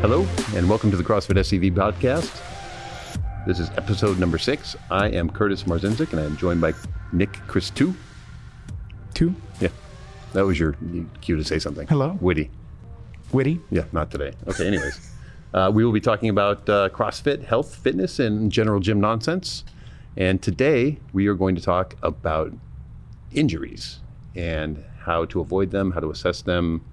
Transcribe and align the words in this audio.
Hello, 0.00 0.26
and 0.54 0.66
welcome 0.66 0.90
to 0.90 0.96
the 0.96 1.04
CrossFit 1.04 1.36
SCV 1.36 1.72
podcast. 1.72 2.40
This 3.46 3.58
is 3.58 3.68
episode 3.76 4.18
number 4.18 4.38
six. 4.38 4.74
I 4.90 5.10
am 5.10 5.28
Curtis 5.28 5.64
Marzinzik, 5.64 6.12
and 6.12 6.20
I'm 6.20 6.38
joined 6.38 6.62
by 6.62 6.72
Nick 7.12 7.32
Christou. 7.46 7.94
Two? 9.12 9.34
Yeah, 9.60 9.68
that 10.32 10.46
was 10.46 10.58
your 10.58 10.74
cue 11.20 11.36
to 11.36 11.44
say 11.44 11.58
something. 11.58 11.86
Hello. 11.86 12.16
Witty. 12.18 12.48
Witty? 13.30 13.60
Yeah, 13.70 13.84
not 13.92 14.10
today. 14.10 14.32
Okay, 14.48 14.66
anyways. 14.66 15.12
uh, 15.52 15.70
we 15.72 15.84
will 15.84 15.92
be 15.92 16.00
talking 16.00 16.30
about 16.30 16.66
uh, 16.70 16.88
CrossFit, 16.88 17.44
health, 17.44 17.74
fitness, 17.74 18.18
and 18.18 18.50
general 18.50 18.80
gym 18.80 19.02
nonsense. 19.02 19.64
And 20.16 20.40
today 20.40 20.98
we 21.12 21.26
are 21.26 21.34
going 21.34 21.56
to 21.56 21.62
talk 21.62 21.94
about 22.02 22.54
injuries 23.32 24.00
and 24.34 24.82
how 25.00 25.26
to 25.26 25.42
avoid 25.42 25.72
them, 25.72 25.90
how 25.90 26.00
to 26.00 26.10
assess 26.10 26.40
them, 26.40 26.86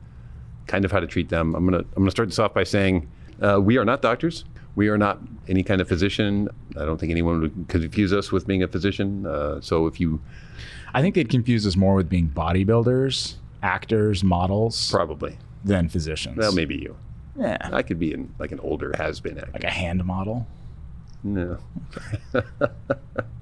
kind 0.67 0.85
of 0.85 0.91
how 0.91 0.99
to 0.99 1.07
treat 1.07 1.29
them. 1.29 1.55
I'm 1.55 1.65
gonna 1.65 1.79
I'm 1.79 2.03
gonna 2.03 2.11
start 2.11 2.29
this 2.29 2.39
off 2.39 2.53
by 2.53 2.63
saying 2.63 3.07
uh, 3.41 3.59
we 3.61 3.77
are 3.77 3.85
not 3.85 4.01
doctors. 4.01 4.45
We 4.75 4.89
are 4.89 4.97
not 4.97 5.19
any 5.47 5.63
kind 5.63 5.81
of 5.81 5.87
physician. 5.87 6.49
I 6.79 6.85
don't 6.85 6.99
think 6.99 7.09
anyone 7.11 7.41
would 7.41 7.65
confuse 7.67 8.13
us 8.13 8.31
with 8.31 8.45
being 8.45 8.61
a 8.61 8.67
physician. 8.67 9.25
Uh, 9.25 9.59
so 9.61 9.87
if 9.87 9.99
you 9.99 10.21
I 10.93 11.01
think 11.01 11.15
they'd 11.15 11.29
confuse 11.29 11.65
us 11.65 11.75
more 11.75 11.95
with 11.95 12.09
being 12.09 12.29
bodybuilders, 12.29 13.35
actors, 13.63 14.23
models 14.23 14.91
probably, 14.91 15.37
than 15.63 15.89
physicians. 15.89 16.37
well, 16.37 16.51
maybe 16.53 16.75
you. 16.75 16.95
Yeah. 17.37 17.57
I 17.71 17.83
could 17.83 17.99
be 17.99 18.13
in 18.13 18.33
like 18.39 18.51
an 18.51 18.59
older 18.61 18.93
has 18.97 19.19
been 19.19 19.37
actor. 19.37 19.51
Like 19.53 19.63
a 19.63 19.69
hand 19.69 20.03
model. 20.05 20.47
No. 21.23 21.57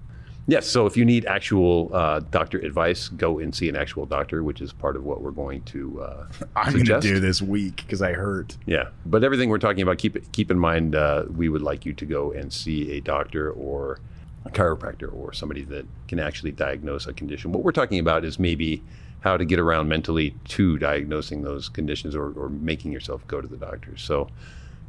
yes. 0.47 0.67
So 0.67 0.85
if 0.85 0.95
you 0.97 1.05
need 1.05 1.25
actual 1.25 1.89
uh, 1.93 2.19
doctor 2.31 2.57
advice, 2.59 3.09
go 3.09 3.39
and 3.39 3.53
see 3.53 3.69
an 3.69 3.75
actual 3.75 4.05
doctor, 4.05 4.43
which 4.43 4.61
is 4.61 4.73
part 4.73 4.95
of 4.95 5.03
what 5.03 5.21
we're 5.21 5.31
going 5.31 5.61
to 5.63 6.01
uh, 6.01 6.27
I'm 6.55 6.73
going 6.73 6.85
to 6.85 6.99
do 6.99 7.19
this 7.19 7.41
week 7.41 7.77
because 7.77 8.01
I 8.01 8.13
hurt. 8.13 8.57
Yeah, 8.65 8.89
but 9.05 9.23
everything 9.23 9.49
we're 9.49 9.57
talking 9.57 9.81
about, 9.81 9.97
keep 9.97 10.31
keep 10.31 10.51
in 10.51 10.59
mind. 10.59 10.95
Uh, 10.95 11.25
we 11.29 11.49
would 11.49 11.61
like 11.61 11.85
you 11.85 11.93
to 11.93 12.05
go 12.05 12.31
and 12.31 12.51
see 12.51 12.91
a 12.93 13.01
doctor 13.01 13.51
or 13.51 13.99
a 14.45 14.49
chiropractor 14.49 15.11
or 15.13 15.33
somebody 15.33 15.63
that 15.63 15.85
can 16.07 16.19
actually 16.19 16.51
diagnose 16.51 17.07
a 17.07 17.13
condition. 17.13 17.51
What 17.51 17.63
we're 17.63 17.71
talking 17.71 17.99
about 17.99 18.23
is 18.23 18.37
maybe 18.37 18.83
how 19.21 19.37
to 19.37 19.43
get 19.43 19.59
around 19.59 19.89
mentally 19.89 20.35
to 20.49 20.77
diagnosing 20.77 21.41
those 21.41 21.67
conditions 21.67 22.15
or, 22.15 22.31
or 22.33 22.49
making 22.49 22.91
yourself 22.91 23.25
go 23.27 23.41
to 23.41 23.47
the 23.47 23.57
doctor. 23.57 23.97
So, 23.97 24.29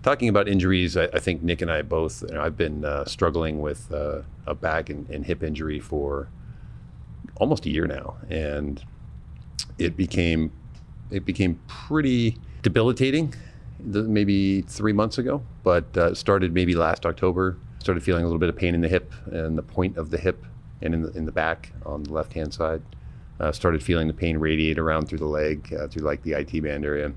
talking 0.03 0.29
about 0.29 0.49
injuries, 0.49 0.97
I, 0.97 1.05
I 1.13 1.19
think 1.19 1.43
Nick 1.43 1.63
and 1.63 1.71
I 1.71 1.83
both. 1.83 2.23
You 2.23 2.35
know, 2.35 2.43
I've 2.43 2.57
been 2.57 2.85
uh, 2.85 3.05
struggling 3.05 3.61
with 3.61 3.93
uh, 3.93 4.23
a 4.47 4.55
back 4.55 4.91
and, 4.91 5.09
and 5.11 5.25
hip 5.25 5.43
injury 5.43 5.81
for 5.81 6.29
almost 7.37 7.67
a 7.67 7.71
year 7.71 7.87
now, 7.87 8.17
and 8.31 8.83
it 9.79 9.97
became 9.97 10.53
it 11.11 11.25
became 11.25 11.61
pretty 11.67 12.37
debilitating 12.63 13.35
maybe 13.79 14.63
three 14.63 14.93
months 14.93 15.19
ago, 15.19 15.43
but 15.63 15.97
uh, 15.97 16.15
started 16.15 16.53
maybe 16.53 16.75
last 16.75 17.07
October. 17.07 17.57
Started 17.79 18.03
feeling 18.03 18.25
a 18.25 18.27
little 18.27 18.41
bit 18.41 18.49
of 18.49 18.57
pain 18.57 18.75
in 18.75 18.81
the 18.81 18.89
hip 18.89 19.13
and 19.27 19.57
the 19.57 19.63
point 19.63 19.97
of 19.97 20.11
the 20.11 20.19
hip 20.19 20.45
and 20.83 20.95
in 20.95 21.03
the, 21.03 21.11
in 21.13 21.25
the 21.25 21.33
back 21.33 21.73
on 21.85 22.03
the 22.03 22.13
left 22.13 22.33
hand 22.33 22.53
side. 22.53 22.83
Uh, 23.39 23.53
started 23.53 23.83
feeling 23.83 24.09
the 24.09 24.15
pain 24.15 24.39
radiate 24.39 24.79
around 24.79 25.07
through 25.07 25.19
the 25.19 25.27
leg, 25.27 25.73
uh, 25.79 25.87
through 25.87 26.03
like 26.03 26.23
the 26.23 26.33
IT 26.33 26.63
band 26.63 26.85
area. 26.85 27.13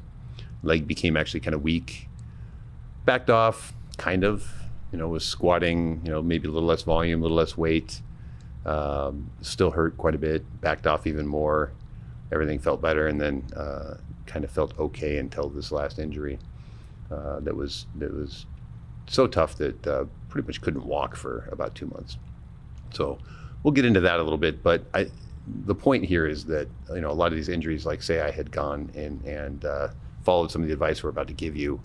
Leg 0.64 0.86
became 0.86 1.16
actually 1.16 1.40
kind 1.40 1.56
of 1.56 1.64
weak. 1.64 2.09
Backed 3.10 3.30
off, 3.30 3.74
kind 3.98 4.24
of. 4.24 4.48
You 4.92 4.98
know, 4.98 5.08
was 5.08 5.26
squatting. 5.26 6.02
You 6.06 6.12
know, 6.12 6.22
maybe 6.22 6.48
a 6.48 6.52
little 6.52 6.68
less 6.68 6.84
volume, 6.84 7.20
a 7.20 7.24
little 7.24 7.38
less 7.38 7.58
weight. 7.58 8.02
Um, 8.66 9.32
still 9.42 9.72
hurt 9.72 9.98
quite 9.98 10.16
a 10.16 10.20
bit. 10.20 10.44
Backed 10.62 10.86
off 10.88 11.08
even 11.08 11.26
more 11.26 11.72
everything 12.32 12.60
felt 12.60 12.82
better, 12.82 13.08
and 13.08 13.20
then 13.20 13.44
uh, 13.56 13.96
kind 14.26 14.46
of 14.46 14.52
felt 14.52 14.78
okay 14.80 15.18
until 15.18 15.50
this 15.50 15.72
last 15.72 16.00
injury. 16.00 16.40
Uh, 17.12 17.40
that 17.40 17.56
was 17.56 17.88
that 17.96 18.14
was 18.14 18.46
so 19.08 19.26
tough 19.26 19.56
that 19.56 19.88
uh, 19.88 20.06
pretty 20.30 20.48
much 20.48 20.62
couldn't 20.62 20.86
walk 20.86 21.16
for 21.16 21.50
about 21.52 21.73
two 21.73 21.88
months. 21.88 22.17
So 22.94 23.17
we'll 23.64 23.72
get 23.72 23.86
into 23.86 24.02
that 24.02 24.20
a 24.20 24.23
little 24.23 24.38
bit, 24.38 24.62
but 24.62 24.83
I, 24.94 25.10
the 25.66 25.76
point 25.76 26.06
here 26.06 26.28
is 26.28 26.45
that 26.45 26.67
you 26.94 27.02
know 27.02 27.10
a 27.10 27.14
lot 27.14 27.28
of 27.28 27.36
these 27.36 27.50
injuries, 27.50 27.86
like 27.86 28.04
say 28.04 28.22
I 28.22 28.32
had 28.32 28.52
gone 28.52 28.92
and 28.95 29.23
and 29.26 29.66
uh, 29.66 29.88
followed 30.23 30.52
some 30.52 30.62
of 30.62 30.67
the 30.67 30.73
advice 30.73 31.04
we're 31.04 31.10
about 31.10 31.28
to 31.28 31.33
give 31.33 31.56
you 31.56 31.82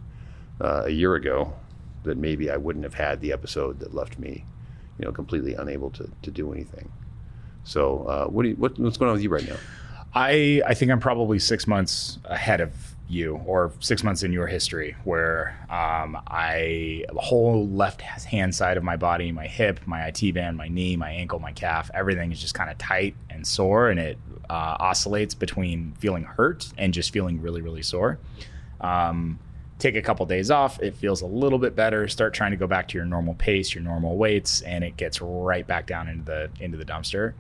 uh, 0.61 0.83
a 0.85 0.91
year 0.91 1.15
ago, 1.15 1.53
that 2.05 2.19
maybe 2.19 2.51
I 2.51 2.57
wouldn't 2.57 2.85
have 2.85 2.95
had 2.95 3.21
the 3.21 3.33
episode 3.33 3.81
that 3.81 3.95
left 3.95 4.19
me, 4.19 4.45
you 4.99 5.05
know, 5.05 5.13
completely 5.13 5.55
unable 5.55 5.91
to 5.93 6.11
to 6.23 6.31
do 6.31 6.53
anything. 6.53 6.91
So 7.65 8.05
uh, 8.05 8.27
what 8.27 8.43
do 8.43 8.51
you, 8.51 8.57
what, 8.57 8.79
what's 8.79 8.97
going 8.97 9.09
on 9.09 9.15
with 9.15 9.23
you 9.23 9.31
right 9.31 9.49
now? 9.49 9.57
I, 10.15 10.63
I 10.67 10.75
think 10.75 10.93
I'm 10.93 11.01
probably 11.01 11.39
six 11.39 11.67
months 11.67 12.19
ahead 12.25 12.61
of 12.61 12.95
you 13.09 13.37
or 13.47 13.73
six 13.81 14.03
months 14.03 14.23
in 14.23 14.33
your 14.33 14.47
history 14.47 14.97
where 15.05 15.59
um, 15.69 16.17
I, 16.27 17.05
the 17.13 17.21
whole 17.21 17.69
left 17.69 18.01
hand 18.01 18.55
side 18.55 18.77
of 18.77 18.85
my 18.85 18.97
body, 18.97 19.33
my 19.33 19.47
hip, 19.47 19.81
my 19.87 20.07
IT 20.07 20.33
band, 20.35 20.57
my 20.57 20.69
knee, 20.69 20.97
my 20.97 21.11
ankle, 21.11 21.39
my 21.39 21.53
calf, 21.53 21.91
everything 21.93 22.33
is 22.33 22.41
just 22.41 22.55
kind 22.55 22.71
of 22.71 22.79
tight 22.79 23.17
and 23.29 23.47
sore. 23.47 23.89
And 23.89 23.99
it 23.99 24.19
uh, 24.49 24.77
oscillates 24.79 25.35
between 25.35 25.95
feeling 25.99 26.25
hurt 26.25 26.73
and 26.79 26.95
just 26.95 27.13
feeling 27.13 27.41
really, 27.41 27.61
really 27.61 27.83
sore. 27.83 28.19
Um, 28.81 29.39
take 29.79 29.97
a 29.97 30.03
couple 30.03 30.25
days 30.27 30.51
off, 30.51 30.81
it 30.81 30.95
feels 30.95 31.23
a 31.23 31.27
little 31.27 31.59
bit 31.59 31.75
better. 31.75 32.09
Start 32.09 32.35
trying 32.35 32.53
to 32.53 32.57
go 32.57 32.67
back 32.67 32.89
to 32.89 32.99
your 32.99 33.05
normal 33.05 33.35
pace, 33.35 33.75
your 33.75 33.85
normal 33.85 34.17
weights, 34.17 34.61
and 34.63 34.85
it 34.85 34.97
gets 34.97 35.21
right 35.21 35.67
back 35.67 35.87
down 35.87 36.09
into 36.09 36.25
the 36.25 36.51
into 36.61 36.77
the 36.79 36.85
dumpster. 36.85 37.35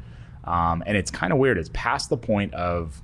Um, 0.45 0.83
and 0.87 0.97
it's 0.97 1.11
kind 1.11 1.33
of 1.33 1.39
weird. 1.39 1.59
It's 1.59 1.71
past 1.73 2.11
the 2.11 2.17
point 2.17 2.53
of 2.55 3.01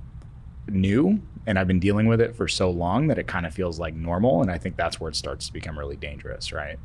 new, 0.67 1.21
and 1.47 1.57
I've 1.57 1.67
been 1.67 1.79
dealing 1.79 2.07
with 2.07 2.21
it 2.21 2.35
for 2.35 2.47
so 2.47 2.69
long 2.69 3.07
that 3.07 3.17
it 3.17 3.27
kind 3.27 3.45
of 3.45 3.53
feels 3.53 3.79
like 3.79 3.95
normal. 3.95 4.41
And 4.41 4.51
I 4.51 4.57
think 4.57 4.75
that's 4.75 4.99
where 4.99 5.09
it 5.09 5.15
starts 5.15 5.47
to 5.47 5.53
become 5.53 5.77
really 5.77 5.95
dangerous, 5.95 6.51
right? 6.53 6.77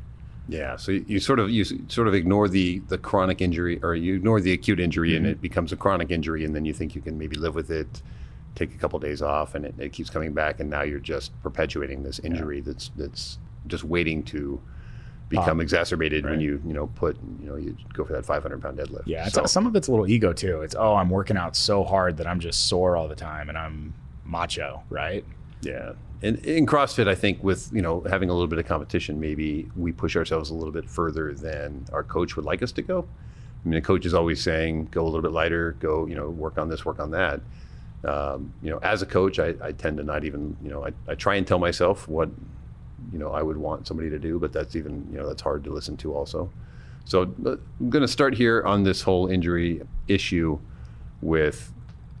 Yeah, 0.49 0.77
so 0.77 0.93
you, 0.93 1.05
you 1.07 1.19
sort 1.19 1.39
of 1.39 1.49
you 1.49 1.65
sort 1.65 2.07
of 2.07 2.13
ignore 2.13 2.47
the 2.47 2.79
the 2.87 2.97
chronic 2.97 3.41
injury, 3.41 3.79
or 3.83 3.95
you 3.95 4.15
ignore 4.15 4.39
the 4.39 4.53
acute 4.53 4.79
injury, 4.79 5.15
and 5.15 5.25
it 5.27 5.41
becomes 5.41 5.73
a 5.73 5.75
chronic 5.75 6.09
injury, 6.09 6.45
and 6.45 6.55
then 6.55 6.63
you 6.63 6.73
think 6.73 6.95
you 6.95 7.01
can 7.01 7.17
maybe 7.17 7.35
live 7.35 7.53
with 7.53 7.69
it, 7.69 8.01
take 8.57 8.73
a 8.73 8.77
couple 8.77 8.97
days 8.99 9.21
off, 9.21 9.55
and 9.55 9.63
it, 9.65 9.75
it 9.77 9.93
keeps 9.93 10.09
coming 10.09 10.33
back, 10.33 10.59
and 10.59 10.69
now 10.69 10.81
you're 10.81 10.99
just 10.99 11.31
perpetuating 11.43 12.03
this 12.03 12.19
injury 12.19 12.59
that's 12.61 12.89
that's 12.97 13.37
just 13.67 13.83
waiting 13.83 14.23
to 14.23 14.59
become 15.29 15.57
Pop. 15.57 15.61
exacerbated 15.61 16.23
when 16.25 16.39
you 16.39 16.61
you 16.65 16.73
know 16.73 16.87
put 16.87 17.17
you 17.41 17.47
know 17.49 17.55
you 17.55 17.75
go 17.93 18.03
for 18.05 18.13
that 18.13 18.25
500 18.25 18.61
pound 18.61 18.77
deadlift. 18.77 19.03
Yeah. 19.05 19.25
It's, 19.25 19.35
So- 19.35 19.45
Some 19.45 19.67
of 19.67 19.75
it's 19.75 19.87
a 19.87 19.91
little 19.91 20.07
ego 20.07 20.33
too. 20.33 20.61
It's, 20.61 20.75
oh, 20.75 20.95
I'm 20.95 21.09
working 21.09 21.37
out 21.37 21.55
so 21.55 21.83
hard 21.83 22.17
that 22.17 22.27
I'm 22.27 22.39
just 22.39 22.67
sore 22.67 22.95
all 22.97 23.07
the 23.07 23.15
time 23.15 23.49
and 23.49 23.57
I'm 23.57 23.93
macho, 24.25 24.83
right? 24.89 25.23
Yeah. 25.61 25.93
And 26.23 26.37
in 26.45 26.65
CrossFit, 26.65 27.07
I 27.07 27.13
think 27.13 27.43
with, 27.43 27.69
you 27.73 27.81
know, 27.81 28.01
having 28.09 28.29
a 28.29 28.33
little 28.33 28.47
bit 28.47 28.57
of 28.57 28.65
competition, 28.65 29.19
maybe 29.19 29.69
we 29.75 29.91
push 29.91 30.15
ourselves 30.15 30.49
a 30.49 30.53
little 30.55 30.71
bit 30.71 30.89
further 30.89 31.33
than 31.33 31.85
our 31.93 32.03
coach 32.03 32.35
would 32.35 32.45
like 32.45 32.63
us 32.63 32.71
to 32.73 32.81
go. 32.81 33.05
I 33.63 33.69
mean, 33.69 33.75
the 33.75 33.85
coach 33.85 34.05
is 34.05 34.13
always 34.15 34.41
saying, 34.41 34.87
go 34.91 35.03
a 35.03 35.05
little 35.09 35.21
bit 35.21 35.31
lighter, 35.31 35.73
go, 35.79 36.05
you 36.07 36.15
know, 36.15 36.29
work 36.29 36.57
on 36.57 36.69
this, 36.69 36.85
work 36.85 36.99
on 36.99 37.11
that. 37.11 37.41
Um, 38.03 38.53
you 38.61 38.69
know, 38.69 38.77
as 38.79 39.01
a 39.01 39.05
coach, 39.05 39.39
I, 39.39 39.55
I 39.61 39.71
tend 39.71 39.97
to 39.97 40.03
not 40.03 40.23
even, 40.23 40.55
you 40.61 40.69
know, 40.69 40.85
I, 40.85 40.91
I 41.07 41.15
try 41.15 41.35
and 41.35 41.47
tell 41.47 41.59
myself 41.59 42.07
what, 42.07 42.29
you 43.11 43.19
know, 43.19 43.31
I 43.31 43.41
would 43.41 43.57
want 43.57 43.87
somebody 43.87 44.09
to 44.09 44.19
do, 44.19 44.39
but 44.39 44.53
that's 44.53 44.75
even, 44.75 45.07
you 45.11 45.17
know, 45.17 45.27
that's 45.27 45.41
hard 45.41 45.63
to 45.63 45.71
listen 45.71 45.97
to 45.97 46.13
also. 46.13 46.51
So 47.05 47.23
uh, 47.23 47.55
I'm 47.79 47.89
going 47.89 48.01
to 48.01 48.07
start 48.07 48.35
here 48.35 48.63
on 48.63 48.83
this 48.83 49.01
whole 49.01 49.27
injury 49.27 49.81
issue 50.07 50.59
with 51.21 51.71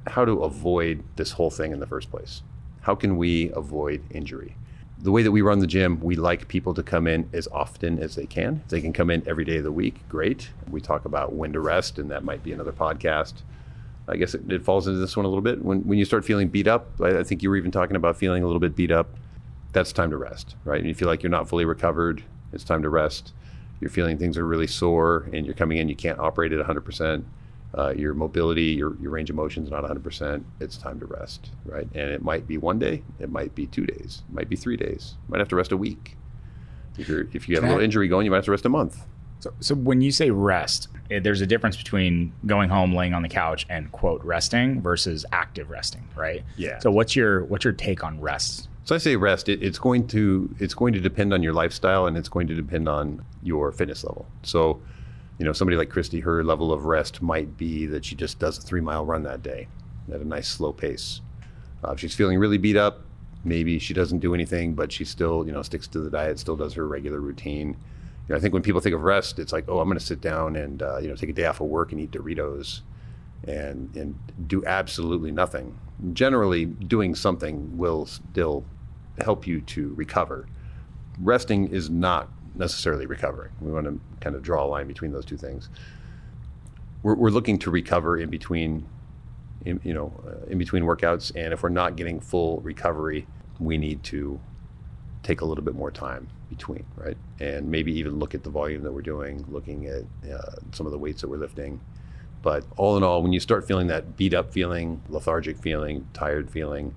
how 0.07 0.25
to 0.25 0.43
avoid 0.43 1.03
this 1.15 1.31
whole 1.31 1.49
thing 1.49 1.71
in 1.71 1.79
the 1.79 1.87
first 1.87 2.09
place. 2.09 2.41
How 2.81 2.95
can 2.95 3.17
we 3.17 3.51
avoid 3.51 4.01
injury? 4.11 4.55
The 4.99 5.11
way 5.11 5.21
that 5.21 5.31
we 5.31 5.41
run 5.41 5.59
the 5.59 5.67
gym, 5.67 5.99
we 5.99 6.15
like 6.15 6.47
people 6.47 6.73
to 6.73 6.81
come 6.81 7.05
in 7.05 7.29
as 7.33 7.47
often 7.49 7.99
as 7.99 8.15
they 8.15 8.25
can. 8.25 8.61
If 8.63 8.69
they 8.69 8.81
can 8.81 8.93
come 8.93 9.11
in 9.11 9.27
every 9.27 9.45
day 9.45 9.57
of 9.57 9.63
the 9.63 9.71
week, 9.71 9.99
great. 10.09 10.49
We 10.71 10.81
talk 10.81 11.05
about 11.05 11.33
when 11.33 11.53
to 11.53 11.59
rest, 11.59 11.99
and 11.99 12.09
that 12.09 12.23
might 12.23 12.41
be 12.41 12.51
another 12.51 12.71
podcast. 12.71 13.33
I 14.07 14.15
guess 14.15 14.33
it, 14.33 14.49
it 14.51 14.63
falls 14.63 14.87
into 14.87 14.99
this 14.99 15.17
one 15.17 15.25
a 15.25 15.29
little 15.29 15.41
bit. 15.41 15.63
When, 15.63 15.81
when 15.81 15.97
you 15.97 16.05
start 16.05 16.23
feeling 16.23 16.47
beat 16.47 16.67
up, 16.67 16.89
I, 17.01 17.19
I 17.19 17.23
think 17.23 17.43
you 17.43 17.49
were 17.49 17.57
even 17.57 17.71
talking 17.71 17.95
about 17.95 18.17
feeling 18.17 18.43
a 18.43 18.45
little 18.45 18.59
bit 18.59 18.75
beat 18.75 18.91
up. 18.91 19.09
That's 19.73 19.91
time 19.91 20.09
to 20.11 20.17
rest, 20.17 20.55
right? 20.63 20.79
And 20.79 20.87
you 20.87 20.95
feel 20.95 21.07
like 21.07 21.21
you're 21.21 21.29
not 21.29 21.49
fully 21.49 21.65
recovered, 21.65 22.23
it's 22.53 22.63
time 22.63 22.81
to 22.83 22.89
rest. 22.89 23.33
You're 23.79 23.89
feeling 23.89 24.17
things 24.17 24.37
are 24.37 24.45
really 24.45 24.65
sore, 24.65 25.29
and 25.33 25.45
you're 25.45 25.53
coming 25.53 25.77
in, 25.77 25.87
you 25.87 25.95
can't 25.95 26.19
operate 26.19 26.51
at 26.51 26.65
100%. 26.65 27.23
Uh, 27.77 27.89
your 27.89 28.13
mobility, 28.13 28.63
your, 28.63 28.95
your 28.99 29.11
range 29.11 29.29
of 29.29 29.35
motion 29.35 29.63
is 29.63 29.69
not 29.69 29.83
100%. 29.83 30.43
It's 30.59 30.77
time 30.77 30.99
to 30.99 31.05
rest, 31.05 31.51
right? 31.65 31.87
And 31.93 32.09
it 32.09 32.23
might 32.23 32.47
be 32.47 32.57
one 32.57 32.79
day, 32.79 33.03
it 33.19 33.29
might 33.29 33.53
be 33.53 33.67
two 33.67 33.85
days, 33.85 34.23
it 34.27 34.33
might 34.33 34.49
be 34.49 34.55
three 34.55 34.77
days. 34.77 35.15
You 35.27 35.33
might 35.33 35.39
have 35.39 35.49
to 35.49 35.55
rest 35.55 35.71
a 35.71 35.77
week. 35.77 36.17
If, 36.97 37.07
you're, 37.07 37.27
if 37.33 37.47
you 37.47 37.55
have 37.55 37.63
a 37.63 37.67
little 37.67 37.83
injury 37.83 38.07
going, 38.07 38.25
you 38.25 38.31
might 38.31 38.37
have 38.37 38.45
to 38.45 38.51
rest 38.51 38.65
a 38.65 38.69
month. 38.69 39.05
So, 39.39 39.53
so 39.59 39.75
when 39.75 40.01
you 40.01 40.11
say 40.11 40.31
rest, 40.31 40.87
eh, 41.11 41.19
there's 41.19 41.41
a 41.41 41.45
difference 41.45 41.77
between 41.77 42.33
going 42.45 42.69
home, 42.69 42.93
laying 42.93 43.13
on 43.13 43.21
the 43.21 43.29
couch, 43.29 43.65
and 43.69 43.91
quote 43.91 44.23
resting 44.23 44.81
versus 44.81 45.25
active 45.31 45.69
resting, 45.69 46.07
right? 46.15 46.43
Yeah. 46.55 46.79
So 46.79 46.91
what's 46.91 47.15
your 47.15 47.45
what's 47.45 47.63
your 47.63 47.73
take 47.73 48.03
on 48.03 48.19
rest? 48.19 48.69
So 48.83 48.95
I 48.95 48.99
say 48.99 49.15
rest. 49.15 49.49
It, 49.49 49.61
it's 49.61 49.77
going 49.77 50.07
to 50.07 50.53
it's 50.59 50.73
going 50.73 50.93
to 50.93 50.99
depend 50.99 51.33
on 51.33 51.43
your 51.43 51.53
lifestyle 51.53 52.07
and 52.07 52.17
it's 52.17 52.29
going 52.29 52.47
to 52.47 52.55
depend 52.55 52.87
on 52.87 53.23
your 53.43 53.71
fitness 53.71 54.03
level. 54.03 54.25
So, 54.43 54.81
you 55.37 55.45
know, 55.45 55.53
somebody 55.53 55.77
like 55.77 55.89
Christy, 55.89 56.19
her 56.21 56.43
level 56.43 56.71
of 56.71 56.85
rest 56.85 57.21
might 57.21 57.57
be 57.57 57.85
that 57.87 58.05
she 58.05 58.15
just 58.15 58.39
does 58.39 58.57
a 58.57 58.61
three 58.61 58.81
mile 58.81 59.05
run 59.05 59.23
that 59.23 59.43
day 59.43 59.67
at 60.11 60.21
a 60.21 60.25
nice 60.25 60.47
slow 60.47 60.71
pace. 60.71 61.21
Uh, 61.83 61.91
if 61.91 61.99
she's 61.99 62.15
feeling 62.15 62.39
really 62.39 62.57
beat 62.57 62.77
up, 62.77 63.01
maybe 63.43 63.77
she 63.77 63.93
doesn't 63.93 64.19
do 64.19 64.33
anything, 64.33 64.73
but 64.73 64.91
she 64.91 65.05
still, 65.05 65.45
you 65.45 65.51
know, 65.51 65.61
sticks 65.61 65.87
to 65.89 65.99
the 65.99 66.09
diet, 66.09 66.39
still 66.39 66.55
does 66.55 66.73
her 66.73 66.87
regular 66.87 67.19
routine. 67.19 67.75
You 68.27 68.33
know, 68.33 68.37
I 68.37 68.41
think 68.41 68.53
when 68.53 68.63
people 68.63 68.81
think 68.81 68.93
of 68.93 69.03
rest, 69.03 69.39
it's 69.39 69.53
like, 69.53 69.65
oh, 69.69 69.79
I'm 69.79 69.87
going 69.87 69.97
to 69.97 70.05
sit 70.05 70.19
down 70.19 70.55
and 70.57 70.81
uh, 70.81 70.97
you 70.97 71.07
know 71.07 71.15
take 71.15 71.29
a 71.29 71.33
day 71.33 71.45
off 71.45 71.61
of 71.61 71.67
work 71.67 71.91
and 71.91 72.01
eat 72.01 72.11
Doritos, 72.11 72.81
and 73.47 73.95
and 73.95 74.17
do 74.47 74.65
absolutely 74.65 75.31
nothing. 75.31 75.77
Generally, 76.13 76.65
doing 76.65 77.15
something 77.15 77.77
will 77.77 78.05
still 78.05 78.65
help 79.19 79.47
you 79.47 79.61
to 79.61 79.93
recover. 79.95 80.47
Resting 81.19 81.69
is 81.69 81.89
not 81.89 82.29
necessarily 82.53 83.05
recovering. 83.05 83.51
We 83.61 83.71
want 83.71 83.85
to 83.85 83.99
kind 84.19 84.35
of 84.35 84.43
draw 84.43 84.65
a 84.65 84.67
line 84.67 84.87
between 84.87 85.11
those 85.11 85.25
two 85.25 85.37
things. 85.37 85.69
We're, 87.03 87.15
we're 87.15 87.29
looking 87.29 87.57
to 87.59 87.71
recover 87.71 88.17
in 88.17 88.29
between, 88.29 88.87
in, 89.65 89.79
you 89.83 89.93
know, 89.93 90.13
uh, 90.27 90.45
in 90.47 90.57
between 90.57 90.83
workouts, 90.83 91.31
and 91.35 91.53
if 91.53 91.63
we're 91.63 91.69
not 91.69 91.95
getting 91.95 92.19
full 92.19 92.59
recovery, 92.59 93.25
we 93.59 93.77
need 93.77 94.03
to 94.03 94.39
take 95.23 95.41
a 95.41 95.45
little 95.45 95.63
bit 95.63 95.75
more 95.75 95.91
time 95.91 96.27
between, 96.49 96.85
right? 96.95 97.17
And 97.39 97.69
maybe 97.69 97.91
even 97.97 98.19
look 98.19 98.33
at 98.35 98.43
the 98.43 98.49
volume 98.49 98.83
that 98.83 98.91
we're 98.91 99.01
doing, 99.01 99.45
looking 99.49 99.87
at 99.87 100.03
uh, 100.31 100.55
some 100.71 100.85
of 100.85 100.91
the 100.91 100.97
weights 100.97 101.21
that 101.21 101.29
we're 101.29 101.37
lifting. 101.37 101.79
But 102.41 102.63
all 102.77 102.97
in 102.97 103.03
all, 103.03 103.21
when 103.23 103.33
you 103.33 103.39
start 103.39 103.67
feeling 103.67 103.87
that 103.87 104.15
beat 104.15 104.33
up 104.33 104.53
feeling, 104.53 105.01
lethargic 105.09 105.57
feeling, 105.57 106.07
tired 106.13 106.49
feeling, 106.49 106.95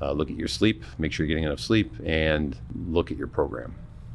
uh, 0.00 0.12
look 0.12 0.30
at 0.30 0.36
your 0.36 0.48
sleep, 0.48 0.84
make 0.98 1.12
sure 1.12 1.26
you're 1.26 1.34
getting 1.34 1.44
enough 1.44 1.60
sleep, 1.60 1.92
and 2.04 2.56
look 2.88 3.10
at 3.10 3.16
your 3.16 3.26
program, 3.26 3.74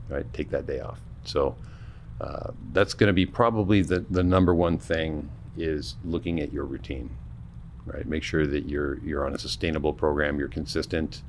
right? 0.09 0.31
Take 0.33 0.49
that 0.51 0.65
day 0.67 0.79
off. 0.79 0.99
So 1.23 1.55
uh, 2.19 2.51
that's 2.71 2.93
going 2.93 3.07
to 3.07 3.13
be 3.13 3.25
probably 3.25 3.81
the, 3.81 4.05
the 4.09 4.23
number 4.23 4.53
one 4.53 4.77
thing 4.77 5.29
is 5.57 5.95
looking 6.05 6.39
at 6.39 6.53
your 6.53 6.65
routine, 6.65 7.09
right? 7.85 8.05
Make 8.05 8.23
sure 8.23 8.47
that 8.47 8.69
you're 8.69 8.99
you're 8.99 9.25
on 9.25 9.33
a 9.33 9.39
sustainable 9.39 9.93
program, 9.93 10.39
you're 10.39 10.47
consistent. 10.47 11.23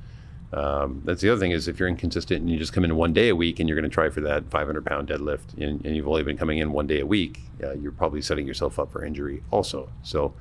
Um, 0.53 1.01
that's 1.03 1.21
the 1.21 1.31
other 1.31 1.39
thing 1.39 1.51
is 1.51 1.67
if 1.67 1.79
you're 1.79 1.89
inconsistent 1.89 2.41
and 2.41 2.49
you 2.49 2.59
just 2.59 2.73
come 2.73 2.85
in 2.85 2.95
one 2.95 3.11
day 3.11 3.29
a 3.29 3.35
week 3.35 3.59
and 3.59 3.67
you're 3.67 3.75
going 3.75 3.89
to 3.89 3.93
try 3.93 4.09
for 4.09 4.21
that 4.21 4.51
500 4.51 4.85
pound 4.85 5.07
deadlift 5.07 5.53
and, 5.57 5.83
and, 5.83 5.95
you've 5.95 6.07
only 6.07 6.21
been 6.21 6.37
coming 6.37 6.59
in 6.59 6.71
one 6.71 6.85
day 6.85 6.99
a 6.99 7.05
week, 7.07 7.39
uh, 7.63 7.73
you're 7.73 7.91
probably 7.91 8.21
setting 8.21 8.45
yourself 8.45 8.77
up 8.77 8.91
for 8.91 9.03
injury 9.03 9.41
also. 9.49 9.89
So 10.03 10.35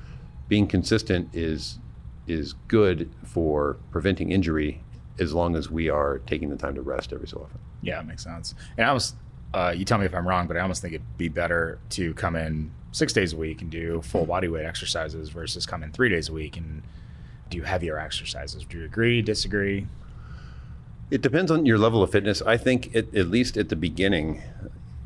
being 0.48 0.66
consistent 0.66 1.30
is 1.32 1.78
is 2.26 2.52
good 2.68 3.10
for 3.24 3.78
preventing 3.90 4.30
injury 4.30 4.82
as 5.18 5.32
long 5.32 5.56
as 5.56 5.70
we 5.70 5.88
are 5.88 6.18
taking 6.20 6.50
the 6.50 6.56
time 6.56 6.74
to 6.74 6.82
rest 6.82 7.12
every 7.12 7.26
so 7.26 7.40
often. 7.42 7.58
Yeah, 7.80 8.00
it 8.00 8.06
makes 8.06 8.22
sense. 8.22 8.54
And 8.76 8.86
I 8.86 8.92
was, 8.92 9.14
uh, 9.54 9.74
you 9.76 9.84
tell 9.84 9.98
me 9.98 10.06
if 10.06 10.14
I'm 10.14 10.28
wrong, 10.28 10.46
but 10.46 10.56
I 10.56 10.60
almost 10.60 10.82
think 10.82 10.94
it'd 10.94 11.18
be 11.18 11.28
better 11.28 11.78
to 11.90 12.14
come 12.14 12.36
in 12.36 12.70
six 12.92 13.12
days 13.12 13.32
a 13.32 13.36
week 13.36 13.60
and 13.62 13.70
do 13.70 14.02
full 14.02 14.26
body 14.26 14.48
weight 14.48 14.64
exercises 14.64 15.30
versus 15.30 15.66
come 15.66 15.82
in 15.82 15.90
three 15.90 16.08
days 16.10 16.28
a 16.28 16.32
week 16.32 16.56
and 16.56 16.82
do 17.50 17.62
heavier 17.62 17.98
exercises. 17.98 18.64
Do 18.64 18.78
you 18.78 18.84
agree, 18.84 19.20
disagree? 19.20 19.86
It 21.12 21.20
depends 21.20 21.50
on 21.50 21.66
your 21.66 21.76
level 21.76 22.02
of 22.02 22.10
fitness. 22.10 22.40
I 22.40 22.56
think 22.56 22.94
it, 22.94 23.14
at 23.14 23.28
least 23.28 23.58
at 23.58 23.68
the 23.68 23.76
beginning, 23.76 24.42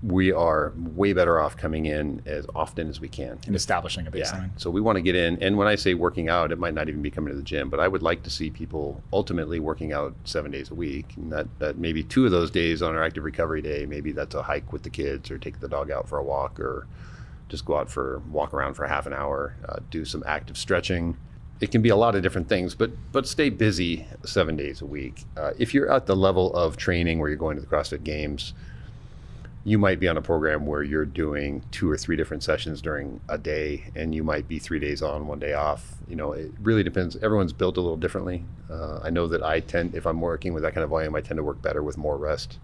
we 0.04 0.30
are 0.30 0.72
way 0.76 1.12
better 1.12 1.40
off 1.40 1.56
coming 1.56 1.86
in 1.86 2.22
as 2.26 2.46
often 2.54 2.88
as 2.88 3.00
we 3.00 3.08
can 3.08 3.40
and 3.44 3.56
establishing 3.56 4.06
a 4.06 4.10
baseline. 4.12 4.50
Yeah. 4.50 4.56
So 4.56 4.70
we 4.70 4.80
want 4.80 4.96
to 4.98 5.02
get 5.02 5.16
in, 5.16 5.42
and 5.42 5.56
when 5.56 5.66
I 5.66 5.74
say 5.74 5.94
working 5.94 6.28
out, 6.28 6.52
it 6.52 6.60
might 6.60 6.74
not 6.74 6.88
even 6.88 7.02
be 7.02 7.10
coming 7.10 7.32
to 7.32 7.36
the 7.36 7.42
gym, 7.42 7.70
but 7.70 7.80
I 7.80 7.88
would 7.88 8.04
like 8.04 8.22
to 8.22 8.30
see 8.30 8.50
people 8.50 9.02
ultimately 9.12 9.58
working 9.58 9.92
out 9.92 10.14
seven 10.22 10.52
days 10.52 10.70
a 10.70 10.76
week. 10.76 11.14
And 11.16 11.32
that 11.32 11.48
that 11.58 11.76
maybe 11.76 12.04
two 12.04 12.24
of 12.24 12.30
those 12.30 12.52
days 12.52 12.82
on 12.82 12.94
our 12.94 13.02
active 13.02 13.24
recovery 13.24 13.60
day, 13.60 13.84
maybe 13.84 14.12
that's 14.12 14.36
a 14.36 14.42
hike 14.42 14.72
with 14.72 14.84
the 14.84 14.90
kids, 14.90 15.28
or 15.28 15.38
take 15.38 15.58
the 15.58 15.68
dog 15.68 15.90
out 15.90 16.08
for 16.08 16.18
a 16.18 16.22
walk, 16.22 16.60
or 16.60 16.86
just 17.48 17.64
go 17.64 17.76
out 17.78 17.90
for 17.90 18.22
walk 18.30 18.54
around 18.54 18.74
for 18.74 18.86
half 18.86 19.06
an 19.06 19.12
hour, 19.12 19.56
uh, 19.68 19.80
do 19.90 20.04
some 20.04 20.22
active 20.24 20.56
stretching. 20.56 21.16
It 21.60 21.70
can 21.70 21.80
be 21.80 21.88
a 21.88 21.96
lot 21.96 22.14
of 22.14 22.22
different 22.22 22.48
things, 22.48 22.74
but 22.74 22.90
but 23.12 23.26
stay 23.26 23.48
busy 23.48 24.06
seven 24.24 24.56
days 24.56 24.82
a 24.82 24.86
week. 24.86 25.24
Uh, 25.36 25.52
if 25.58 25.72
you're 25.72 25.90
at 25.90 26.06
the 26.06 26.16
level 26.16 26.54
of 26.54 26.76
training 26.76 27.18
where 27.18 27.28
you're 27.28 27.38
going 27.38 27.56
to 27.56 27.62
the 27.62 27.66
CrossFit 27.68 28.04
Games 28.04 28.52
you 29.66 29.78
might 29.78 29.98
be 29.98 30.06
on 30.06 30.16
a 30.16 30.22
program 30.22 30.64
where 30.64 30.84
you're 30.84 31.04
doing 31.04 31.60
two 31.72 31.90
or 31.90 31.96
three 31.96 32.14
different 32.14 32.44
sessions 32.44 32.80
during 32.80 33.20
a 33.28 33.36
day 33.36 33.82
and 33.96 34.14
you 34.14 34.22
might 34.22 34.46
be 34.46 34.60
three 34.60 34.78
days 34.78 35.02
on 35.02 35.26
one 35.26 35.40
day 35.40 35.54
off. 35.54 35.96
You 36.06 36.14
know 36.14 36.30
it 36.32 36.52
really 36.62 36.84
depends. 36.84 37.16
Everyone's 37.16 37.52
built 37.52 37.76
a 37.76 37.80
little 37.80 37.96
differently. 37.96 38.44
Uh, 38.70 39.00
i 39.02 39.10
know 39.10 39.26
that 39.26 39.42
i 39.42 39.58
tend 39.60 39.94
if 39.94 40.06
i'm 40.06 40.20
working 40.20 40.52
with 40.52 40.62
that 40.62 40.74
kind 40.74 40.82
of 40.82 40.90
volume 40.90 41.14
i 41.14 41.20
tend 41.20 41.38
to 41.38 41.42
work 41.42 41.60
better 41.62 41.82
with 41.82 41.98
more 41.98 42.16
rest. 42.16 42.60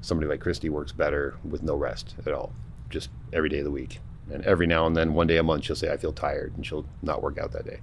Somebody 0.00 0.28
like 0.28 0.40
christy 0.40 0.68
works 0.68 0.90
better 0.90 1.36
with 1.48 1.62
no 1.62 1.76
rest 1.76 2.16
at 2.26 2.32
all 2.32 2.52
just 2.88 3.10
every 3.32 3.48
day 3.48 3.58
of 3.58 3.64
the 3.64 3.70
week. 3.70 4.00
And 4.32 4.44
every 4.44 4.66
now 4.66 4.86
and 4.86 4.96
then 4.96 5.14
one 5.14 5.28
day 5.28 5.36
a 5.36 5.44
month 5.44 5.64
she'll 5.64 5.76
say 5.76 5.92
i 5.92 5.96
feel 5.96 6.12
tired 6.12 6.56
and 6.56 6.66
she'll 6.66 6.86
not 7.00 7.22
work 7.22 7.38
out 7.38 7.52
that 7.52 7.64
day 7.64 7.78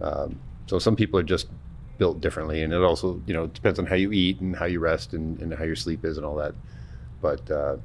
um, 0.00 0.38
so 0.66 0.78
some 0.78 0.96
people 0.96 1.18
are 1.18 1.24
just 1.24 1.48
built 1.98 2.20
differently 2.20 2.62
and 2.62 2.72
it 2.72 2.82
also 2.82 3.20
you 3.26 3.34
know 3.34 3.46
depends 3.48 3.78
on 3.78 3.86
how 3.86 3.94
you 3.94 4.10
eat 4.12 4.40
and 4.40 4.56
how 4.56 4.64
you 4.64 4.80
rest 4.80 5.12
and, 5.12 5.38
and 5.40 5.52
how 5.54 5.64
your 5.64 5.76
sleep 5.76 6.04
is 6.04 6.16
and 6.16 6.24
all 6.24 6.36
that 6.36 6.54
but 7.20 7.50
uh, 7.50 7.76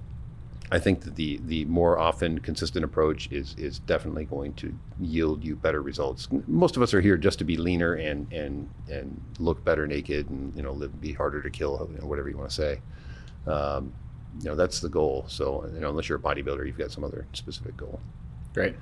I 0.71 0.79
think 0.79 1.01
that 1.01 1.15
the 1.15 1.39
the 1.45 1.65
more 1.65 1.99
often 1.99 2.39
consistent 2.39 2.83
approach 2.83 3.31
is 3.31 3.55
is 3.57 3.79
definitely 3.79 4.25
going 4.25 4.53
to 4.55 4.73
yield 4.99 5.43
you 5.43 5.55
better 5.55 5.81
results. 5.81 6.27
Most 6.47 6.75
of 6.75 6.81
us 6.81 6.93
are 6.93 7.01
here 7.01 7.17
just 7.17 7.37
to 7.39 7.45
be 7.45 7.55
leaner 7.55 7.93
and 7.93 8.31
and 8.33 8.69
and 8.89 9.21
look 9.37 9.63
better 9.63 9.85
naked 9.85 10.29
and 10.29 10.55
you 10.55 10.63
know 10.63 10.71
live, 10.71 10.99
be 10.99 11.13
harder 11.13 11.41
to 11.41 11.49
kill, 11.51 11.87
you 11.93 11.99
know, 11.99 12.07
whatever 12.07 12.29
you 12.29 12.37
want 12.37 12.49
to 12.49 12.55
say. 12.55 12.81
Um, 13.45 13.93
you 14.39 14.49
know 14.49 14.55
that's 14.55 14.79
the 14.79 14.89
goal. 14.89 15.25
So 15.27 15.69
you 15.71 15.79
know 15.79 15.89
unless 15.89 16.09
you're 16.09 16.17
a 16.17 16.21
bodybuilder, 16.21 16.65
you've 16.65 16.77
got 16.77 16.91
some 16.91 17.03
other 17.03 17.27
specific 17.33 17.77
goal. 17.77 17.99
Great. 18.53 18.75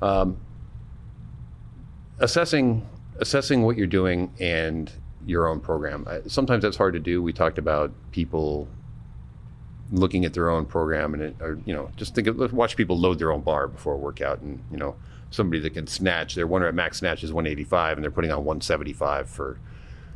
Um, 0.00 0.38
assessing 2.22 2.88
assessing 3.18 3.62
what 3.62 3.76
you're 3.76 3.86
doing 3.86 4.32
and 4.40 4.90
your 5.26 5.46
own 5.46 5.60
program. 5.60 6.06
Sometimes 6.26 6.62
that's 6.62 6.76
hard 6.76 6.94
to 6.94 7.00
do. 7.00 7.22
We 7.22 7.32
talked 7.32 7.58
about 7.58 7.92
people 8.10 8.68
looking 9.90 10.24
at 10.24 10.32
their 10.32 10.48
own 10.48 10.64
program 10.64 11.12
and 11.12 11.22
it, 11.22 11.36
or 11.40 11.58
you 11.66 11.74
know 11.74 11.90
just 11.96 12.14
think 12.14 12.26
of 12.26 12.52
watch 12.54 12.76
people 12.76 12.98
load 12.98 13.18
their 13.18 13.30
own 13.30 13.42
bar 13.42 13.68
before 13.68 13.92
a 13.92 13.96
workout 13.98 14.40
and 14.40 14.58
you 14.70 14.78
know 14.78 14.96
somebody 15.30 15.60
that 15.60 15.74
can 15.74 15.86
snatch 15.86 16.34
their 16.34 16.46
one 16.46 16.62
at 16.62 16.74
max 16.74 16.98
snatch 16.98 17.22
is 17.22 17.30
185 17.30 17.98
and 17.98 18.04
they're 18.04 18.10
putting 18.10 18.30
on 18.30 18.38
175 18.38 19.28
for 19.28 19.58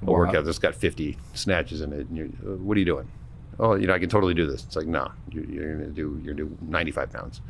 a 0.00 0.06
wow. 0.06 0.18
workout 0.18 0.46
that's 0.46 0.58
got 0.58 0.74
50 0.74 1.18
snatches 1.34 1.82
in 1.82 1.92
it 1.92 2.08
and 2.08 2.38
uh, 2.42 2.52
what 2.52 2.74
are 2.76 2.80
you 2.80 2.86
doing 2.86 3.06
oh 3.60 3.74
you 3.74 3.86
know 3.86 3.92
i 3.92 3.98
can 3.98 4.08
totally 4.08 4.32
do 4.32 4.46
this 4.46 4.64
it's 4.64 4.76
like 4.76 4.86
no 4.86 5.00
nah, 5.00 5.10
you're, 5.30 5.44
you're 5.44 5.76
going 5.76 5.84
to 5.86 5.94
do 5.94 6.18
you're 6.24 6.34
to 6.34 6.44
do 6.44 6.58
95 6.62 7.12
pounds 7.12 7.42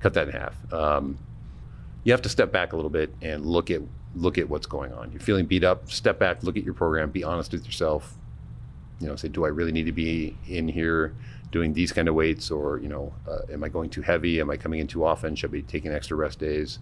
cut 0.00 0.14
that 0.14 0.28
in 0.28 0.32
half 0.32 0.72
um, 0.72 1.18
you 2.02 2.12
have 2.12 2.22
to 2.22 2.30
step 2.30 2.50
back 2.50 2.72
a 2.72 2.76
little 2.76 2.90
bit 2.90 3.14
and 3.20 3.44
look 3.44 3.70
at 3.70 3.82
look 4.16 4.38
at 4.38 4.48
what's 4.48 4.66
going 4.66 4.92
on. 4.92 5.10
You're 5.10 5.20
feeling 5.20 5.46
beat 5.46 5.64
up 5.64 5.90
step 5.90 6.18
back 6.18 6.42
look 6.42 6.56
at 6.56 6.64
your 6.64 6.74
program 6.74 7.10
be 7.10 7.24
honest 7.24 7.52
with 7.52 7.66
yourself. 7.66 8.14
You 9.00 9.08
know 9.08 9.16
say 9.16 9.28
do 9.28 9.44
i 9.44 9.48
really 9.48 9.72
need 9.72 9.86
to 9.86 9.92
be 9.92 10.36
in 10.46 10.68
here 10.68 11.14
doing 11.50 11.72
these 11.72 11.92
kind 11.92 12.08
of 12.08 12.14
weights 12.14 12.50
or 12.50 12.78
you 12.78 12.88
know 12.88 13.12
uh, 13.28 13.40
am 13.52 13.64
i 13.64 13.68
going 13.68 13.90
too 13.90 14.02
heavy? 14.02 14.40
Am 14.40 14.50
i 14.50 14.56
coming 14.56 14.80
in 14.80 14.86
too 14.86 15.04
often? 15.04 15.34
Should 15.34 15.50
i 15.50 15.52
be 15.52 15.62
taking 15.62 15.92
extra 15.92 16.16
rest 16.16 16.38
days? 16.38 16.78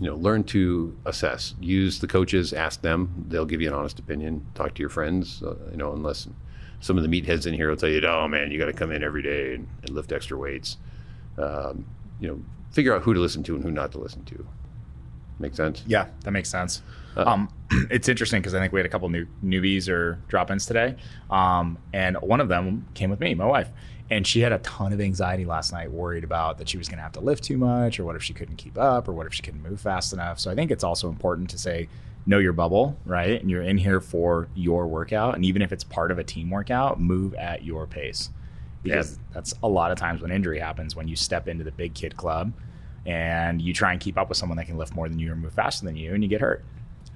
You 0.00 0.08
know 0.08 0.16
learn 0.16 0.44
to 0.44 0.96
assess. 1.04 1.54
Use 1.60 2.00
the 2.00 2.06
coaches 2.06 2.52
ask 2.52 2.82
them. 2.82 3.26
They'll 3.28 3.46
give 3.46 3.60
you 3.60 3.68
an 3.68 3.74
honest 3.74 3.98
opinion. 3.98 4.46
Talk 4.54 4.74
to 4.74 4.80
your 4.80 4.90
friends 4.90 5.42
uh, 5.42 5.54
you 5.70 5.76
know 5.76 5.92
unless 5.92 6.28
some 6.80 6.98
of 6.98 7.02
the 7.02 7.08
meatheads 7.08 7.46
in 7.46 7.54
here 7.54 7.70
will 7.70 7.76
tell 7.76 7.88
you 7.88 8.04
oh 8.06 8.28
man 8.28 8.50
you 8.50 8.58
got 8.58 8.66
to 8.66 8.72
come 8.72 8.90
in 8.90 9.02
every 9.02 9.22
day 9.22 9.54
and, 9.54 9.68
and 9.82 9.90
lift 9.90 10.12
extra 10.12 10.36
weights. 10.36 10.76
Um, 11.38 11.86
you 12.20 12.28
know 12.28 12.42
figure 12.70 12.94
out 12.94 13.02
who 13.02 13.14
to 13.14 13.20
listen 13.20 13.42
to 13.44 13.54
and 13.54 13.64
who 13.64 13.70
not 13.70 13.92
to 13.92 13.98
listen 13.98 14.24
to 14.24 14.46
make 15.38 15.54
sense? 15.54 15.82
Yeah 15.86 16.06
that 16.26 16.32
makes 16.32 16.50
sense. 16.50 16.82
Uh, 17.16 17.24
um, 17.24 17.48
it's 17.90 18.08
interesting 18.08 18.40
because 18.40 18.54
I 18.54 18.60
think 18.60 18.72
we 18.72 18.78
had 18.78 18.86
a 18.86 18.90
couple 18.90 19.08
new 19.08 19.26
newbies 19.44 19.88
or 19.88 20.18
drop-ins 20.28 20.66
today, 20.66 20.96
um, 21.30 21.78
and 21.92 22.16
one 22.18 22.40
of 22.40 22.48
them 22.48 22.86
came 22.94 23.10
with 23.10 23.20
me, 23.20 23.34
my 23.34 23.46
wife, 23.46 23.70
and 24.10 24.26
she 24.26 24.40
had 24.40 24.52
a 24.52 24.58
ton 24.58 24.92
of 24.92 25.00
anxiety 25.00 25.44
last 25.44 25.72
night, 25.72 25.90
worried 25.90 26.24
about 26.24 26.58
that 26.58 26.68
she 26.68 26.78
was 26.78 26.88
going 26.88 26.98
to 26.98 27.02
have 27.02 27.12
to 27.12 27.20
lift 27.20 27.44
too 27.44 27.56
much, 27.56 27.98
or 27.98 28.04
what 28.04 28.16
if 28.16 28.22
she 28.22 28.34
couldn't 28.34 28.56
keep 28.56 28.76
up, 28.76 29.08
or 29.08 29.12
what 29.12 29.26
if 29.26 29.32
she 29.32 29.42
couldn't 29.42 29.62
move 29.62 29.80
fast 29.80 30.12
enough. 30.12 30.38
So 30.38 30.50
I 30.50 30.54
think 30.54 30.70
it's 30.70 30.84
also 30.84 31.08
important 31.08 31.48
to 31.50 31.58
say, 31.58 31.88
know 32.26 32.38
your 32.38 32.52
bubble, 32.52 32.96
right? 33.04 33.40
And 33.40 33.50
you're 33.50 33.62
in 33.62 33.78
here 33.78 34.00
for 34.00 34.48
your 34.54 34.86
workout, 34.86 35.36
and 35.36 35.44
even 35.44 35.62
if 35.62 35.72
it's 35.72 35.84
part 35.84 36.10
of 36.10 36.18
a 36.18 36.24
team 36.24 36.50
workout, 36.50 37.00
move 37.00 37.34
at 37.34 37.64
your 37.64 37.86
pace, 37.86 38.30
because 38.82 39.12
yeah. 39.12 39.24
that's 39.32 39.54
a 39.62 39.68
lot 39.68 39.90
of 39.90 39.98
times 39.98 40.20
when 40.20 40.30
injury 40.30 40.58
happens 40.58 40.94
when 40.94 41.08
you 41.08 41.16
step 41.16 41.48
into 41.48 41.64
the 41.64 41.72
big 41.72 41.94
kid 41.94 42.16
club 42.16 42.52
and 43.06 43.62
you 43.62 43.72
try 43.72 43.92
and 43.92 44.00
keep 44.00 44.18
up 44.18 44.28
with 44.28 44.36
someone 44.36 44.58
that 44.58 44.66
can 44.66 44.76
lift 44.76 44.94
more 44.94 45.08
than 45.08 45.18
you 45.18 45.32
or 45.32 45.36
move 45.36 45.54
faster 45.54 45.86
than 45.86 45.96
you, 45.96 46.12
and 46.12 46.22
you 46.22 46.28
get 46.28 46.40
hurt. 46.40 46.64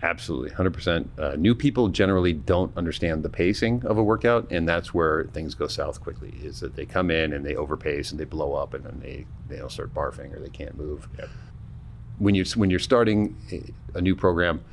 Absolutely, 0.02 0.50
100%. 0.50 1.08
Uh, 1.18 1.36
new 1.36 1.54
people 1.54 1.88
generally 1.88 2.32
don't 2.32 2.74
understand 2.76 3.22
the 3.22 3.28
pacing 3.28 3.84
of 3.84 3.98
a 3.98 4.02
workout, 4.02 4.50
and 4.50 4.66
that's 4.66 4.94
where 4.94 5.24
things 5.32 5.54
go 5.54 5.66
south 5.66 6.00
quickly. 6.00 6.32
Is 6.42 6.60
that 6.60 6.74
they 6.74 6.86
come 6.86 7.10
in 7.10 7.34
and 7.34 7.44
they 7.44 7.54
overpace 7.54 8.10
and 8.10 8.18
they 8.18 8.24
blow 8.24 8.54
up, 8.54 8.72
and 8.72 8.84
then 8.84 8.98
they 9.02 9.26
they 9.48 9.60
will 9.60 9.68
start 9.68 9.92
barfing 9.92 10.34
or 10.34 10.40
they 10.40 10.48
can't 10.48 10.76
move. 10.78 11.06
Yep. 11.18 11.28
When 12.18 12.34
you 12.34 12.44
when 12.54 12.70
you're 12.70 12.78
starting 12.78 13.36
a 13.94 14.00
new 14.00 14.16
program, 14.16 14.64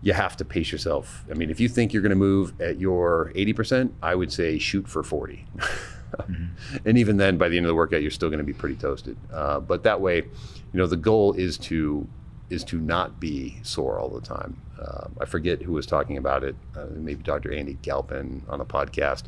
you 0.00 0.12
have 0.12 0.36
to 0.36 0.44
pace 0.44 0.70
yourself. 0.70 1.24
I 1.30 1.34
mean, 1.34 1.50
if 1.50 1.58
you 1.58 1.68
think 1.68 1.92
you're 1.92 2.02
going 2.02 2.10
to 2.10 2.16
move 2.16 2.60
at 2.60 2.78
your 2.78 3.32
80%, 3.34 3.92
I 4.02 4.14
would 4.14 4.32
say 4.32 4.58
shoot 4.58 4.86
for 4.88 5.02
40. 5.02 5.46
mm-hmm. 6.18 6.78
And 6.84 6.98
even 6.98 7.16
then, 7.16 7.38
by 7.38 7.48
the 7.48 7.56
end 7.56 7.66
of 7.66 7.68
the 7.68 7.74
workout, 7.74 8.02
you're 8.02 8.10
still 8.10 8.28
going 8.28 8.38
to 8.38 8.44
be 8.44 8.52
pretty 8.52 8.76
toasted. 8.76 9.16
Uh, 9.32 9.60
but 9.60 9.82
that 9.84 10.00
way, 10.00 10.16
you 10.16 10.24
know, 10.72 10.86
the 10.86 10.96
goal 10.96 11.32
is 11.34 11.58
to 11.58 12.06
is 12.50 12.64
to 12.64 12.78
not 12.78 13.18
be 13.18 13.58
sore 13.62 13.98
all 13.98 14.10
the 14.10 14.20
time. 14.20 14.60
Uh, 14.78 15.08
I 15.20 15.24
forget 15.24 15.62
who 15.62 15.72
was 15.72 15.86
talking 15.86 16.18
about 16.18 16.44
it, 16.44 16.54
uh, 16.76 16.84
maybe 16.90 17.22
Dr. 17.22 17.50
Andy 17.50 17.78
Galpin 17.80 18.42
on 18.46 18.60
a 18.60 18.64
podcast. 18.64 19.22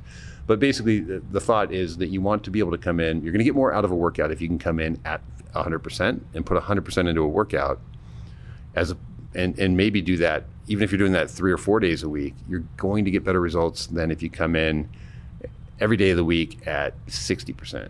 But 0.46 0.60
basically, 0.60 1.00
the, 1.00 1.22
the 1.30 1.40
thought 1.40 1.72
is 1.72 1.96
that 1.98 2.08
you 2.08 2.20
want 2.20 2.44
to 2.44 2.50
be 2.50 2.58
able 2.58 2.72
to 2.72 2.78
come 2.78 3.00
in. 3.00 3.22
You're 3.22 3.32
going 3.32 3.38
to 3.38 3.44
get 3.44 3.54
more 3.54 3.72
out 3.72 3.84
of 3.84 3.90
a 3.90 3.94
workout 3.94 4.30
if 4.30 4.42
you 4.42 4.48
can 4.48 4.58
come 4.58 4.78
in 4.78 5.00
at 5.06 5.22
100% 5.54 6.20
and 6.34 6.44
put 6.44 6.62
100% 6.62 7.08
into 7.08 7.22
a 7.22 7.28
workout, 7.28 7.80
as 8.74 8.90
a, 8.90 8.96
and 9.34 9.58
and 9.58 9.76
maybe 9.76 10.02
do 10.02 10.16
that 10.18 10.44
even 10.66 10.82
if 10.82 10.90
you're 10.90 10.98
doing 10.98 11.12
that 11.12 11.30
three 11.30 11.52
or 11.52 11.58
four 11.58 11.80
days 11.80 12.02
a 12.02 12.08
week. 12.08 12.34
You're 12.48 12.64
going 12.76 13.04
to 13.04 13.10
get 13.10 13.24
better 13.24 13.40
results 13.40 13.86
than 13.86 14.10
if 14.10 14.22
you 14.22 14.30
come 14.30 14.56
in 14.56 14.88
every 15.80 15.96
day 15.96 16.10
of 16.10 16.16
the 16.16 16.24
week 16.24 16.66
at 16.66 16.94
60% 17.06 17.88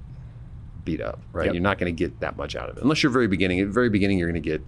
beat 0.84 1.00
up. 1.00 1.20
Right? 1.32 1.46
Yep. 1.46 1.54
You're 1.54 1.62
not 1.62 1.78
going 1.78 1.94
to 1.94 1.98
get 1.98 2.20
that 2.20 2.36
much 2.36 2.56
out 2.56 2.68
of 2.68 2.76
it 2.76 2.82
unless 2.82 3.02
you're 3.02 3.12
very 3.12 3.28
beginning. 3.28 3.60
At 3.60 3.66
the 3.66 3.72
very 3.72 3.90
beginning, 3.90 4.18
you're 4.18 4.30
going 4.30 4.42
to 4.42 4.48
get 4.48 4.62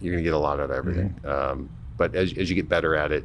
you're 0.00 0.12
going 0.12 0.24
to 0.24 0.28
get 0.28 0.34
a 0.34 0.38
lot 0.38 0.58
out 0.58 0.70
of 0.70 0.76
everything. 0.76 1.14
Um, 1.24 1.70
but 1.96 2.16
as, 2.16 2.36
as 2.36 2.50
you 2.50 2.56
get 2.56 2.68
better 2.68 2.96
at 2.96 3.12
it, 3.12 3.24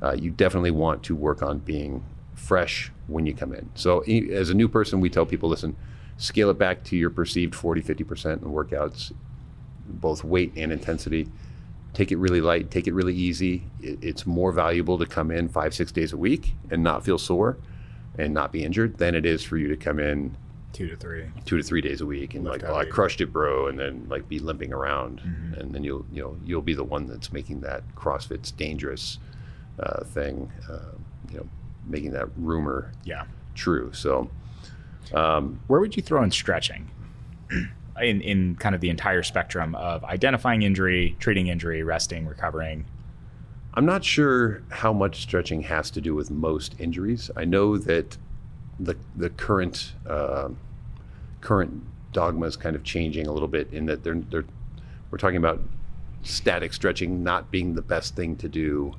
uh, 0.00 0.12
you 0.12 0.30
definitely 0.30 0.70
want 0.70 1.02
to 1.04 1.16
work 1.16 1.42
on 1.42 1.58
being 1.58 2.04
fresh 2.34 2.92
when 3.08 3.26
you 3.26 3.34
come 3.34 3.52
in. 3.52 3.68
So 3.74 4.00
as 4.00 4.48
a 4.48 4.54
new 4.54 4.68
person, 4.68 5.00
we 5.00 5.10
tell 5.10 5.26
people, 5.26 5.48
listen, 5.48 5.76
scale 6.18 6.48
it 6.50 6.58
back 6.58 6.84
to 6.84 6.96
your 6.96 7.10
perceived 7.10 7.56
40, 7.56 7.82
50% 7.82 8.42
in 8.42 8.48
workouts, 8.48 9.12
both 9.86 10.22
weight 10.22 10.52
and 10.56 10.70
intensity. 10.70 11.28
Take 11.92 12.12
it 12.12 12.16
really 12.16 12.40
light, 12.40 12.70
take 12.70 12.86
it 12.86 12.94
really 12.94 13.14
easy. 13.14 13.64
It, 13.80 13.98
it's 14.00 14.24
more 14.24 14.52
valuable 14.52 14.98
to 14.98 15.06
come 15.06 15.32
in 15.32 15.48
five, 15.48 15.74
six 15.74 15.90
days 15.90 16.12
a 16.12 16.16
week 16.16 16.54
and 16.70 16.84
not 16.84 17.04
feel 17.04 17.18
sore 17.18 17.58
and 18.18 18.32
not 18.34 18.52
be 18.52 18.64
injured 18.64 18.98
than 18.98 19.14
it 19.14 19.24
is 19.26 19.42
for 19.42 19.56
you 19.56 19.68
to 19.68 19.76
come 19.76 19.98
in 19.98 20.36
Two 20.72 20.88
to 20.88 20.96
three. 20.96 21.24
two 21.44 21.58
to 21.58 21.62
three 21.62 21.80
days 21.82 22.00
a 22.00 22.06
week 22.06 22.34
and 22.34 22.44
Lift 22.44 22.62
like, 22.62 22.70
oh, 22.70 22.74
I 22.76 22.84
crushed 22.86 23.20
it, 23.20 23.30
bro, 23.32 23.66
and 23.68 23.78
then 23.78 24.06
like 24.08 24.26
be 24.28 24.38
limping 24.38 24.72
around, 24.72 25.20
and 25.58 25.74
then 25.74 25.84
you'll 25.84 26.06
you 26.10 26.22
know 26.22 26.36
you'll 26.46 26.62
be 26.62 26.72
the 26.74 26.84
one 26.84 27.06
that's 27.06 27.30
making 27.32 27.60
that 27.60 27.82
CrossFit's 27.94 28.50
dangerous 28.52 29.18
uh, 29.78 30.02
thing, 30.04 30.50
uh, 30.70 30.78
you 31.30 31.36
know, 31.38 31.46
making 31.86 32.12
that 32.12 32.28
rumor 32.38 32.92
Yeah. 33.04 33.24
true. 33.54 33.90
So 33.92 34.30
Where 35.12 35.80
would 35.80 35.94
you 35.96 36.02
throw 36.02 36.22
in 36.22 36.30
stretching? 36.30 36.90
In, 38.00 38.22
in 38.22 38.56
kind 38.56 38.74
of 38.74 38.80
the 38.80 38.88
entire 38.88 39.22
spectrum 39.22 39.74
of 39.74 40.02
identifying 40.04 40.62
injury, 40.62 41.14
treating 41.20 41.48
injury, 41.48 41.82
resting, 41.82 42.26
recovering. 42.26 42.86
I'm 43.74 43.86
not 43.86 44.04
sure 44.04 44.62
how 44.70 44.92
much 44.92 45.22
stretching 45.22 45.62
has 45.62 45.90
to 45.92 46.00
do 46.00 46.14
with 46.14 46.30
most 46.30 46.78
injuries. 46.78 47.30
I 47.36 47.44
know 47.44 47.78
that 47.78 48.18
the 48.78 48.96
the 49.16 49.30
current 49.30 49.94
uh, 50.06 50.50
current 51.40 51.82
dogma 52.12 52.46
is 52.46 52.56
kind 52.56 52.76
of 52.76 52.84
changing 52.84 53.26
a 53.26 53.32
little 53.32 53.48
bit 53.48 53.72
in 53.72 53.86
that 53.86 54.04
they're 54.04 54.20
they're 54.30 54.44
we're 55.10 55.18
talking 55.18 55.36
about 55.36 55.60
static 56.22 56.72
stretching 56.72 57.22
not 57.22 57.50
being 57.50 57.74
the 57.74 57.82
best 57.82 58.14
thing 58.14 58.36
to 58.36 58.48
do 58.48 58.94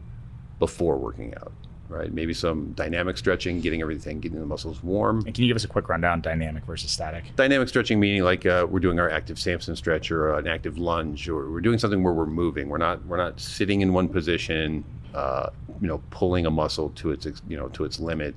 before 0.59 0.97
working 0.97 1.33
out, 1.35 1.51
right? 1.89 2.11
Maybe 2.13 2.33
some 2.33 2.71
dynamic 2.73 3.17
stretching, 3.17 3.61
getting 3.61 3.81
everything, 3.81 4.19
getting 4.19 4.39
the 4.39 4.45
muscles 4.45 4.81
warm. 4.83 5.23
And 5.25 5.33
can 5.33 5.43
you 5.43 5.49
give 5.49 5.55
us 5.55 5.63
a 5.63 5.67
quick 5.67 5.89
rundown, 5.89 6.21
dynamic 6.21 6.65
versus 6.65 6.91
static? 6.91 7.35
Dynamic 7.35 7.67
stretching 7.69 7.99
meaning 7.99 8.23
like 8.23 8.45
uh, 8.45 8.65
we're 8.69 8.79
doing 8.79 8.99
our 8.99 9.09
active 9.09 9.39
Samson 9.39 9.75
stretch 9.75 10.11
or 10.11 10.37
an 10.37 10.47
active 10.47 10.77
lunge, 10.77 11.29
or 11.29 11.51
we're 11.51 11.61
doing 11.61 11.79
something 11.79 12.03
where 12.03 12.13
we're 12.13 12.25
moving. 12.25 12.69
We're 12.69 12.77
not 12.77 13.05
we're 13.05 13.17
not 13.17 13.39
sitting 13.39 13.81
in 13.81 13.93
one 13.93 14.09
position, 14.09 14.83
uh, 15.13 15.49
you 15.81 15.87
know, 15.87 16.01
pulling 16.09 16.45
a 16.45 16.51
muscle 16.51 16.89
to 16.91 17.11
its 17.11 17.25
you 17.47 17.57
know 17.57 17.69
to 17.69 17.85
its 17.85 17.99
limit 17.99 18.35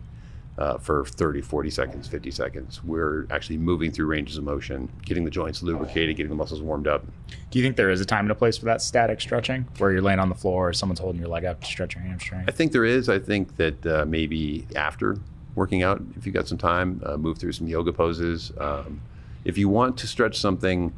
uh, 0.59 0.79
for 0.79 1.05
30, 1.05 1.43
40 1.43 1.71
seconds, 1.71 2.09
50 2.09 2.31
seconds. 2.31 2.83
We're 2.83 3.27
actually 3.31 3.59
moving 3.59 3.91
through 3.91 4.07
ranges 4.07 4.39
of 4.39 4.45
motion, 4.45 4.91
getting 5.05 5.25
the 5.25 5.31
joints 5.31 5.63
lubricated, 5.63 6.17
getting 6.17 6.31
the 6.31 6.37
muscles 6.37 6.63
warmed 6.63 6.89
up. 6.89 7.05
Do 7.51 7.59
you 7.59 7.65
think 7.65 7.77
there 7.77 7.91
is 7.91 8.01
a 8.01 8.07
time 8.07 8.25
and 8.25 8.31
a 8.31 8.35
place 8.35 8.57
for 8.57 8.65
that 8.67 8.81
static 8.81 9.21
stretching 9.21 9.67
where 9.79 9.93
you're 9.93 10.03
laying 10.03 10.19
on 10.19 10.29
the 10.29 10.35
floor 10.35 10.71
or 10.71 10.73
someone's 10.73 11.01
holding 11.01 11.21
your 11.21 11.29
leg 11.29 11.45
up 11.45 11.61
to 11.61 11.67
stretch 11.67 11.95
your 11.95 12.05
hamstring? 12.05 12.45
I 12.49 12.53
think 12.53 12.73
there 12.73 12.85
is. 12.85 13.09
I 13.09 13.19
think 13.19 13.57
that 13.57 13.87
uh, 13.87 14.05
maybe 14.07 14.67
after 14.75 15.19
working 15.55 15.83
out, 15.83 16.03
if 16.17 16.25
you've 16.25 16.35
got 16.35 16.49
some 16.49 16.59
time, 16.59 17.03
uh, 17.05 17.17
move 17.17 17.39
through 17.39 17.53
some 17.53 17.67
yoga 17.67 17.93
poses. 17.93 18.53
Um, 18.59 19.03
if 19.45 19.59
you 19.59 19.69
want 19.69 19.99
to 19.99 20.07
stretch 20.07 20.39
something, 20.39 20.93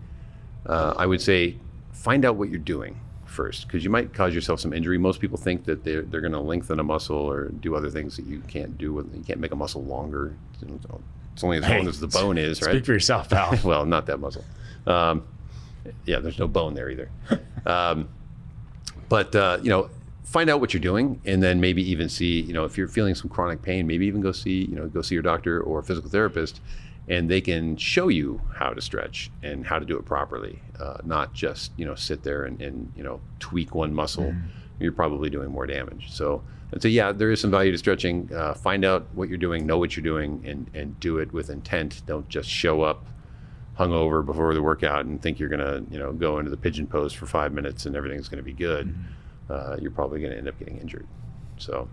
uh, 0.67 0.95
I 0.97 1.07
would 1.07 1.21
say 1.21 1.57
find 1.93 2.25
out 2.25 2.37
what 2.37 2.49
you're 2.49 2.59
doing 2.59 3.00
first, 3.38 3.68
because 3.68 3.85
you 3.85 3.90
might 3.90 4.12
cause 4.12 4.35
yourself 4.35 4.59
some 4.59 4.73
injury. 4.73 4.99
Most 4.99 5.21
people 5.21 5.38
think 5.38 5.64
that 5.66 5.85
they're, 5.85 6.02
they're 6.02 6.21
going 6.21 6.33
to 6.33 6.40
lengthen 6.40 6.80
a 6.80 6.83
muscle 6.83 7.16
or 7.16 7.50
do 7.50 7.76
other 7.76 7.88
things 7.88 8.16
that 8.16 8.26
you 8.26 8.40
can't 8.49 8.76
do. 8.76 8.92
With, 8.92 9.14
you 9.14 9.23
can't 9.23 9.38
make 9.38 9.52
a 9.52 9.57
muscle 9.57 9.85
longer. 9.85 10.35
It's 10.61 11.45
only 11.45 11.59
as 11.59 11.64
Hey, 11.64 11.78
long 11.78 11.87
as 11.87 12.00
the 12.00 12.09
bone 12.09 12.37
is, 12.37 12.61
right? 12.62 12.73
Speak 12.73 12.87
for 12.87 12.95
yourself, 12.95 13.30
pal. 13.30 13.57
well, 13.64 13.87
not 13.87 14.07
that 14.07 14.18
muscle. 14.18 14.45
Um, 14.88 15.23
yeah, 16.04 16.18
there's 16.18 16.40
no 16.40 16.49
bone 16.49 16.75
there 16.75 16.90
either. 16.90 17.11
Um, 17.66 18.09
but 19.11 19.35
uh, 19.37 19.59
you 19.62 19.68
know, 19.68 19.90
find 20.25 20.49
out 20.49 20.59
what 20.59 20.73
you're 20.73 20.80
doing, 20.80 21.21
and 21.26 21.42
then 21.42 21.61
maybe 21.61 21.83
even 21.90 22.09
see, 22.09 22.40
you 22.40 22.54
know, 22.54 22.64
if 22.64 22.78
you're 22.78 22.88
feeling 22.88 23.14
some 23.14 23.28
chronic 23.28 23.61
pain, 23.61 23.87
maybe 23.87 24.07
even 24.07 24.23
go 24.23 24.33
see, 24.33 24.64
you 24.64 24.75
know, 24.75 24.87
go 24.87 25.02
see 25.02 25.14
your 25.14 25.23
doctor 25.23 25.61
or 25.61 25.80
a 25.80 25.83
physical 25.83 26.09
therapist, 26.09 26.62
and 27.09 27.29
they 27.29 27.41
can 27.41 27.77
show 27.77 28.09
you 28.09 28.41
how 28.55 28.71
to 28.71 28.81
stretch 28.81 29.31
and 29.43 29.67
how 29.67 29.79
to 29.79 29.87
do 29.87 29.97
it 29.97 30.05
properly, 30.05 30.61
uh, 30.79 30.99
not 31.05 31.33
just 31.33 31.73
you 31.77 31.85
know 31.85 31.95
sit 31.95 32.23
there 32.23 32.45
and, 32.45 32.61
and 32.61 32.93
you 32.97 33.03
know 33.03 33.21
tweak 33.38 33.75
one 33.75 33.95
muscle. 33.95 34.35
You're 34.81 34.93
probably 34.93 35.31
doing 35.31 35.50
more 35.50 35.67
damage. 35.67 36.11
So. 36.12 36.43
I'd 36.71 36.83
say, 36.83 36.91
yeah, 36.91 37.12
there 37.12 37.31
is 37.31 37.41
some 37.41 37.50
value 37.50 37.73
to 37.73 37.79
stretching. 37.79 38.31
Uh, 38.31 38.53
find 38.53 38.85
out 38.85 39.07
what 39.15 39.31
you're 39.31 39.38
doing, 39.38 39.65
know 39.65 39.79
what 39.79 39.97
you're 39.97 40.05
doing, 40.05 40.45
and, 40.47 40.71
and 40.75 41.00
do 41.00 41.17
it 41.17 41.33
with 41.33 41.49
intent. 41.49 42.03
Don't 42.05 42.29
just 42.29 42.47
show 42.47 42.83
up 42.83 43.07
hungover 43.79 44.27
before 44.27 44.53
the 44.55 44.62
workout 44.62 45.05
and 45.05 45.23
think 45.23 45.38
you're 45.38 45.49
gonna 45.49 45.83
you 45.91 45.99
know 45.99 46.12
go 46.12 46.38
into 46.38 46.50
the 46.50 46.57
pigeon 46.57 46.87
pose 46.87 47.12
for 47.12 47.27
five 47.27 47.53
minutes 47.53 47.87
and 47.87 47.95
everything's 47.95 48.29
gonna 48.29 48.43
be 48.43 48.53
good, 48.53 48.95
uh, 49.49 49.77
you're 49.81 49.91
probably 49.91 50.21
gonna 50.21 50.35
end 50.35 50.49
up 50.49 50.59
getting 50.59 50.79
injured. 50.79 51.07
So 51.59 51.88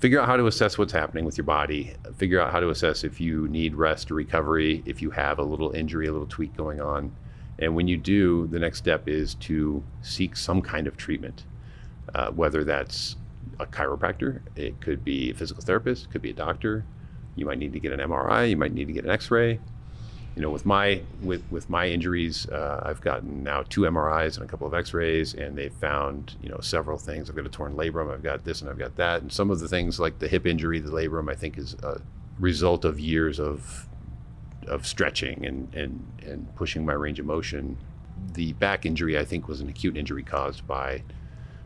figure 0.00 0.20
out 0.20 0.26
how 0.26 0.36
to 0.36 0.46
assess 0.46 0.78
what's 0.78 0.92
happening 0.92 1.24
with 1.24 1.36
your 1.36 1.44
body. 1.44 1.94
Figure 2.16 2.40
out 2.40 2.50
how 2.50 2.60
to 2.60 2.70
assess 2.70 3.04
if 3.04 3.20
you 3.20 3.46
need 3.48 3.74
rest 3.74 4.10
or 4.10 4.14
recovery, 4.14 4.82
if 4.86 5.00
you 5.00 5.10
have 5.10 5.38
a 5.38 5.42
little 5.42 5.70
injury, 5.72 6.06
a 6.06 6.12
little 6.12 6.26
tweak 6.26 6.56
going 6.56 6.80
on, 6.80 7.14
and 7.58 7.76
when 7.76 7.86
you 7.86 7.96
do, 7.98 8.46
the 8.46 8.58
next 8.58 8.78
step 8.78 9.06
is 9.06 9.34
to 9.36 9.84
seek 10.02 10.34
some 10.34 10.62
kind 10.62 10.86
of 10.86 10.96
treatment, 10.96 11.44
uh, 12.14 12.30
whether 12.30 12.64
that's 12.64 13.16
a 13.58 13.66
chiropractor, 13.66 14.40
it 14.56 14.80
could 14.80 15.04
be 15.04 15.30
a 15.30 15.34
physical 15.34 15.62
therapist, 15.62 16.06
it 16.06 16.10
could 16.10 16.22
be 16.22 16.30
a 16.30 16.34
doctor. 16.34 16.84
You 17.36 17.44
might 17.44 17.58
need 17.58 17.74
to 17.74 17.80
get 17.80 17.92
an 17.92 18.00
MRI, 18.00 18.48
you 18.48 18.56
might 18.56 18.72
need 18.72 18.86
to 18.86 18.92
get 18.92 19.04
an 19.04 19.10
X-ray 19.10 19.60
you 20.36 20.42
know, 20.42 20.50
with 20.50 20.64
my 20.64 21.02
with 21.22 21.42
with 21.50 21.68
my 21.68 21.88
injuries, 21.88 22.48
uh, 22.48 22.82
I've 22.84 23.00
gotten 23.00 23.42
now 23.42 23.64
two 23.68 23.82
MRIs 23.82 24.36
and 24.36 24.44
a 24.44 24.48
couple 24.48 24.66
of 24.66 24.74
X-rays, 24.74 25.34
and 25.34 25.56
they've 25.56 25.72
found 25.72 26.36
you 26.42 26.48
know 26.48 26.60
several 26.60 26.98
things. 26.98 27.28
I've 27.28 27.36
got 27.36 27.46
a 27.46 27.50
torn 27.50 27.74
labrum, 27.74 28.12
I've 28.12 28.22
got 28.22 28.44
this, 28.44 28.60
and 28.60 28.70
I've 28.70 28.78
got 28.78 28.96
that, 28.96 29.22
and 29.22 29.32
some 29.32 29.50
of 29.50 29.58
the 29.60 29.68
things 29.68 29.98
like 29.98 30.18
the 30.18 30.28
hip 30.28 30.46
injury, 30.46 30.78
the 30.78 30.90
labrum, 30.90 31.30
I 31.30 31.34
think 31.34 31.58
is 31.58 31.74
a 31.82 32.00
result 32.38 32.84
of 32.84 33.00
years 33.00 33.40
of 33.40 33.88
of 34.66 34.86
stretching 34.86 35.44
and 35.46 35.74
and 35.74 36.06
and 36.24 36.54
pushing 36.54 36.86
my 36.86 36.92
range 36.92 37.18
of 37.18 37.26
motion. 37.26 37.76
The 38.34 38.52
back 38.54 38.86
injury, 38.86 39.18
I 39.18 39.24
think, 39.24 39.48
was 39.48 39.60
an 39.60 39.68
acute 39.68 39.96
injury 39.96 40.22
caused 40.22 40.66
by 40.66 41.02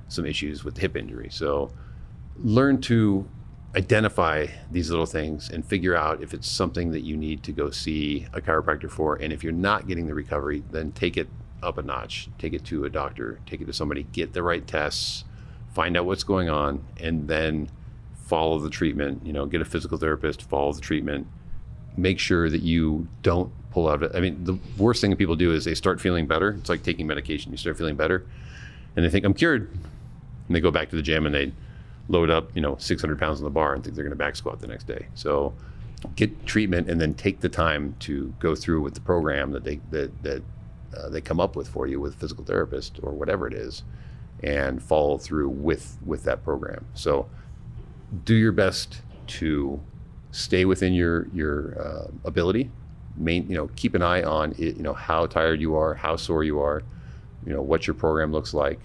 some 0.09 0.25
issues 0.25 0.65
with 0.65 0.77
the 0.77 0.83
hip 0.83 0.97
injury. 0.97 1.29
So 1.31 1.71
learn 2.37 2.81
to 2.83 3.29
identify 3.77 4.47
these 4.71 4.91
little 4.91 5.07
things 5.07 5.51
and 5.51 5.65
figure 5.65 5.97
out 5.97 6.23
if 6.23 6.33
it's 6.33 6.49
something 6.49 6.93
that 6.93 7.01
you 7.01 7.17
need 7.17 7.43
to 7.43 7.53
go 7.53 7.71
see 7.71 8.27
a 8.33 8.41
chiropractor 8.41 8.91
for. 8.91 9.17
And 9.17 9.33
if 9.33 9.43
you're 9.43 9.53
not 9.53 9.89
getting 9.89 10.07
the 10.07 10.15
recovery, 10.15 10.63
then 10.71 10.93
take 10.93 11.17
it 11.17 11.29
up 11.63 11.79
a 11.79 11.83
notch, 11.83 12.29
take 12.39 12.53
it 12.53 12.65
to 12.67 12.85
a 12.85 12.91
doctor, 12.91 13.41
take 13.47 13.61
it 13.61 13.65
to 13.67 13.73
somebody, 13.73 14.05
get 14.13 14.33
the 14.33 14.43
right 14.43 14.67
tests, 14.67 15.25
find 15.73 15.97
out 15.97 16.05
what's 16.05 16.23
going 16.23 16.49
on, 16.49 16.85
and 17.01 17.27
then 17.27 17.69
follow 18.15 18.59
the 18.59 18.71
treatment. 18.71 19.27
You 19.27 19.33
know, 19.33 19.47
get 19.47 19.61
a 19.61 19.65
physical 19.65 19.99
therapist, 19.99 20.43
follow 20.43 20.73
the 20.73 20.81
treatment. 20.81 21.27
Make 21.97 22.19
sure 22.19 22.51
that 22.51 22.63
you 22.63 23.09
don't 23.23 23.53
pull 23.71 23.89
out. 23.89 24.03
Of, 24.03 24.15
I 24.15 24.21
mean, 24.21 24.45
the 24.45 24.59
worst 24.79 25.01
thing 25.01 25.11
that 25.11 25.17
people 25.17 25.37
do 25.37 25.53
is 25.53 25.65
they 25.65 25.75
start 25.75 26.01
feeling 26.01 26.27
better. 26.27 26.51
It's 26.51 26.69
like 26.69 26.83
taking 26.83 27.07
medication. 27.07 27.51
You 27.51 27.59
start 27.59 27.77
feeling 27.77 27.97
better, 27.97 28.27
and 28.95 29.05
they 29.05 29.11
think 29.11 29.25
I'm 29.25 29.35
cured, 29.35 29.71
and 30.47 30.55
they 30.55 30.61
go 30.61 30.71
back 30.71 30.91
to 30.91 30.97
the 30.97 31.03
gym 31.03 31.27
and 31.27 31.35
they 31.35 31.53
load 32.09 32.31
up, 32.31 32.55
you 32.55 32.61
know, 32.61 32.77
600 32.79 33.19
pounds 33.19 33.39
on 33.39 33.45
the 33.45 33.51
bar 33.51 33.75
and 33.75 33.83
think 33.83 33.97
they're 33.97 34.05
going 34.05 34.11
to 34.11 34.17
back 34.17 34.37
squat 34.37 34.61
the 34.61 34.67
next 34.67 34.87
day. 34.87 35.07
So 35.15 35.55
get 36.17 36.47
treatment 36.47 36.89
and 36.89 37.01
then 37.01 37.15
take 37.15 37.41
the 37.41 37.49
time 37.49 37.97
to 38.01 38.35
go 38.39 38.55
through 38.55 38.83
with 38.83 38.95
the 38.95 39.01
program 39.01 39.53
that 39.53 39.65
they 39.65 39.81
that 39.91 40.23
that 40.23 40.43
uh, 40.97 41.09
they 41.09 41.21
come 41.21 41.41
up 41.41 41.57
with 41.57 41.69
for 41.69 41.87
you 41.87 42.01
with 42.01 42.15
physical 42.15 42.45
therapist 42.45 43.01
or 43.03 43.13
whatever 43.13 43.47
it 43.47 43.55
is, 43.55 43.83
and 44.43 44.83
follow 44.83 45.19
through 45.19 45.49
with 45.49 45.99
with 46.05 46.25
that 46.25 46.45
program. 46.45 46.85
So 46.95 47.29
do 48.25 48.35
your 48.35 48.53
best 48.53 49.01
to 49.27 49.81
stay 50.31 50.65
within 50.65 50.93
your 50.93 51.29
your 51.29 51.81
uh, 51.81 52.11
ability. 52.25 52.71
Main, 53.17 53.49
you 53.49 53.57
know, 53.57 53.71
keep 53.77 53.95
an 53.95 54.03
eye 54.03 54.23
on 54.23 54.53
it, 54.53 54.77
you 54.77 54.83
know 54.83 54.93
how 54.93 55.27
tired 55.27 55.61
you 55.61 55.77
are, 55.77 55.95
how 55.95 56.17
sore 56.17 56.45
you 56.45 56.61
are, 56.61 56.83
you 57.47 57.53
know 57.53 57.63
what 57.63 57.87
your 57.87 57.95
program 57.95 58.33
looks 58.33 58.53
like. 58.53 58.81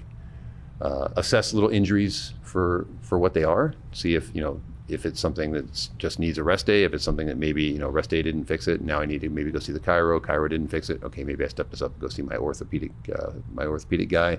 Uh, 0.81 1.09
assess 1.17 1.53
little 1.53 1.69
injuries 1.69 2.33
for 2.41 2.87
for 3.01 3.19
what 3.19 3.33
they 3.33 3.43
are. 3.43 3.73
See 3.91 4.15
if 4.15 4.33
you 4.33 4.41
know 4.41 4.61
if 4.89 5.05
it's 5.05 5.19
something 5.19 5.51
that 5.51 5.89
just 5.97 6.19
needs 6.19 6.37
a 6.37 6.43
rest 6.43 6.65
day, 6.65 6.83
if 6.83 6.93
it's 6.93 7.03
something 7.03 7.27
that 7.27 7.37
maybe 7.37 7.63
you 7.63 7.77
know 7.77 7.89
rest 7.89 8.09
day 8.09 8.21
didn't 8.21 8.45
fix 8.45 8.67
it, 8.67 8.81
now 8.81 8.99
I 8.99 9.05
need 9.05 9.21
to 9.21 9.29
maybe 9.29 9.51
go 9.51 9.59
see 9.59 9.71
the 9.71 9.79
chiro. 9.79 10.19
Chiro 10.19 10.49
didn't 10.49 10.69
fix 10.69 10.89
it. 10.89 11.03
Okay, 11.03 11.23
maybe 11.23 11.43
I 11.43 11.47
step 11.47 11.69
this 11.69 11.81
up 11.81 11.91
and 11.93 12.01
go 12.01 12.07
see 12.07 12.21
my 12.21 12.37
orthopedic 12.37 12.91
uh, 13.13 13.31
my 13.53 13.65
orthopedic 13.65 14.09
guy. 14.09 14.37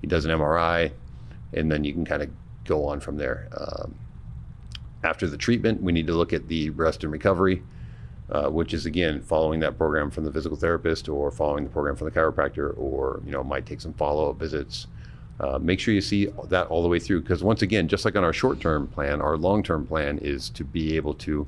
He 0.00 0.06
does 0.06 0.24
an 0.24 0.30
MRI, 0.30 0.92
and 1.52 1.70
then 1.70 1.84
you 1.84 1.92
can 1.92 2.04
kind 2.04 2.22
of 2.22 2.30
go 2.64 2.86
on 2.86 3.00
from 3.00 3.16
there. 3.16 3.48
Um, 3.56 3.94
after 5.02 5.26
the 5.26 5.36
treatment, 5.36 5.82
we 5.82 5.92
need 5.92 6.06
to 6.06 6.14
look 6.14 6.32
at 6.32 6.48
the 6.48 6.70
rest 6.70 7.04
and 7.04 7.12
recovery, 7.12 7.62
uh, 8.30 8.48
which 8.48 8.72
is 8.72 8.86
again 8.86 9.20
following 9.22 9.60
that 9.60 9.76
program 9.76 10.10
from 10.10 10.24
the 10.24 10.32
physical 10.32 10.56
therapist 10.56 11.08
or 11.08 11.30
following 11.30 11.64
the 11.64 11.70
program 11.70 11.96
from 11.96 12.06
the 12.06 12.12
chiropractor, 12.12 12.76
or 12.78 13.20
you 13.24 13.32
know 13.32 13.42
might 13.42 13.66
take 13.66 13.80
some 13.80 13.94
follow 13.94 14.30
up 14.30 14.38
visits. 14.38 14.86
Uh, 15.40 15.58
make 15.58 15.80
sure 15.80 15.94
you 15.94 16.02
see 16.02 16.26
that 16.48 16.66
all 16.66 16.82
the 16.82 16.88
way 16.88 16.98
through 16.98 17.22
because 17.22 17.42
once 17.42 17.62
again, 17.62 17.88
just 17.88 18.04
like 18.04 18.14
on 18.14 18.22
our 18.22 18.32
short 18.32 18.60
term 18.60 18.86
plan, 18.86 19.22
our 19.22 19.38
long 19.38 19.62
term 19.62 19.86
plan 19.86 20.18
is 20.18 20.50
to 20.50 20.64
be 20.64 20.96
able 20.96 21.14
to 21.14 21.46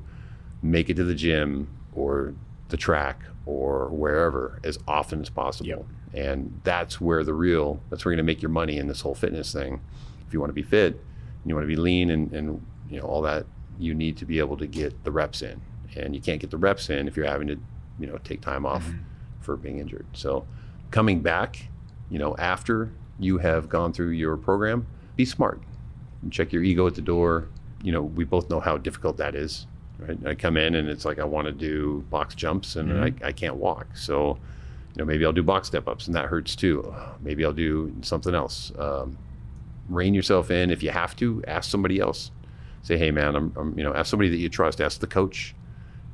make 0.63 0.89
it 0.89 0.95
to 0.95 1.03
the 1.03 1.13
gym 1.13 1.67
or 1.93 2.33
the 2.69 2.77
track 2.77 3.19
or 3.45 3.89
wherever 3.89 4.59
as 4.63 4.79
often 4.87 5.21
as 5.21 5.29
possible. 5.29 5.67
Yep. 5.69 5.85
And 6.15 6.59
that's 6.63 6.99
where 6.99 7.23
the 7.23 7.33
real, 7.35 7.79
that's 7.89 8.03
where 8.03 8.11
you're 8.13 8.17
going 8.17 8.25
to 8.25 8.31
make 8.33 8.41
your 8.41 8.49
money 8.49 8.77
in 8.77 8.87
this 8.87 9.01
whole 9.01 9.13
fitness 9.13 9.53
thing. 9.53 9.79
If 10.27 10.33
you 10.33 10.39
want 10.39 10.49
to 10.49 10.53
be 10.55 10.63
fit, 10.63 10.93
and 10.93 11.49
you 11.49 11.53
want 11.55 11.63
to 11.65 11.67
be 11.67 11.75
lean 11.75 12.09
and, 12.09 12.31
and 12.33 12.65
you 12.89 12.99
know 12.99 13.05
all 13.05 13.21
that, 13.23 13.45
you 13.77 13.93
need 13.93 14.17
to 14.17 14.25
be 14.25 14.39
able 14.39 14.57
to 14.57 14.65
get 14.65 15.03
the 15.03 15.11
reps 15.11 15.41
in. 15.43 15.61
And 15.95 16.15
you 16.15 16.21
can't 16.21 16.39
get 16.41 16.49
the 16.49 16.57
reps 16.57 16.89
in 16.89 17.07
if 17.07 17.15
you're 17.15 17.27
having 17.27 17.47
to, 17.49 17.59
you 17.99 18.07
know, 18.07 18.17
take 18.23 18.41
time 18.41 18.65
off 18.65 18.85
Mhm. 18.87 18.99
for 19.41 19.55
being 19.55 19.77
injured. 19.79 20.07
So 20.13 20.45
coming 20.89 21.21
back, 21.21 21.67
you 22.09 22.17
know, 22.17 22.35
after 22.37 22.89
you 23.23 23.37
have 23.39 23.69
gone 23.69 23.93
through 23.93 24.09
your 24.11 24.37
program, 24.37 24.85
be 25.15 25.25
smart. 25.25 25.61
And 26.21 26.31
check 26.31 26.51
your 26.53 26.63
ego 26.63 26.87
at 26.87 26.95
the 26.95 27.01
door. 27.01 27.47
You 27.83 27.91
know, 27.91 28.01
we 28.01 28.23
both 28.23 28.49
know 28.49 28.59
how 28.59 28.77
difficult 28.77 29.17
that 29.17 29.35
is. 29.35 29.67
Right? 29.99 30.17
I 30.25 30.35
come 30.35 30.57
in 30.57 30.75
and 30.75 30.89
it's 30.89 31.05
like 31.05 31.19
I 31.19 31.23
want 31.23 31.45
to 31.45 31.51
do 31.51 32.03
box 32.09 32.35
jumps 32.35 32.75
and 32.75 32.89
Mhm. 32.91 33.23
I, 33.23 33.27
I 33.27 33.31
can't 33.31 33.55
walk. 33.55 33.87
So, 33.95 34.37
you 34.95 34.99
know, 34.99 35.05
maybe 35.05 35.25
I'll 35.25 35.33
do 35.33 35.43
box 35.43 35.67
step 35.67 35.87
ups 35.87 36.07
and 36.07 36.15
that 36.15 36.25
hurts 36.25 36.55
too. 36.55 36.93
Maybe 37.21 37.45
I'll 37.45 37.53
do 37.53 37.93
something 38.01 38.33
else. 38.33 38.71
Um, 38.77 39.17
rein 39.89 40.13
yourself 40.13 40.49
in. 40.51 40.71
If 40.71 40.81
you 40.83 40.89
have 40.91 41.15
to, 41.17 41.43
ask 41.47 41.69
somebody 41.69 41.99
else. 41.99 42.31
Say, 42.83 42.97
hey 42.97 43.11
man, 43.11 43.35
I'm, 43.35 43.53
I'm 43.55 43.77
you 43.77 43.83
know, 43.83 43.93
ask 43.93 44.09
somebody 44.09 44.29
that 44.29 44.37
you 44.37 44.49
trust. 44.49 44.81
Ask 44.81 44.99
the 44.99 45.07
coach 45.07 45.55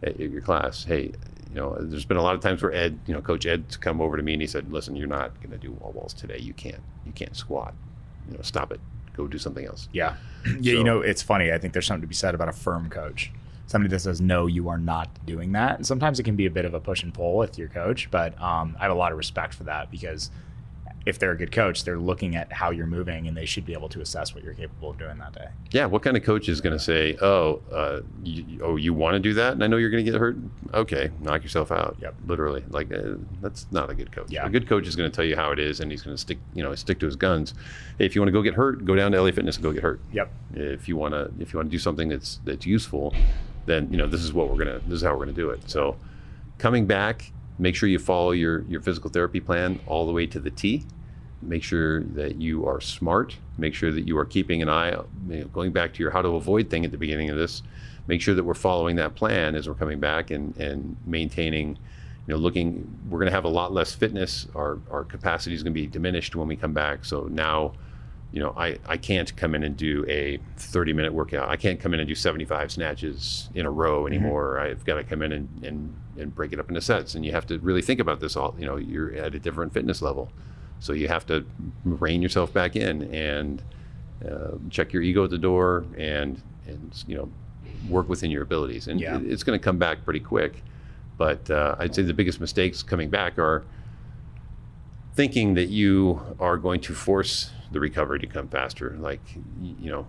at 0.03 0.19
your 0.19 0.41
class. 0.41 0.83
Hey, 0.83 1.13
you 1.49 1.55
know, 1.55 1.75
there's 1.79 2.05
been 2.05 2.17
a 2.17 2.21
lot 2.21 2.35
of 2.35 2.41
times 2.41 2.61
where 2.61 2.71
Ed, 2.73 2.99
you 3.07 3.13
know, 3.13 3.21
Coach 3.21 3.45
Ed's 3.45 3.75
come 3.77 4.01
over 4.01 4.17
to 4.17 4.23
me 4.23 4.33
and 4.33 4.41
he 4.41 4.47
said, 4.47 4.71
"Listen, 4.71 4.95
you're 4.95 5.07
not 5.07 5.35
going 5.41 5.51
to 5.51 5.57
do 5.57 5.71
wall 5.71 5.91
balls 5.93 6.13
today. 6.13 6.37
You 6.39 6.53
can't. 6.53 6.81
You 7.05 7.11
can't 7.11 7.35
squat. 7.35 7.73
You 8.29 8.35
know, 8.37 8.43
stop 8.43 8.71
it. 8.71 8.79
Go 9.15 9.27
do 9.27 9.37
something 9.37 9.65
else." 9.65 9.89
Yeah. 9.91 10.15
Yeah, 10.45 10.73
So- 10.73 10.77
you 10.77 10.83
know, 10.83 11.01
it's 11.01 11.21
funny. 11.23 11.51
I 11.51 11.57
think 11.57 11.73
there's 11.73 11.85
something 11.87 12.01
to 12.01 12.07
be 12.07 12.13
said 12.15 12.35
about 12.35 12.49
a 12.49 12.53
firm 12.53 12.89
coach. 12.89 13.31
Somebody 13.65 13.91
that 13.91 13.99
says, 13.99 14.19
no, 14.19 14.47
you 14.47 14.67
are 14.69 14.79
not 14.79 15.09
doing 15.27 15.51
that. 15.51 15.75
And 15.75 15.85
sometimes 15.85 16.19
it 16.19 16.23
can 16.23 16.35
be 16.35 16.47
a 16.47 16.49
bit 16.49 16.65
of 16.65 16.73
a 16.73 16.79
push 16.79 17.03
and 17.03 17.13
pull 17.13 17.37
with 17.37 17.55
your 17.59 17.67
coach, 17.67 18.09
but 18.09 18.33
um, 18.41 18.75
I 18.79 18.83
have 18.83 18.91
a 18.91 18.95
lot 18.95 19.11
of 19.11 19.17
respect 19.19 19.53
for 19.53 19.63
that 19.65 19.91
because 19.91 20.31
if 21.09 21.19
they're 21.19 21.31
a 21.31 21.37
good 21.37 21.51
coach, 21.51 21.83
they're 21.83 21.99
looking 21.99 22.35
at 22.35 22.51
how 22.51 22.71
you're 22.71 22.87
moving 22.87 23.27
and 23.27 23.35
they 23.35 23.45
should 23.45 23.65
be 23.65 23.73
able 23.73 23.89
to 23.89 24.01
assess 24.01 24.33
what 24.33 24.43
you're 24.43 24.53
capable 24.53 24.91
of 24.91 24.97
doing 24.97 25.17
that 25.17 25.33
day. 25.33 25.47
Yeah. 25.71 25.85
What 25.85 26.03
kind 26.03 26.15
of 26.15 26.23
coach 26.23 26.47
is 26.47 26.61
going 26.61 26.77
to 26.77 26.83
say, 26.83 27.17
"Oh, 27.21 27.61
uh, 27.71 28.01
you, 28.23 28.59
oh, 28.63 28.75
you 28.75 28.93
want 28.93 29.15
to 29.15 29.19
do 29.19 29.33
that, 29.33 29.53
and 29.53 29.63
I 29.63 29.67
know 29.67 29.77
you're 29.77 29.89
going 29.89 30.05
to 30.05 30.11
get 30.11 30.19
hurt. 30.19 30.37
Okay, 30.73 31.11
knock 31.19 31.43
yourself 31.43 31.71
out." 31.71 31.97
Yep. 32.01 32.15
Literally, 32.25 32.63
like 32.69 32.91
uh, 32.91 33.15
that's 33.41 33.67
not 33.71 33.89
a 33.89 33.95
good 33.95 34.11
coach. 34.11 34.27
Yeah. 34.29 34.45
A 34.45 34.49
good 34.49 34.67
coach 34.67 34.87
is 34.87 34.95
going 34.95 35.09
to 35.09 35.15
tell 35.15 35.25
you 35.25 35.35
how 35.35 35.51
it 35.51 35.59
is, 35.59 35.79
and 35.79 35.91
he's 35.91 36.03
going 36.03 36.15
to 36.15 36.21
stick, 36.21 36.37
you 36.53 36.63
know, 36.63 36.73
stick 36.75 36.99
to 36.99 37.05
his 37.05 37.15
guns. 37.15 37.53
Hey, 37.97 38.05
if 38.05 38.15
you 38.15 38.21
want 38.21 38.29
to 38.29 38.33
go 38.33 38.41
get 38.41 38.53
hurt, 38.53 38.85
go 38.85 38.95
down 38.95 39.11
to 39.11 39.21
LA 39.21 39.31
Fitness 39.31 39.55
and 39.57 39.63
go 39.63 39.71
get 39.71 39.83
hurt. 39.83 39.99
Yep. 40.13 40.31
if 40.53 40.87
you 40.87 40.95
want 40.95 41.13
to 41.13 41.31
if 41.39 41.53
you 41.53 41.59
want 41.59 41.69
to 41.69 41.71
do 41.71 41.79
something 41.79 42.09
that's 42.09 42.39
that's 42.45 42.65
useful 42.65 43.13
then 43.65 43.87
you 43.91 43.97
know 43.97 44.07
this 44.07 44.21
is 44.21 44.33
what 44.33 44.49
we're 44.49 44.57
gonna 44.57 44.79
this 44.87 44.97
is 44.97 45.01
how 45.03 45.13
we're 45.13 45.19
gonna 45.19 45.31
do 45.31 45.49
it 45.49 45.61
so 45.69 45.95
coming 46.57 46.85
back 46.85 47.31
make 47.57 47.75
sure 47.75 47.87
you 47.87 47.99
follow 47.99 48.31
your 48.31 48.63
your 48.63 48.81
physical 48.81 49.09
therapy 49.09 49.39
plan 49.39 49.79
all 49.87 50.05
the 50.05 50.11
way 50.11 50.25
to 50.25 50.39
the 50.39 50.49
t 50.49 50.85
make 51.41 51.63
sure 51.63 52.03
that 52.03 52.35
you 52.35 52.65
are 52.65 52.81
smart 52.81 53.35
make 53.57 53.73
sure 53.73 53.91
that 53.91 54.07
you 54.07 54.17
are 54.17 54.25
keeping 54.25 54.61
an 54.61 54.69
eye 54.69 54.91
you 54.91 55.39
know, 55.39 55.45
going 55.47 55.71
back 55.71 55.93
to 55.93 55.99
your 55.99 56.11
how 56.11 56.21
to 56.21 56.29
avoid 56.29 56.69
thing 56.69 56.85
at 56.85 56.91
the 56.91 56.97
beginning 56.97 57.29
of 57.29 57.37
this 57.37 57.61
make 58.07 58.21
sure 58.21 58.35
that 58.35 58.43
we're 58.43 58.53
following 58.53 58.95
that 58.95 59.15
plan 59.15 59.55
as 59.55 59.67
we're 59.67 59.75
coming 59.75 59.99
back 59.99 60.31
and 60.31 60.55
and 60.57 60.95
maintaining 61.05 61.69
you 62.27 62.33
know 62.33 62.37
looking 62.37 62.87
we're 63.09 63.19
going 63.19 63.29
to 63.29 63.35
have 63.35 63.45
a 63.45 63.49
lot 63.49 63.71
less 63.71 63.93
fitness 63.93 64.47
our 64.55 64.79
our 64.91 65.03
capacity 65.03 65.55
is 65.55 65.63
going 65.63 65.73
to 65.73 65.79
be 65.79 65.87
diminished 65.87 66.35
when 66.35 66.47
we 66.47 66.55
come 66.55 66.73
back 66.73 67.05
so 67.05 67.23
now 67.31 67.73
you 68.31 68.39
know, 68.39 68.53
I, 68.55 68.77
I 68.85 68.97
can't 68.97 69.35
come 69.35 69.55
in 69.55 69.63
and 69.63 69.75
do 69.75 70.05
a 70.07 70.39
30 70.57 70.93
minute 70.93 71.13
workout. 71.13 71.49
I 71.49 71.55
can't 71.55 71.79
come 71.79 71.93
in 71.93 71.99
and 71.99 72.07
do 72.07 72.13
75 72.13 72.71
snatches 72.71 73.49
in 73.55 73.65
a 73.65 73.71
row 73.71 74.03
mm-hmm. 74.03 74.13
anymore. 74.13 74.59
I've 74.59 74.85
got 74.85 74.95
to 74.95 75.03
come 75.03 75.21
in 75.21 75.31
and, 75.31 75.63
and, 75.63 75.95
and 76.17 76.35
break 76.35 76.53
it 76.53 76.59
up 76.59 76.69
into 76.69 76.81
sets. 76.81 77.15
And 77.15 77.25
you 77.25 77.31
have 77.31 77.47
to 77.47 77.57
really 77.59 77.81
think 77.81 77.99
about 77.99 78.19
this 78.19 78.35
all, 78.35 78.55
you 78.59 78.65
know, 78.65 78.75
you're 78.75 79.13
at 79.15 79.33
a 79.33 79.39
different 79.39 79.73
fitness 79.73 80.01
level. 80.01 80.31
So 80.79 80.93
you 80.93 81.07
have 81.07 81.25
to 81.27 81.45
rein 81.83 82.21
yourself 82.21 82.53
back 82.53 82.75
in 82.75 83.03
and 83.13 83.61
uh, 84.27 84.51
check 84.69 84.93
your 84.93 85.01
ego 85.01 85.23
at 85.25 85.29
the 85.29 85.37
door 85.37 85.85
and, 85.97 86.41
and, 86.67 87.03
you 87.07 87.15
know, 87.17 87.29
work 87.89 88.09
within 88.09 88.31
your 88.31 88.43
abilities. 88.43 88.87
And 88.87 88.99
Yeah. 88.99 89.19
it's 89.23 89.43
going 89.43 89.59
to 89.59 89.63
come 89.63 89.77
back 89.77 90.03
pretty 90.05 90.19
quick. 90.19 90.63
But 91.17 91.49
uh, 91.49 91.75
I'd 91.79 91.93
say 91.93 92.01
the 92.03 92.13
biggest 92.13 92.39
mistakes 92.39 92.81
coming 92.81 93.09
back 93.09 93.37
are 93.37 93.65
thinking 95.15 95.53
that 95.55 95.67
you 95.67 96.21
are 96.39 96.57
going 96.57 96.79
to 96.81 96.93
force 96.93 97.51
the 97.71 97.79
recovery 97.79 98.19
to 98.19 98.27
come 98.27 98.47
faster. 98.47 98.95
Like, 98.99 99.21
you 99.61 99.91
know, 99.91 100.07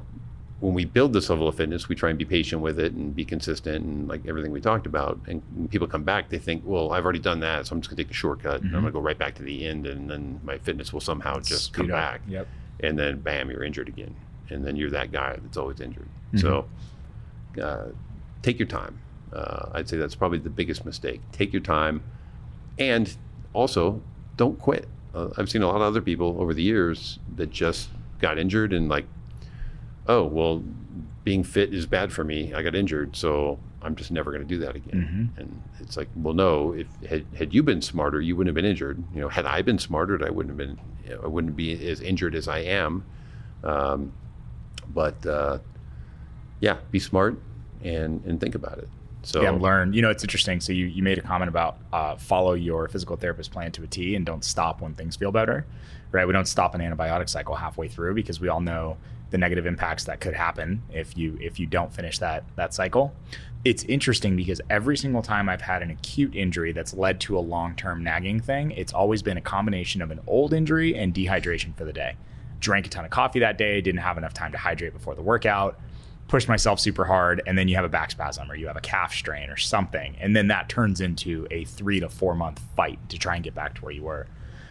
when 0.61 0.75
we 0.75 0.85
build 0.85 1.12
this 1.14 1.31
level 1.31 1.49
of 1.49 1.55
fitness, 1.55 1.88
we 1.88 1.94
try 1.94 2.11
and 2.11 2.18
be 2.18 2.25
patient 2.27 2.61
with 2.61 2.79
it 2.79 2.92
and 2.92 3.16
be 3.16 3.25
consistent 3.25 3.83
and 3.85 4.07
like 4.09 4.27
everything 4.27 4.53
we 4.53 4.61
talked 4.61 4.85
about. 4.87 5.18
And 5.27 5.42
when 5.55 5.68
people 5.68 5.87
come 5.88 6.03
back, 6.05 6.29
they 6.29 6.38
think, 6.38 6.62
well, 6.66 6.92
I've 6.92 7.05
already 7.05 7.18
done 7.18 7.40
that, 7.40 7.66
so 7.66 7.75
I'm 7.75 7.81
just 7.81 7.88
gonna 7.90 8.03
take 8.03 8.11
a 8.11 8.14
shortcut 8.14 8.61
and 8.61 8.70
I'm 8.75 8.81
Mhm. 8.81 8.85
gonna 8.85 8.92
go 8.92 9.01
right 9.01 9.18
back 9.18 9.35
to 9.37 9.42
the 9.42 9.66
end, 9.66 9.87
and 9.87 10.11
then 10.11 10.38
my 10.44 10.59
fitness 10.59 10.92
will 10.92 11.01
somehow 11.01 11.40
just 11.40 11.73
come 11.73 11.87
up. 11.87 11.92
back. 11.92 12.20
Yep. 12.29 12.46
And 12.81 12.99
then, 12.99 13.20
bam, 13.20 13.51
you're 13.51 13.64
injured 13.64 13.88
again, 13.88 14.14
and 14.51 14.64
then 14.64 14.77
you're 14.77 14.90
that 14.90 15.11
guy 15.12 15.38
that's 15.42 15.57
always 15.57 15.81
injured. 15.81 16.09
Mhm. 16.35 16.40
So, 16.40 16.66
uh, 17.62 17.87
take 18.42 18.59
your 18.59 18.68
time. 18.68 18.99
Uh, 19.33 19.70
I'd 19.73 19.88
say 19.88 19.96
that's 19.96 20.14
probably 20.14 20.38
the 20.38 20.51
biggest 20.51 20.85
mistake. 20.85 21.20
Take 21.33 21.53
your 21.55 21.62
time, 21.62 22.03
and 22.79 23.14
also 23.55 24.03
don't 24.37 24.59
quit. 24.59 24.88
Uh, 25.14 25.29
I've 25.38 25.49
seen 25.49 25.62
a 25.62 25.66
lot 25.66 25.77
of 25.77 25.83
other 25.83 26.01
people 26.03 26.37
over 26.38 26.53
the 26.55 26.62
years 26.62 27.18
that 27.37 27.51
just 27.51 27.88
got 28.20 28.38
injured 28.38 28.73
and 28.73 28.88
like, 28.88 29.07
oh 30.11 30.25
well, 30.25 30.62
being 31.25 31.42
fit 31.44 31.73
is 31.73 31.87
bad 31.87 32.12
for 32.12 32.25
me. 32.25 32.53
I 32.55 32.62
got 32.62 32.75
injured, 32.75 33.14
so 33.16 33.59
I'm 33.83 33.94
just 33.96 34.11
never 34.11 34.31
going 34.31 34.42
to 34.42 34.49
do 34.49 34.59
that 34.64 34.75
again. 34.77 35.31
Mhm. 35.37 35.40
And 35.40 35.62
it's 35.81 35.96
like, 35.96 36.09
well, 36.16 36.35
no. 36.35 36.73
If 36.73 36.87
had, 37.09 37.25
had 37.37 37.55
you 37.55 37.62
been 37.62 37.81
smarter, 37.83 38.20
you 38.20 38.35
wouldn't 38.37 38.49
have 38.55 38.61
been 38.61 38.70
injured. 38.70 39.03
You 39.14 39.20
know, 39.23 39.29
had 39.29 39.46
I 39.46 39.62
been 39.62 39.79
smarter, 39.79 40.14
I 40.27 40.31
wouldn't 40.31 40.51
have 40.51 40.59
been. 40.59 40.79
You 41.07 41.14
know, 41.16 41.20
I 41.25 41.29
wouldn't 41.29 41.57
be 41.57 41.88
as 41.88 42.01
injured 42.01 42.35
as 42.35 42.46
I 42.49 42.59
am. 42.61 43.05
Um, 43.64 44.12
but 44.92 45.25
uh, 45.27 45.59
yeah, 46.61 46.79
be 46.90 46.99
smart 46.99 47.38
and 47.83 48.23
and 48.27 48.40
think 48.40 48.55
about 48.55 48.79
it. 48.79 48.88
So 49.22 49.42
yeah, 49.42 49.50
learn. 49.50 49.92
You 49.92 50.02
know, 50.02 50.11
it's 50.11 50.24
interesting. 50.24 50.61
So 50.61 50.72
you, 50.72 50.87
you 50.87 51.02
made 51.02 51.18
a 51.18 51.22
comment 51.22 51.48
about 51.48 51.78
uh, 51.92 52.16
follow 52.16 52.54
your 52.54 52.88
physical 52.88 53.16
therapist 53.16 53.50
plan 53.52 53.72
to 53.72 53.83
a 53.83 53.87
T 53.87 54.14
and 54.14 54.24
don't 54.24 54.44
stop 54.44 54.80
when 54.80 54.94
things 54.94 55.16
feel 55.16 55.33
better, 55.33 55.66
right? 56.12 56.26
We 56.26 56.33
don't 56.33 56.48
stop 56.48 56.74
an 56.74 56.80
antibiotic 56.80 57.28
cycle 57.28 57.54
halfway 57.54 57.88
through 57.88 58.14
because 58.14 58.40
we 58.40 58.48
all 58.48 58.61
know 58.61 58.96
the 59.30 59.38
negative 59.38 59.66
impacts 59.66 60.04
that 60.04 60.20
could 60.20 60.35
happen 60.35 60.83
if 60.92 61.16
you 61.16 61.38
if 61.40 61.61
you 61.61 61.66
don't 61.66 61.92
finish 61.92 62.18
that 62.18 62.44
that 62.56 62.74
cycle. 62.74 63.14
It's 63.62 63.85
interesting 63.85 64.37
because 64.37 64.61
every 64.70 64.96
single 64.96 65.20
time 65.20 65.48
I've 65.48 65.61
had 65.61 65.83
an 65.83 65.90
acute 65.90 66.35
injury 66.35 66.72
that's 66.72 66.94
led 66.94 67.20
to 67.20 67.38
a 67.38 67.40
long 67.40 67.74
term 67.76 68.02
nagging 68.02 68.40
thing, 68.40 68.70
it's 68.72 68.92
always 68.92 69.22
been 69.22 69.37
a 69.37 69.42
combination 69.42 70.00
of 70.00 70.11
an 70.11 70.20
old 70.26 70.54
injury 70.54 70.96
and 70.96 71.14
dehydration 71.14 71.76
for 71.76 71.85
the 71.85 71.92
day. 71.92 72.16
Drank 72.59 72.87
a 72.87 72.88
ton 72.90 73.04
of 73.04 73.11
coffee 73.11 73.40
that 73.40 73.59
day, 73.59 73.80
didn't 73.80 74.00
have 74.00 74.18
enough 74.18 74.33
time 74.35 74.52
to 74.52 74.59
hydrate 74.59 74.94
before 74.94 75.14
the 75.14 75.22
workout 75.22 75.78
pushed 76.31 76.49
myself 76.49 76.79
super 76.79 77.05
hard 77.05 77.43
and 77.45 77.59
then 77.59 77.66
you 77.66 77.75
have 77.75 77.85
a 77.85 77.88
back 77.88 78.12
spasm 78.12 78.49
or 78.49 78.55
you 78.55 78.69
have 78.69 78.77
a 78.77 78.81
calf 78.81 79.12
strain 79.12 79.51
or 79.51 79.57
something 79.57 80.16
and 80.21 80.37
then 80.37 80.47
that 80.47 80.69
turns 80.69 81.01
into 81.01 81.45
a 81.51 81.64
three 81.64 81.99
to 81.99 82.09
four 82.09 82.37
month 82.37 82.61
fight 82.77 83.01
to 83.09 83.19
try 83.19 83.35
and 83.35 83.43
get 83.43 83.53
back 83.53 83.75
to 83.75 83.83
where 83.83 83.93
you 83.93 84.05
were. 84.05 84.29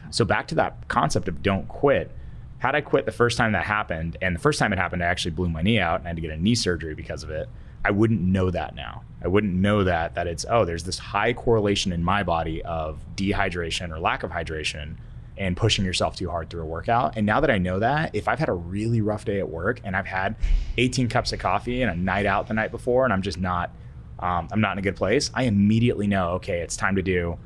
So 0.10 0.24
back 0.24 0.48
to 0.48 0.56
that 0.56 0.88
concept 0.88 1.28
of 1.28 1.43
don't 1.43 1.67
quit. 1.67 2.12
Had 2.60 2.76
i 2.76 2.82
quit 2.82 3.06
the 3.06 3.12
first 3.12 3.38
time 3.38 3.52
that 3.52 3.65
happened 3.65 4.17
and 4.22 4.36
the 4.36 4.39
first 4.39 4.58
time 4.58 4.74
it 4.74 4.80
happened 4.80 5.04
i 5.04 5.06
actually 5.06 5.32
blew 5.32 5.50
my 5.50 5.62
knee 5.62 5.80
out 5.80 6.00
and 6.00 6.08
i 6.08 6.10
had 6.10 6.15
to 6.17 6.22
get 6.22 6.32
a 6.32 6.38
knee 6.38 6.56
surgery 6.56 6.93
because 6.95 7.24
of 7.24 7.30
it 7.30 7.48
i 7.86 7.91
wouldn't 7.91 8.22
know 8.22 8.52
that 8.52 8.76
now. 8.76 9.04
I 9.22 9.28
wouldn't 9.28 9.54
know 9.54 9.84
that 9.84 10.15
that 10.15 10.28
it's 10.28 10.45
oh 10.50 10.65
there's 10.65 10.84
this 10.84 10.98
high 10.98 11.34
correlation 11.34 11.91
in 11.91 12.04
my 12.04 12.24
body 12.24 12.62
of 12.63 13.00
dehydration 13.15 13.91
or 13.91 14.00
lack 14.00 14.24
of 14.24 14.32
hydration 14.32 14.95
and 15.39 15.58
pushing 15.58 15.86
yourself 15.86 16.15
too 16.15 16.30
hard 16.30 16.49
through 16.49 16.62
a 16.62 16.65
workout. 16.65 17.15
And 17.17 17.25
now 17.25 17.39
that 17.39 17.49
I 17.49 17.58
know 17.58 17.80
that, 17.80 18.13
if 18.13 18.28
I've 18.28 18.38
had 18.38 18.49
a 18.49 18.54
really 18.54 19.02
rough 19.02 19.25
day 19.25 19.39
at 19.39 19.49
work 19.49 19.82
and 19.84 19.95
I've 19.95 20.06
had 20.06 20.36
18 20.78 21.08
cups 21.08 21.34
of 21.34 21.39
coffee 21.39 21.82
and 21.82 21.89
a 21.89 21.95
night 21.95 22.25
out 22.25 22.47
the 22.47 22.54
night 22.54 22.71
before, 22.71 23.06
and 23.06 23.13
I'm 23.13 23.21
just 23.21 23.39
not, 23.39 23.71
um, 24.19 24.49
I'm 24.52 24.62
not 24.62 24.73
in 24.73 24.80
a 24.80 24.82
good 24.82 24.97
place, 24.97 25.32
I 25.34 25.43
immediately 25.43 26.06
know, 26.06 26.32
okay, 26.32 26.60
it's 26.60 26.78
time 26.78 26.95
to 26.97 27.02
do 27.02 27.39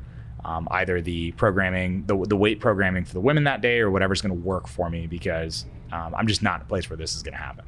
um, 0.45 0.67
either 0.71 1.01
the 1.01 1.32
programming, 1.34 2.06
the, 2.06 2.17
the 2.27 2.36
weight 2.36 2.60
programming 2.60 3.06
for 3.06 3.13
the 3.13 3.21
women 3.21 3.45
that 3.45 3.62
day, 3.62 3.79
or 3.79 3.89
whatever's 3.91 4.21
going 4.21 4.36
to 4.36 4.41
work 4.41 4.67
for 4.67 4.89
me 4.89 5.08
because 5.08 5.65
um, 5.91 6.13
I'm 6.15 6.27
just 6.27 6.41
not 6.41 6.56
in 6.56 6.62
a 6.63 6.65
place 6.65 6.89
where 6.89 6.97
this 6.97 7.15
is 7.15 7.23
going 7.23 7.34
to 7.34 7.39
happen. 7.39 7.65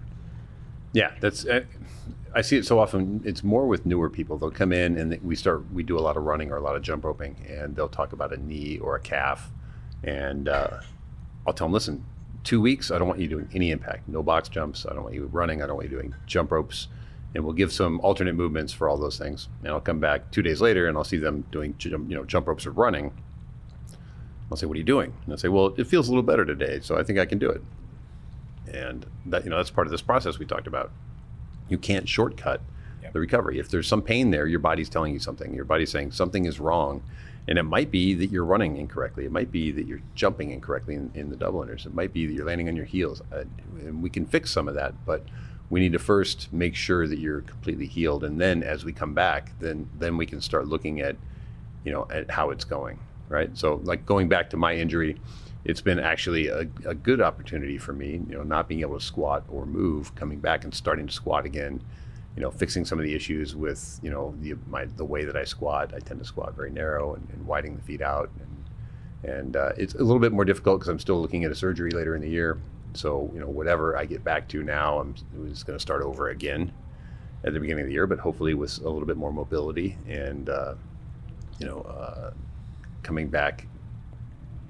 Yeah, 0.93 1.11
that's. 1.19 1.45
Uh, 1.45 1.61
I 2.33 2.41
see 2.41 2.57
it 2.57 2.65
so 2.65 2.79
often. 2.79 3.21
It's 3.23 3.43
more 3.43 3.65
with 3.65 3.85
newer 3.85 4.09
people. 4.09 4.37
They'll 4.37 4.51
come 4.51 4.73
in 4.73 4.97
and 4.97 5.21
we 5.23 5.35
start. 5.35 5.71
We 5.71 5.83
do 5.83 5.97
a 5.97 6.01
lot 6.01 6.17
of 6.17 6.23
running 6.23 6.51
or 6.51 6.57
a 6.57 6.61
lot 6.61 6.75
of 6.75 6.81
jump 6.81 7.05
roping, 7.05 7.37
and 7.47 7.75
they'll 7.75 7.87
talk 7.87 8.11
about 8.13 8.33
a 8.33 8.37
knee 8.37 8.77
or 8.79 8.95
a 8.95 8.99
calf, 8.99 9.51
and 10.03 10.47
uh, 10.47 10.79
I'll 11.45 11.53
tell 11.53 11.67
them, 11.67 11.73
listen, 11.73 12.05
two 12.43 12.61
weeks. 12.61 12.91
I 12.91 12.97
don't 12.97 13.07
want 13.07 13.19
you 13.19 13.27
doing 13.27 13.49
any 13.53 13.71
impact. 13.71 14.07
No 14.07 14.23
box 14.23 14.49
jumps. 14.49 14.85
I 14.85 14.93
don't 14.93 15.03
want 15.03 15.15
you 15.15 15.25
running. 15.25 15.61
I 15.61 15.67
don't 15.67 15.75
want 15.75 15.89
you 15.89 15.97
doing 15.97 16.15
jump 16.25 16.51
ropes. 16.51 16.87
And 17.33 17.43
we'll 17.43 17.53
give 17.53 17.73
some 17.73 17.99
alternate 17.99 18.35
movements 18.35 18.71
for 18.71 18.87
all 18.87 18.97
those 18.97 19.17
things. 19.17 19.49
And 19.63 19.73
I'll 19.73 19.81
come 19.81 19.99
back 19.99 20.31
two 20.31 20.41
days 20.41 20.61
later 20.61 20.87
and 20.87 20.97
I'll 20.97 21.03
see 21.03 21.17
them 21.17 21.43
doing 21.51 21.75
you 21.79 21.97
know 22.15 22.23
jump 22.23 22.47
ropes 22.47 22.65
or 22.65 22.71
running. 22.71 23.11
I'll 24.49 24.55
say, 24.55 24.67
"What 24.67 24.75
are 24.75 24.77
you 24.77 24.85
doing?" 24.85 25.11
And 25.11 25.27
they'll 25.27 25.37
say, 25.37 25.49
"Well, 25.49 25.73
it 25.75 25.87
feels 25.87 26.07
a 26.07 26.11
little 26.11 26.23
better 26.23 26.45
today, 26.45 26.79
so 26.81 26.97
I 26.97 27.03
think 27.03 27.19
I 27.19 27.25
can 27.25 27.39
do 27.39 27.49
it." 27.49 27.61
And 28.73 29.05
that 29.25 29.43
you 29.43 29.49
know 29.49 29.57
that's 29.57 29.71
part 29.71 29.87
of 29.87 29.91
this 29.91 30.01
process 30.01 30.39
we 30.39 30.45
talked 30.45 30.67
about. 30.67 30.91
You 31.67 31.77
can't 31.77 32.07
shortcut 32.07 32.61
the 33.11 33.19
recovery. 33.19 33.59
If 33.59 33.69
there's 33.69 33.87
some 33.87 34.01
pain 34.01 34.31
there, 34.31 34.45
your 34.45 34.59
body's 34.59 34.89
telling 34.89 35.13
you 35.13 35.19
something. 35.19 35.53
Your 35.53 35.65
body's 35.65 35.89
saying 35.89 36.11
something 36.11 36.45
is 36.45 36.59
wrong, 36.59 37.01
and 37.47 37.59
it 37.59 37.63
might 37.63 37.91
be 37.91 38.13
that 38.15 38.27
you're 38.27 38.45
running 38.45 38.77
incorrectly. 38.77 39.25
It 39.25 39.31
might 39.31 39.51
be 39.51 39.71
that 39.71 39.85
you're 39.85 40.01
jumping 40.15 40.51
incorrectly 40.51 40.95
in, 40.95 41.11
in 41.13 41.29
the 41.29 41.35
double 41.35 41.63
unders. 41.63 41.85
It 41.85 41.93
might 41.93 42.11
be 42.11 42.25
that 42.25 42.33
you're 42.33 42.45
landing 42.45 42.67
on 42.67 42.75
your 42.75 42.85
heels. 42.85 43.21
Uh, 43.31 43.43
and 43.79 44.01
we 44.01 44.09
can 44.09 44.25
fix 44.25 44.51
some 44.51 44.67
of 44.67 44.73
that, 44.75 44.93
but 45.05 45.23
we 45.69 45.79
need 45.79 45.93
to 45.93 45.99
first 45.99 46.51
make 46.53 46.75
sure 46.75 47.07
that 47.07 47.19
you're 47.19 47.41
completely 47.41 47.87
healed, 47.87 48.23
and 48.23 48.39
then 48.39 48.63
as 48.63 48.85
we 48.85 48.93
come 48.93 49.13
back, 49.13 49.51
then 49.59 49.89
then 49.97 50.17
we 50.17 50.25
can 50.25 50.41
start 50.41 50.67
looking 50.67 51.01
at, 51.01 51.15
you 51.83 51.91
know, 51.91 52.07
at 52.11 52.29
how 52.29 52.51
it's 52.51 52.63
going. 52.63 52.99
Right. 53.27 53.57
So 53.57 53.81
like 53.83 54.05
going 54.05 54.29
back 54.29 54.51
to 54.51 54.57
my 54.57 54.75
injury, 54.75 55.19
it's 55.63 55.81
been 55.81 55.99
actually 55.99 56.47
a, 56.47 56.67
a 56.85 56.93
good 56.93 57.19
opportunity 57.19 57.79
for 57.79 57.93
me. 57.93 58.21
You 58.29 58.37
know, 58.37 58.43
not 58.43 58.67
being 58.67 58.81
able 58.81 58.99
to 58.99 59.03
squat 59.03 59.43
or 59.49 59.65
move, 59.65 60.13
coming 60.13 60.39
back 60.39 60.63
and 60.63 60.73
starting 60.73 61.07
to 61.07 61.13
squat 61.13 61.45
again 61.45 61.81
you 62.35 62.41
know, 62.41 62.51
fixing 62.51 62.83
some 62.83 62.99
of 62.99 63.05
the 63.05 63.15
issues 63.15 63.55
with, 63.55 63.99
you 64.03 64.09
know, 64.09 64.35
the, 64.41 64.55
my, 64.67 64.85
the 64.85 65.05
way 65.05 65.23
that 65.23 65.37
I 65.37 65.45
squat. 65.45 65.93
I 65.95 65.99
tend 65.99 66.19
to 66.19 66.25
squat 66.25 66.53
very 66.55 66.69
narrow 66.69 67.15
and, 67.15 67.27
and 67.31 67.45
widening 67.45 67.77
the 67.77 67.81
feet 67.81 68.01
out. 68.01 68.29
And, 68.39 69.35
and 69.35 69.55
uh, 69.55 69.71
it's 69.77 69.95
a 69.95 70.03
little 70.03 70.19
bit 70.19 70.33
more 70.33 70.43
difficult 70.43 70.79
because 70.79 70.89
I'm 70.89 70.99
still 70.99 71.21
looking 71.21 71.45
at 71.45 71.51
a 71.51 71.55
surgery 71.55 71.91
later 71.91 72.13
in 72.15 72.21
the 72.21 72.29
year. 72.29 72.59
So, 72.93 73.29
you 73.33 73.39
know, 73.39 73.47
whatever 73.47 73.97
I 73.97 74.05
get 74.05 74.23
back 74.23 74.47
to 74.49 74.63
now, 74.63 74.99
I'm 74.99 75.15
just 75.47 75.65
going 75.65 75.77
to 75.77 75.81
start 75.81 76.01
over 76.01 76.29
again 76.29 76.71
at 77.43 77.53
the 77.53 77.59
beginning 77.59 77.83
of 77.83 77.87
the 77.87 77.93
year, 77.93 78.07
but 78.07 78.19
hopefully 78.19 78.53
with 78.53 78.79
a 78.79 78.89
little 78.89 79.05
bit 79.05 79.17
more 79.17 79.31
mobility 79.31 79.97
and, 80.07 80.49
uh, 80.49 80.75
you 81.59 81.65
know, 81.65 81.81
uh, 81.81 82.31
coming 83.01 83.27
back 83.27 83.67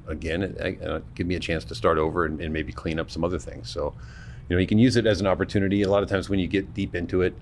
again, 0.07 0.43
it, 0.43 0.83
uh, 0.83 0.99
give 1.15 1.25
me 1.25 1.35
a 1.35 1.39
chance 1.39 1.63
to 1.65 1.75
start 1.75 1.97
over 1.97 2.25
and, 2.25 2.41
and 2.41 2.53
maybe 2.53 2.71
clean 2.71 2.99
up 2.99 3.09
some 3.09 3.23
other 3.23 3.39
things. 3.39 3.69
So, 3.69 3.93
you 4.49 4.55
know 4.55 4.59
you 4.59 4.67
can 4.67 4.79
use 4.79 4.95
it 4.95 5.05
as 5.05 5.21
an 5.21 5.27
opportunity. 5.27 5.81
A 5.81 5.89
lot 5.89 6.03
of 6.03 6.09
times 6.09 6.29
when 6.29 6.39
you 6.39 6.47
get 6.47 6.73
deep 6.73 6.95
into 6.95 7.21
it 7.21 7.35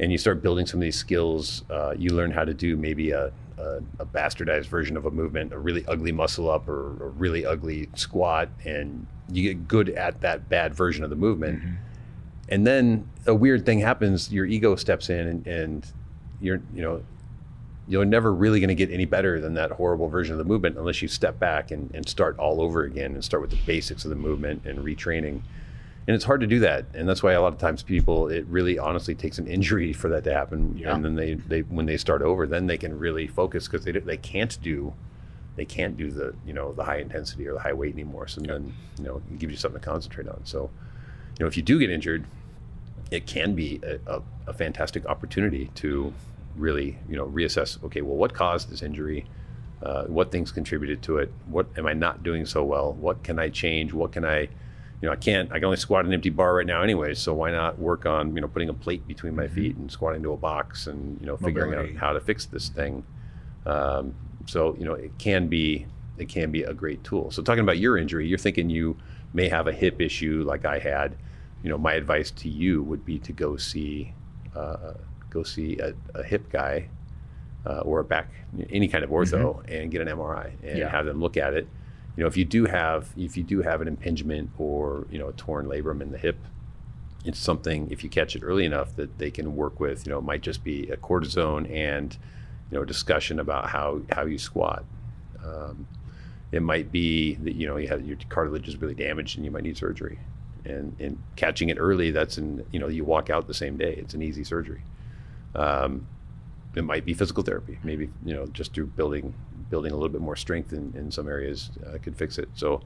and 0.00 0.10
you 0.10 0.18
start 0.18 0.42
building 0.42 0.66
some 0.66 0.80
of 0.80 0.82
these 0.82 0.96
skills 0.96 1.62
uh, 1.70 1.94
you 1.96 2.10
learn 2.10 2.30
how 2.30 2.44
to 2.44 2.54
do 2.54 2.76
maybe 2.76 3.10
a, 3.10 3.30
a, 3.58 3.80
a, 3.98 4.06
bastardized 4.06 4.66
version 4.66 4.96
of 4.96 5.04
a 5.06 5.10
movement 5.10 5.52
a 5.52 5.58
really 5.58 5.84
ugly 5.86 6.10
muscle 6.10 6.50
up 6.50 6.66
or 6.68 6.88
a 7.04 7.08
really 7.10 7.44
ugly 7.44 7.88
squat 7.94 8.48
and 8.64 9.06
you 9.30 9.42
get 9.42 9.68
good 9.68 9.90
at 9.90 10.20
that 10.22 10.48
bad 10.48 10.74
version 10.74 11.04
of 11.04 11.10
the 11.10 11.16
movement. 11.16 11.60
Mm-hmm. 11.60 11.74
and 12.48 12.66
then 12.66 13.08
a 13.26 13.34
weird 13.34 13.64
thing 13.66 13.78
happens 13.78 14.32
your 14.32 14.46
ego 14.46 14.74
steps 14.74 15.10
in 15.10 15.26
and, 15.28 15.46
and 15.46 15.92
you're 16.40 16.62
you 16.74 16.82
know 16.82 17.02
you're 17.88 18.04
never 18.04 18.32
really 18.32 18.60
going 18.60 18.68
to 18.68 18.74
get 18.74 18.90
any 18.92 19.04
better 19.04 19.40
than 19.40 19.54
that 19.54 19.72
horrible 19.72 20.08
version 20.08 20.32
of 20.32 20.38
the 20.38 20.44
movement 20.44 20.78
unless 20.78 21.02
you 21.02 21.08
step 21.08 21.40
back 21.40 21.72
and, 21.72 21.90
and 21.92 22.08
start 22.08 22.38
all 22.38 22.60
over 22.60 22.84
again 22.84 23.14
and 23.14 23.24
start 23.24 23.40
with 23.40 23.50
the 23.50 23.58
basics 23.66 24.04
of 24.04 24.10
the 24.10 24.16
movement 24.16 24.64
and 24.64 24.78
retraining 24.78 25.40
and 26.06 26.14
it's 26.14 26.24
hard 26.24 26.40
to 26.40 26.46
do 26.46 26.58
that. 26.60 26.86
And 26.94 27.08
that's 27.08 27.22
why 27.22 27.32
a 27.32 27.40
lot 27.40 27.52
of 27.52 27.58
times 27.58 27.82
people 27.82 28.28
it 28.28 28.46
really 28.46 28.78
honestly 28.78 29.14
takes 29.14 29.38
an 29.38 29.46
injury 29.46 29.92
for 29.92 30.08
that 30.08 30.24
to 30.24 30.32
happen. 30.32 30.76
Yeah. 30.76 30.94
and 30.94 31.04
then 31.04 31.14
they, 31.14 31.34
they 31.34 31.60
when 31.60 31.86
they 31.86 31.96
start 31.96 32.22
over 32.22 32.46
then 32.46 32.66
they 32.66 32.78
can 32.78 32.98
really 32.98 33.26
focus 33.26 33.68
because 33.68 33.84
they, 33.84 33.92
they 33.92 34.16
can't 34.16 34.58
do 34.62 34.94
they 35.56 35.64
can't 35.64 35.96
do 35.96 36.10
the 36.10 36.34
you 36.46 36.52
know 36.52 36.72
the 36.72 36.84
high 36.84 36.98
intensity 36.98 37.46
or 37.46 37.54
the 37.54 37.60
high 37.60 37.72
weight 37.72 37.92
anymore. 37.94 38.28
So 38.28 38.40
then 38.40 38.72
you 38.98 39.04
know 39.04 39.16
it 39.30 39.38
gives 39.38 39.52
you 39.52 39.58
something 39.58 39.80
to 39.80 39.86
concentrate 39.86 40.28
on. 40.28 40.40
So 40.44 40.70
you 41.38 41.44
know 41.44 41.46
if 41.46 41.56
you 41.56 41.62
do 41.62 41.78
get 41.78 41.90
injured 41.90 42.24
it 43.10 43.26
can 43.26 43.54
be 43.54 43.80
a, 43.82 43.98
a, 44.06 44.22
a 44.48 44.52
fantastic 44.52 45.04
opportunity 45.06 45.70
to 45.74 46.12
really 46.56 46.98
you 47.08 47.16
know 47.16 47.26
reassess 47.26 47.82
okay 47.84 48.02
well 48.02 48.16
what 48.16 48.34
caused 48.34 48.70
this 48.70 48.82
injury? 48.82 49.26
Uh, 49.82 50.04
what 50.04 50.30
things 50.30 50.52
contributed 50.52 51.00
to 51.02 51.16
it? 51.16 51.32
What 51.46 51.66
am 51.78 51.86
i 51.86 51.92
not 51.92 52.22
doing 52.22 52.44
so 52.46 52.64
well? 52.64 52.92
What 52.94 53.22
can 53.22 53.38
i 53.38 53.48
change? 53.48 53.92
What 53.92 54.12
can 54.12 54.24
i 54.24 54.48
you 55.00 55.06
know, 55.08 55.12
I 55.12 55.16
can't, 55.16 55.50
I 55.50 55.54
can 55.54 55.64
only 55.64 55.78
squat 55.78 56.04
an 56.04 56.12
empty 56.12 56.28
bar 56.28 56.56
right 56.56 56.66
now 56.66 56.82
anyway. 56.82 57.14
So 57.14 57.32
why 57.32 57.50
not 57.50 57.78
work 57.78 58.04
on, 58.04 58.34
you 58.34 58.40
know, 58.42 58.48
putting 58.48 58.68
a 58.68 58.74
plate 58.74 59.06
between 59.06 59.34
my 59.34 59.44
mm-hmm. 59.44 59.54
feet 59.54 59.76
and 59.76 59.90
squatting 59.90 60.22
to 60.22 60.32
a 60.32 60.36
box 60.36 60.86
and, 60.86 61.18
you 61.20 61.26
know, 61.26 61.36
figuring 61.38 61.70
Mobility. 61.70 61.96
out 61.96 62.00
how 62.00 62.12
to 62.12 62.20
fix 62.20 62.44
this 62.44 62.68
thing. 62.68 63.04
Um, 63.64 64.14
so, 64.46 64.76
you 64.78 64.84
know, 64.84 64.94
it 64.94 65.12
can 65.18 65.48
be, 65.48 65.86
it 66.18 66.28
can 66.28 66.50
be 66.50 66.64
a 66.64 66.74
great 66.74 67.02
tool. 67.02 67.30
So 67.30 67.42
talking 67.42 67.62
about 67.62 67.78
your 67.78 67.96
injury, 67.96 68.26
you're 68.26 68.38
thinking 68.38 68.68
you 68.68 68.96
may 69.32 69.48
have 69.48 69.68
a 69.68 69.72
hip 69.72 70.02
issue 70.02 70.44
like 70.46 70.66
I 70.66 70.78
had, 70.78 71.16
you 71.62 71.70
know, 71.70 71.78
my 71.78 71.94
advice 71.94 72.30
to 72.32 72.48
you 72.50 72.82
would 72.82 73.04
be 73.04 73.18
to 73.20 73.32
go 73.32 73.56
see, 73.56 74.12
uh, 74.54 74.94
go 75.30 75.42
see 75.42 75.78
a, 75.78 75.94
a 76.14 76.22
hip 76.22 76.50
guy 76.52 76.88
uh, 77.64 77.80
or 77.80 78.00
a 78.00 78.04
back, 78.04 78.30
any 78.68 78.88
kind 78.88 79.02
of 79.02 79.08
ortho 79.08 79.56
mm-hmm. 79.56 79.72
and 79.72 79.90
get 79.90 80.02
an 80.02 80.08
MRI 80.08 80.52
and 80.62 80.78
yeah. 80.78 80.90
have 80.90 81.06
them 81.06 81.20
look 81.20 81.38
at 81.38 81.54
it 81.54 81.66
you 82.16 82.22
know, 82.22 82.28
if 82.28 82.36
you 82.36 82.44
do 82.44 82.66
have 82.66 83.10
if 83.16 83.36
you 83.36 83.42
do 83.42 83.62
have 83.62 83.80
an 83.80 83.88
impingement 83.88 84.50
or 84.58 85.06
you 85.10 85.18
know 85.18 85.28
a 85.28 85.32
torn 85.32 85.66
labrum 85.66 86.00
in 86.00 86.10
the 86.12 86.18
hip, 86.18 86.38
it's 87.24 87.38
something 87.38 87.90
if 87.90 88.02
you 88.02 88.10
catch 88.10 88.34
it 88.34 88.42
early 88.42 88.64
enough 88.64 88.96
that 88.96 89.18
they 89.18 89.30
can 89.30 89.54
work 89.56 89.80
with. 89.80 90.06
You 90.06 90.12
know, 90.12 90.18
it 90.18 90.24
might 90.24 90.42
just 90.42 90.64
be 90.64 90.88
a 90.90 90.96
cortisone 90.96 91.70
and 91.70 92.16
you 92.70 92.78
know 92.78 92.84
discussion 92.84 93.38
about 93.38 93.70
how 93.70 94.02
how 94.12 94.24
you 94.24 94.38
squat. 94.38 94.84
Um, 95.44 95.86
it 96.52 96.62
might 96.62 96.90
be 96.90 97.34
that 97.36 97.54
you 97.54 97.66
know 97.66 97.76
you 97.76 97.88
have 97.88 98.04
your 98.04 98.16
cartilage 98.28 98.68
is 98.68 98.76
really 98.80 98.94
damaged 98.94 99.36
and 99.36 99.44
you 99.44 99.50
might 99.50 99.62
need 99.62 99.76
surgery. 99.76 100.18
And, 100.62 100.94
and 101.00 101.22
catching 101.36 101.70
it 101.70 101.78
early, 101.78 102.10
that's 102.10 102.36
in 102.36 102.66
you 102.70 102.78
know 102.78 102.88
you 102.88 103.04
walk 103.04 103.30
out 103.30 103.46
the 103.46 103.54
same 103.54 103.76
day. 103.76 103.94
It's 103.96 104.14
an 104.14 104.22
easy 104.22 104.44
surgery. 104.44 104.82
Um, 105.54 106.06
it 106.74 106.84
might 106.84 107.04
be 107.04 107.14
physical 107.14 107.42
therapy. 107.42 107.78
Maybe 107.82 108.10
you 108.24 108.34
know 108.34 108.46
just 108.46 108.74
through 108.74 108.86
building 108.86 109.34
building 109.70 109.92
a 109.92 109.94
little 109.94 110.08
bit 110.08 110.20
more 110.20 110.36
strength 110.36 110.72
in, 110.72 110.92
in 110.96 111.10
some 111.10 111.28
areas 111.28 111.70
uh, 111.86 111.98
could 112.02 112.16
fix 112.16 112.38
it. 112.38 112.48
So 112.54 112.82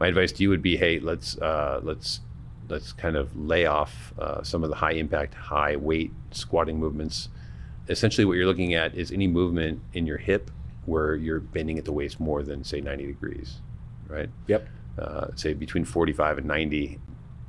my 0.00 0.06
advice 0.06 0.32
to 0.32 0.42
you 0.42 0.48
would 0.48 0.62
be, 0.62 0.76
hey, 0.76 1.00
let's 1.00 1.36
uh, 1.38 1.80
let's 1.82 2.20
let's 2.68 2.92
kind 2.92 3.16
of 3.16 3.34
lay 3.36 3.66
off 3.66 4.12
uh, 4.18 4.42
some 4.42 4.62
of 4.62 4.70
the 4.70 4.76
high 4.76 4.92
impact, 4.92 5.34
high 5.34 5.76
weight 5.76 6.12
squatting 6.30 6.78
movements. 6.78 7.28
Essentially, 7.88 8.24
what 8.24 8.34
you're 8.34 8.46
looking 8.46 8.74
at 8.74 8.94
is 8.94 9.10
any 9.10 9.26
movement 9.26 9.80
in 9.94 10.06
your 10.06 10.18
hip 10.18 10.50
where 10.84 11.14
you're 11.14 11.40
bending 11.40 11.78
at 11.78 11.84
the 11.84 11.92
waist 11.92 12.20
more 12.20 12.42
than 12.42 12.64
say 12.64 12.80
90 12.80 13.06
degrees, 13.06 13.58
right? 14.08 14.28
Yep. 14.46 14.68
Uh, 14.98 15.28
say 15.36 15.52
between 15.54 15.84
45 15.84 16.38
and 16.38 16.46
90, 16.46 16.98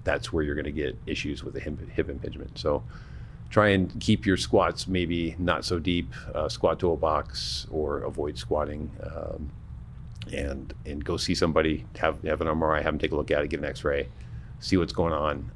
that's 0.03 0.31
where 0.31 0.43
you're 0.43 0.55
going 0.55 0.65
to 0.65 0.71
get 0.71 0.97
issues 1.05 1.43
with 1.43 1.53
the 1.53 1.59
hip, 1.59 1.77
hip 1.89 2.09
impingement. 2.09 2.57
So 2.57 2.83
try 3.49 3.69
and 3.69 3.99
keep 3.99 4.25
your 4.25 4.37
squats 4.37 4.87
maybe 4.87 5.35
not 5.39 5.65
so 5.65 5.79
deep, 5.79 6.13
uh, 6.33 6.47
squat 6.49 6.79
to 6.79 6.91
a 6.91 6.97
box 6.97 7.65
or 7.71 7.99
avoid 7.99 8.37
squatting. 8.37 8.91
Um, 9.03 9.51
and 10.31 10.73
and 10.85 11.03
go 11.03 11.17
see 11.17 11.33
somebody, 11.33 11.85
have 11.97 12.21
have 12.23 12.41
an 12.41 12.47
MRI, 12.47 12.77
have 12.77 12.93
them 12.93 12.99
take 12.99 13.11
a 13.11 13.15
look 13.15 13.31
at 13.31 13.43
it, 13.43 13.49
get 13.49 13.59
an 13.59 13.65
X-ray, 13.65 14.07
see 14.59 14.77
what's 14.77 14.93
going 14.93 15.13
on, 15.13 15.51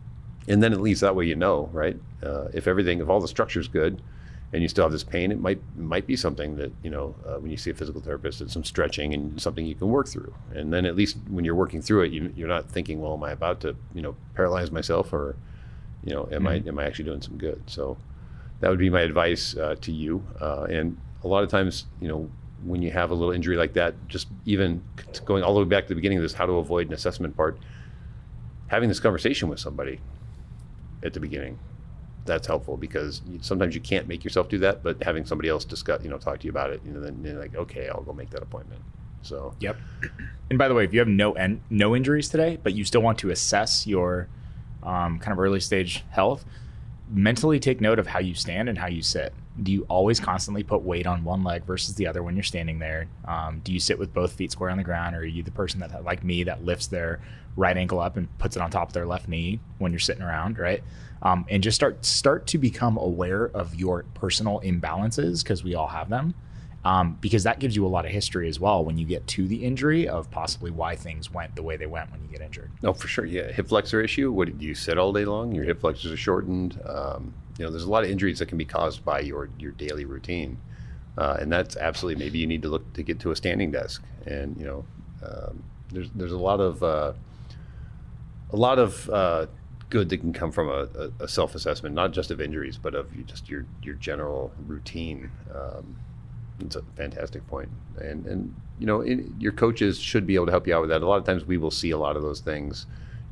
and 0.47 0.63
then 0.63 0.73
at 0.73 0.81
least 0.81 1.01
that 1.01 1.15
way 1.15 1.25
you 1.25 1.35
know, 1.35 1.69
right? 1.71 1.95
Uh, 2.23 2.47
if 2.53 2.67
everything, 2.67 2.99
if 2.99 3.09
all 3.09 3.19
the 3.19 3.27
structure's 3.27 3.67
good, 3.67 4.01
and 4.53 4.61
you 4.61 4.67
still 4.67 4.85
have 4.85 4.91
this 4.91 5.03
pain, 5.03 5.31
it 5.31 5.39
might 5.39 5.59
might 5.75 6.05
be 6.05 6.15
something 6.15 6.55
that 6.57 6.71
you 6.83 6.89
know 6.89 7.15
uh, 7.25 7.39
when 7.39 7.51
you 7.51 7.57
see 7.57 7.71
a 7.71 7.73
physical 7.73 8.01
therapist, 8.01 8.41
it's 8.41 8.53
some 8.53 8.63
stretching 8.63 9.13
and 9.13 9.41
something 9.41 9.65
you 9.65 9.75
can 9.75 9.89
work 9.89 10.07
through. 10.07 10.33
And 10.53 10.71
then 10.71 10.85
at 10.85 10.95
least 10.95 11.17
when 11.27 11.43
you're 11.43 11.55
working 11.55 11.81
through 11.81 12.03
it, 12.03 12.11
you, 12.11 12.31
you're 12.35 12.47
not 12.47 12.69
thinking, 12.69 13.01
well, 13.01 13.13
am 13.13 13.23
I 13.23 13.31
about 13.31 13.61
to 13.61 13.75
you 13.93 14.01
know 14.01 14.15
paralyze 14.35 14.71
myself 14.71 15.11
or 15.11 15.35
you 16.03 16.13
know, 16.13 16.27
am 16.31 16.43
mm-hmm. 16.43 16.47
I 16.47 16.53
am 16.67 16.79
I 16.79 16.85
actually 16.85 17.05
doing 17.05 17.21
some 17.21 17.37
good? 17.37 17.61
So 17.67 17.97
that 18.59 18.69
would 18.69 18.79
be 18.79 18.89
my 18.89 19.01
advice 19.01 19.55
uh, 19.57 19.75
to 19.81 19.91
you. 19.91 20.25
Uh, 20.39 20.63
and 20.69 20.97
a 21.23 21.27
lot 21.27 21.43
of 21.43 21.49
times, 21.49 21.85
you 22.01 22.07
know, 22.07 22.29
when 22.63 22.81
you 22.81 22.91
have 22.91 23.11
a 23.11 23.13
little 23.13 23.33
injury 23.33 23.57
like 23.57 23.73
that, 23.73 23.93
just 24.07 24.27
even 24.45 24.83
going 25.25 25.43
all 25.43 25.53
the 25.53 25.61
way 25.61 25.65
back 25.65 25.85
to 25.85 25.89
the 25.89 25.95
beginning 25.95 26.17
of 26.17 26.21
this, 26.21 26.33
how 26.33 26.45
to 26.45 26.53
avoid 26.53 26.87
an 26.87 26.93
assessment 26.93 27.35
part, 27.35 27.57
having 28.67 28.89
this 28.89 28.99
conversation 28.99 29.49
with 29.49 29.59
somebody 29.59 29.99
at 31.03 31.13
the 31.13 31.19
beginning, 31.19 31.59
that's 32.25 32.47
helpful 32.47 32.77
because 32.77 33.21
sometimes 33.41 33.75
you 33.75 33.81
can't 33.81 34.07
make 34.07 34.23
yourself 34.23 34.47
do 34.47 34.57
that, 34.59 34.81
but 34.81 35.01
having 35.03 35.25
somebody 35.25 35.49
else 35.49 35.65
discuss, 35.65 36.01
you 36.03 36.09
know, 36.09 36.17
talk 36.17 36.39
to 36.39 36.45
you 36.45 36.51
about 36.51 36.69
it, 36.69 36.81
you 36.85 36.91
know, 36.91 37.01
then 37.01 37.21
you're 37.23 37.39
like, 37.39 37.55
okay, 37.55 37.89
I'll 37.89 38.01
go 38.01 38.13
make 38.13 38.29
that 38.29 38.41
appointment. 38.41 38.81
So, 39.21 39.53
yep. 39.59 39.77
And 40.49 40.57
by 40.57 40.67
the 40.67 40.73
way, 40.73 40.83
if 40.83 40.93
you 40.93 40.99
have 40.99 41.07
no 41.07 41.33
en- 41.33 41.61
no 41.69 41.95
injuries 41.95 42.29
today, 42.29 42.59
but 42.61 42.73
you 42.73 42.85
still 42.85 43.01
want 43.01 43.17
to 43.19 43.29
assess 43.29 43.87
your 43.87 44.27
um, 44.83 45.19
kind 45.19 45.31
of 45.31 45.39
early 45.39 45.59
stage 45.59 46.03
health, 46.09 46.45
mentally 47.09 47.59
take 47.59 47.81
note 47.81 47.99
of 47.99 48.07
how 48.07 48.19
you 48.19 48.33
stand 48.33 48.69
and 48.69 48.77
how 48.77 48.87
you 48.87 49.01
sit. 49.01 49.33
Do 49.61 49.71
you 49.71 49.85
always 49.87 50.19
constantly 50.19 50.63
put 50.63 50.81
weight 50.81 51.05
on 51.05 51.23
one 51.23 51.43
leg 51.43 51.63
versus 51.65 51.95
the 51.95 52.07
other 52.07 52.23
when 52.23 52.35
you're 52.35 52.43
standing 52.43 52.79
there? 52.79 53.07
Um, 53.25 53.61
do 53.63 53.71
you 53.71 53.79
sit 53.79 53.99
with 53.99 54.13
both 54.13 54.33
feet 54.33 54.51
square 54.51 54.71
on 54.71 54.77
the 54.77 54.83
ground, 54.83 55.15
or 55.15 55.19
are 55.19 55.25
you 55.25 55.43
the 55.43 55.51
person 55.51 55.79
that, 55.81 56.03
like 56.03 56.23
me, 56.23 56.43
that 56.43 56.65
lifts 56.65 56.87
their 56.87 57.21
right 57.55 57.77
ankle 57.77 57.99
up 57.99 58.17
and 58.17 58.35
puts 58.39 58.55
it 58.55 58.61
on 58.61 58.71
top 58.71 58.87
of 58.87 58.93
their 58.93 59.05
left 59.05 59.27
knee 59.27 59.59
when 59.77 59.91
you're 59.91 59.99
sitting 59.99 60.23
around, 60.23 60.57
right? 60.57 60.83
Um, 61.21 61.45
and 61.49 61.61
just 61.61 61.75
start 61.75 62.03
start 62.03 62.47
to 62.47 62.57
become 62.57 62.97
aware 62.97 63.45
of 63.53 63.75
your 63.75 64.03
personal 64.15 64.59
imbalances 64.61 65.43
because 65.43 65.63
we 65.63 65.75
all 65.75 65.87
have 65.87 66.09
them 66.09 66.33
um, 66.85 67.17
because 67.21 67.43
that 67.43 67.59
gives 67.59 67.75
you 67.75 67.85
a 67.85 67.87
lot 67.87 68.05
of 68.05 68.11
history 68.11 68.49
as 68.49 68.59
well 68.59 68.83
when 68.83 68.97
you 68.97 69.05
get 69.05 69.25
to 69.27 69.47
the 69.47 69.63
injury 69.63 70.07
of 70.07 70.29
possibly 70.31 70.69
why 70.69 70.95
things 70.95 71.31
went 71.31 71.55
the 71.55 71.63
way 71.63 71.77
they 71.77 71.85
went 71.85 72.11
when 72.11 72.21
you 72.21 72.27
get 72.27 72.41
injured. 72.41 72.71
Oh, 72.83 72.93
for 72.93 73.07
sure. 73.07 73.25
Yeah, 73.25 73.51
hip 73.51 73.69
flexor 73.69 74.01
issue. 74.01 74.31
What 74.31 74.57
do 74.57 74.65
you 74.65 74.75
sit 74.75 74.97
all 74.97 75.13
day 75.13 75.25
long? 75.25 75.53
Your 75.53 75.63
hip 75.63 75.79
flexors 75.79 76.11
are 76.11 76.17
shortened. 76.17 76.79
Um, 76.85 77.33
you 77.57 77.65
know, 77.65 77.71
there's 77.71 77.83
a 77.83 77.89
lot 77.89 78.03
of 78.03 78.09
injuries 78.09 78.39
that 78.39 78.47
can 78.47 78.57
be 78.57 78.65
caused 78.65 79.05
by 79.05 79.21
your 79.21 79.49
your 79.57 79.71
daily 79.73 80.05
routine, 80.05 80.57
uh, 81.17 81.37
and 81.39 81.51
that's 81.51 81.77
absolutely 81.77 82.23
maybe 82.23 82.39
you 82.39 82.47
need 82.47 82.63
to 82.63 82.69
look 82.69 82.91
to 82.93 83.03
get 83.03 83.19
to 83.21 83.31
a 83.31 83.35
standing 83.35 83.71
desk. 83.71 84.03
And 84.25 84.57
you 84.57 84.65
know, 84.65 84.85
um, 85.25 85.63
there's 85.91 86.09
there's 86.15 86.31
a 86.31 86.37
lot 86.37 86.59
of 86.59 86.83
uh, 86.83 87.13
a 88.51 88.57
lot 88.57 88.79
of 88.79 89.09
uh, 89.09 89.45
good 89.89 90.09
that 90.09 90.17
can 90.17 90.33
come 90.33 90.51
from 90.51 90.67
a, 90.67 90.87
a, 90.99 91.23
a, 91.23 91.27
self 91.27 91.55
assessment, 91.55 91.93
not 91.93 92.11
just 92.11 92.31
of 92.31 92.41
injuries, 92.41 92.77
but 92.77 92.95
of 92.95 93.07
just 93.27 93.47
your 93.47 93.65
your 93.81 93.95
general 93.95 94.51
routine. 94.65 95.31
Um, 95.53 95.95
it's 96.59 96.75
a 96.75 96.83
fantastic 96.95 97.45
point, 97.47 97.69
and 97.99 98.25
and 98.25 98.55
you 98.79 98.85
know 98.85 99.01
your 99.39 99.51
coaches 99.51 99.99
should 99.99 100.25
be 100.25 100.35
able 100.35 100.45
to 100.45 100.51
help 100.51 100.67
you 100.67 100.75
out 100.75 100.81
with 100.81 100.89
that. 100.89 101.01
A 101.01 101.07
lot 101.07 101.17
of 101.17 101.25
times 101.25 101.45
we 101.45 101.57
will 101.57 101.71
see 101.71 101.91
a 101.91 101.97
lot 101.97 102.15
of 102.15 102.21
those 102.21 102.39
things. 102.39 102.85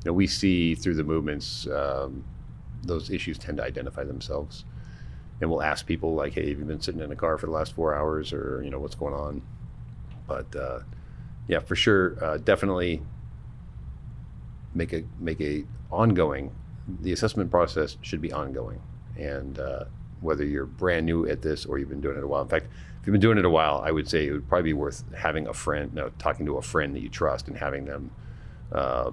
You 0.04 0.12
know, 0.12 0.14
we 0.14 0.28
see 0.28 0.76
through 0.76 0.96
the 0.96 1.04
movements 1.04 1.68
um, 1.68 2.24
those 2.84 3.12
issues 3.12 3.38
tend 3.38 3.58
to 3.58 3.64
identify 3.64 4.04
themselves, 4.04 4.66
and 5.40 5.50
we'll 5.50 5.62
ask 5.62 5.86
people 5.86 6.16
like, 6.16 6.34
"Hey, 6.34 6.50
have 6.50 6.60
you 6.60 6.66
been 6.66 6.82
sitting 6.82 7.02
in 7.02 7.12
a 7.12 7.16
car 7.16 7.38
for 7.38 7.46
the 7.46 7.52
last 7.52 7.74
four 7.74 7.96
hours?" 7.96 8.34
or 8.34 8.62
you 8.64 8.70
know, 8.70 8.80
"What's 8.80 8.96
going 8.96 9.14
on?" 9.14 9.42
But 10.28 10.56
uh, 10.56 10.80
yeah, 11.48 11.60
for 11.60 11.76
sure, 11.76 12.24
uh, 12.24 12.38
definitely 12.38 13.02
make 14.74 14.94
a 14.94 15.04
make 15.20 15.42
a 15.42 15.66
ongoing. 15.92 16.52
The 17.02 17.12
assessment 17.12 17.52
process 17.52 17.98
should 18.02 18.22
be 18.22 18.34
ongoing, 18.34 18.82
and 19.18 19.60
uh, 19.60 19.86
whether 20.22 20.46
you're 20.46 20.66
brand 20.66 21.06
new 21.06 21.28
at 21.28 21.42
this 21.42 21.66
or 21.66 21.78
you've 21.78 21.90
been 21.90 22.02
doing 22.02 22.18
it 22.18 22.24
a 22.24 22.28
while. 22.28 22.42
In 22.42 22.48
fact, 22.48 22.68
if 23.02 23.08
you've 23.08 23.14
been 23.14 23.22
doing 23.22 23.40
it 23.40 23.46
a 23.46 23.50
while, 23.50 23.82
I 23.84 23.90
would 23.90 24.08
say 24.08 24.28
it 24.28 24.32
would 24.32 24.48
probably 24.48 24.70
be 24.70 24.74
worth 24.74 25.04
having 25.16 25.48
a 25.48 25.54
friend, 25.54 25.92
no, 25.92 26.12
talking 26.20 26.46
to 26.46 26.58
a 26.58 26.62
friend 26.62 26.96
that 26.96 27.00
you 27.00 27.10
trust 27.10 27.48
and 27.48 27.58
having 27.58 27.86
them, 27.86 28.12
uh, 28.72 29.10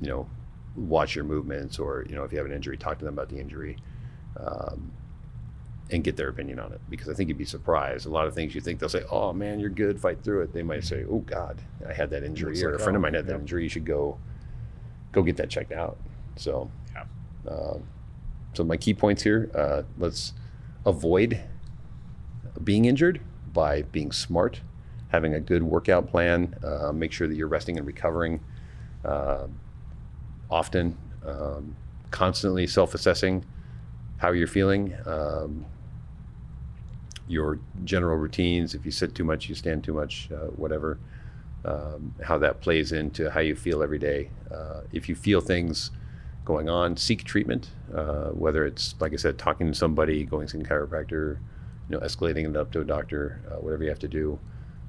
you 0.00 0.08
know, 0.08 0.30
watch 0.76 1.16
your 1.16 1.24
movements 1.24 1.80
or, 1.80 2.06
you 2.08 2.14
know, 2.14 2.22
if 2.22 2.30
you 2.30 2.38
have 2.38 2.46
an 2.46 2.52
injury, 2.52 2.76
talk 2.76 3.00
to 3.00 3.04
them 3.04 3.14
about 3.14 3.28
the 3.28 3.36
injury 3.36 3.76
um, 4.38 4.92
and 5.90 6.04
get 6.04 6.16
their 6.16 6.28
opinion 6.28 6.60
on 6.60 6.72
it. 6.72 6.80
Because 6.88 7.08
I 7.08 7.14
think 7.14 7.28
you'd 7.28 7.36
be 7.36 7.44
surprised. 7.44 8.06
A 8.06 8.10
lot 8.10 8.28
of 8.28 8.34
things 8.34 8.54
you 8.54 8.60
think 8.60 8.78
they'll 8.78 8.88
say, 8.88 9.02
oh 9.10 9.32
man, 9.32 9.58
you're 9.58 9.70
good, 9.70 9.98
fight 10.00 10.22
through 10.22 10.42
it. 10.42 10.52
They 10.52 10.62
might 10.62 10.84
say, 10.84 11.04
oh 11.10 11.18
God, 11.18 11.60
I 11.88 11.92
had 11.92 12.10
that 12.10 12.22
injury 12.22 12.62
or 12.62 12.70
like, 12.70 12.80
a 12.80 12.84
friend 12.84 12.96
oh, 12.96 12.98
of 12.98 13.02
mine 13.02 13.14
had 13.14 13.26
that 13.26 13.40
injury. 13.40 13.64
You 13.64 13.68
should 13.68 13.84
go, 13.84 14.20
go 15.10 15.24
get 15.24 15.36
that 15.38 15.50
checked 15.50 15.72
out. 15.72 15.98
So, 16.36 16.70
yeah. 16.94 17.06
Uh, 17.50 17.78
so 18.54 18.62
my 18.62 18.76
key 18.76 18.94
points 18.94 19.24
here, 19.24 19.50
uh, 19.52 19.82
let's 19.98 20.32
avoid 20.86 21.40
being 22.62 22.84
injured 22.84 23.20
by 23.52 23.82
being 23.82 24.12
smart, 24.12 24.60
having 25.08 25.34
a 25.34 25.40
good 25.40 25.62
workout 25.62 26.08
plan, 26.08 26.54
uh, 26.64 26.92
make 26.92 27.12
sure 27.12 27.26
that 27.26 27.34
you're 27.34 27.48
resting 27.48 27.78
and 27.78 27.86
recovering 27.86 28.40
uh, 29.04 29.46
often, 30.50 30.96
um, 31.26 31.76
constantly 32.10 32.66
self 32.66 32.94
assessing 32.94 33.44
how 34.18 34.32
you're 34.32 34.46
feeling, 34.46 34.94
um, 35.06 35.64
your 37.28 37.58
general 37.84 38.16
routines, 38.16 38.74
if 38.74 38.84
you 38.84 38.90
sit 38.90 39.14
too 39.14 39.24
much, 39.24 39.48
you 39.48 39.54
stand 39.54 39.84
too 39.84 39.94
much, 39.94 40.28
uh, 40.32 40.48
whatever, 40.56 40.98
um, 41.64 42.14
how 42.24 42.36
that 42.36 42.60
plays 42.60 42.92
into 42.92 43.30
how 43.30 43.40
you 43.40 43.54
feel 43.54 43.82
every 43.82 43.98
day. 43.98 44.30
Uh, 44.50 44.80
if 44.92 45.08
you 45.08 45.14
feel 45.14 45.40
things, 45.40 45.90
going 46.44 46.68
on, 46.68 46.96
seek 46.96 47.22
treatment, 47.22 47.68
uh, 47.94 48.30
whether 48.30 48.64
it's, 48.66 48.94
like 48.98 49.12
I 49.12 49.16
said, 49.16 49.38
talking 49.38 49.68
to 49.68 49.74
somebody, 49.74 50.24
going 50.24 50.46
to 50.48 50.58
a 50.58 50.62
chiropractor, 50.62 51.38
you 51.90 51.98
know, 51.98 52.06
escalating 52.06 52.48
it 52.48 52.56
up 52.56 52.70
to 52.70 52.80
a 52.80 52.84
doctor, 52.84 53.42
uh, 53.50 53.56
whatever 53.56 53.82
you 53.82 53.88
have 53.88 53.98
to 53.98 54.08
do. 54.08 54.38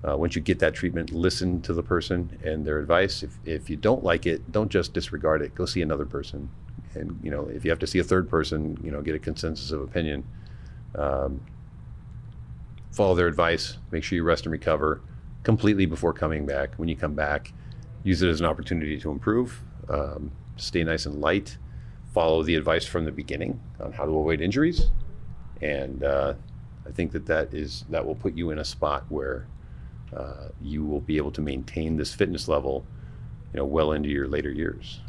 Uh, 0.08 0.16
once 0.16 0.36
you 0.36 0.42
get 0.42 0.60
that 0.60 0.76
treatment, 0.76 1.12
listen 1.12 1.60
to 1.62 1.74
the 1.74 1.82
person 1.82 2.38
and 2.44 2.64
their 2.66 2.78
advice. 2.78 3.24
If, 3.24 3.38
if 3.44 3.70
you 3.72 3.76
don't 3.76 4.04
like 4.04 4.28
it, 4.28 4.52
don't 4.52 4.70
just 4.70 4.94
disregard 4.94 5.42
it. 5.42 5.56
Go 5.56 5.66
see 5.66 5.82
another 5.82 6.06
person. 6.06 6.50
And, 6.94 7.20
you 7.24 7.32
know, 7.32 7.48
if 7.48 7.66
you 7.66 7.72
have 7.72 7.80
to 7.80 7.88
see 7.88 7.98
a 7.98 8.04
third 8.04 8.30
person, 8.30 8.80
you 8.84 8.92
know, 8.92 9.02
get 9.02 9.16
a 9.16 9.20
consensus 9.20 9.72
of 9.72 9.82
opinion. 9.82 10.24
Um, 10.94 11.42
follow 12.92 13.16
their 13.16 13.28
advice. 13.28 13.78
Make 13.92 14.04
sure 14.04 14.16
you 14.16 14.24
rest 14.24 14.46
and 14.46 14.52
recover 14.52 15.02
completely 15.44 15.88
before 15.88 16.14
coming 16.14 16.46
back. 16.46 16.76
When 16.76 16.88
you 16.88 16.96
come 16.96 17.16
back, 17.16 17.52
use 18.04 18.22
it 18.22 18.30
as 18.30 18.40
an 18.40 18.46
opportunity 18.46 19.00
to 19.00 19.10
improve. 19.10 19.60
Um, 19.90 20.32
stay 20.58 20.84
nice 20.84 21.08
and 21.08 21.20
light. 21.20 21.58
Follow 22.14 22.44
the 22.44 22.56
advice 22.56 22.86
from 22.86 23.06
the 23.06 23.12
beginning 23.12 23.60
on 23.80 23.92
how 23.92 24.06
to 24.06 24.12
avoid 24.12 24.42
injuries. 24.42 24.92
And 25.62 26.04
uh, 26.04 26.34
I 26.88 26.92
think 26.92 27.12
that 27.12 27.26
that 27.28 27.54
is 27.54 27.86
that 27.90 28.06
will 28.06 28.16
put 28.16 28.36
you 28.36 28.50
in 28.52 28.60
a 28.60 28.66
spot 28.66 29.06
where 29.10 29.48
uh, 30.16 30.50
you 30.62 30.84
will 30.84 31.00
be 31.00 31.18
able 31.18 31.32
to 31.32 31.42
maintain 31.42 31.98
this 31.98 32.14
fitness 32.14 32.48
level, 32.48 32.86
you 33.54 33.58
know, 33.58 33.66
well 33.66 33.92
into 33.92 34.10
your 34.10 34.28
later 34.28 34.52
years. 34.52 35.00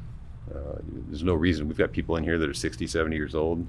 Uh, 0.55 0.79
there's 1.09 1.23
no 1.25 1.35
reason 1.35 1.69
we've 1.69 1.79
got 1.79 1.93
people 1.93 2.17
in 2.17 2.25
here 2.25 2.39
that 2.39 2.49
are 2.49 2.55
60, 2.55 2.87
70 2.87 3.17
years 3.17 3.35
old. 3.35 3.67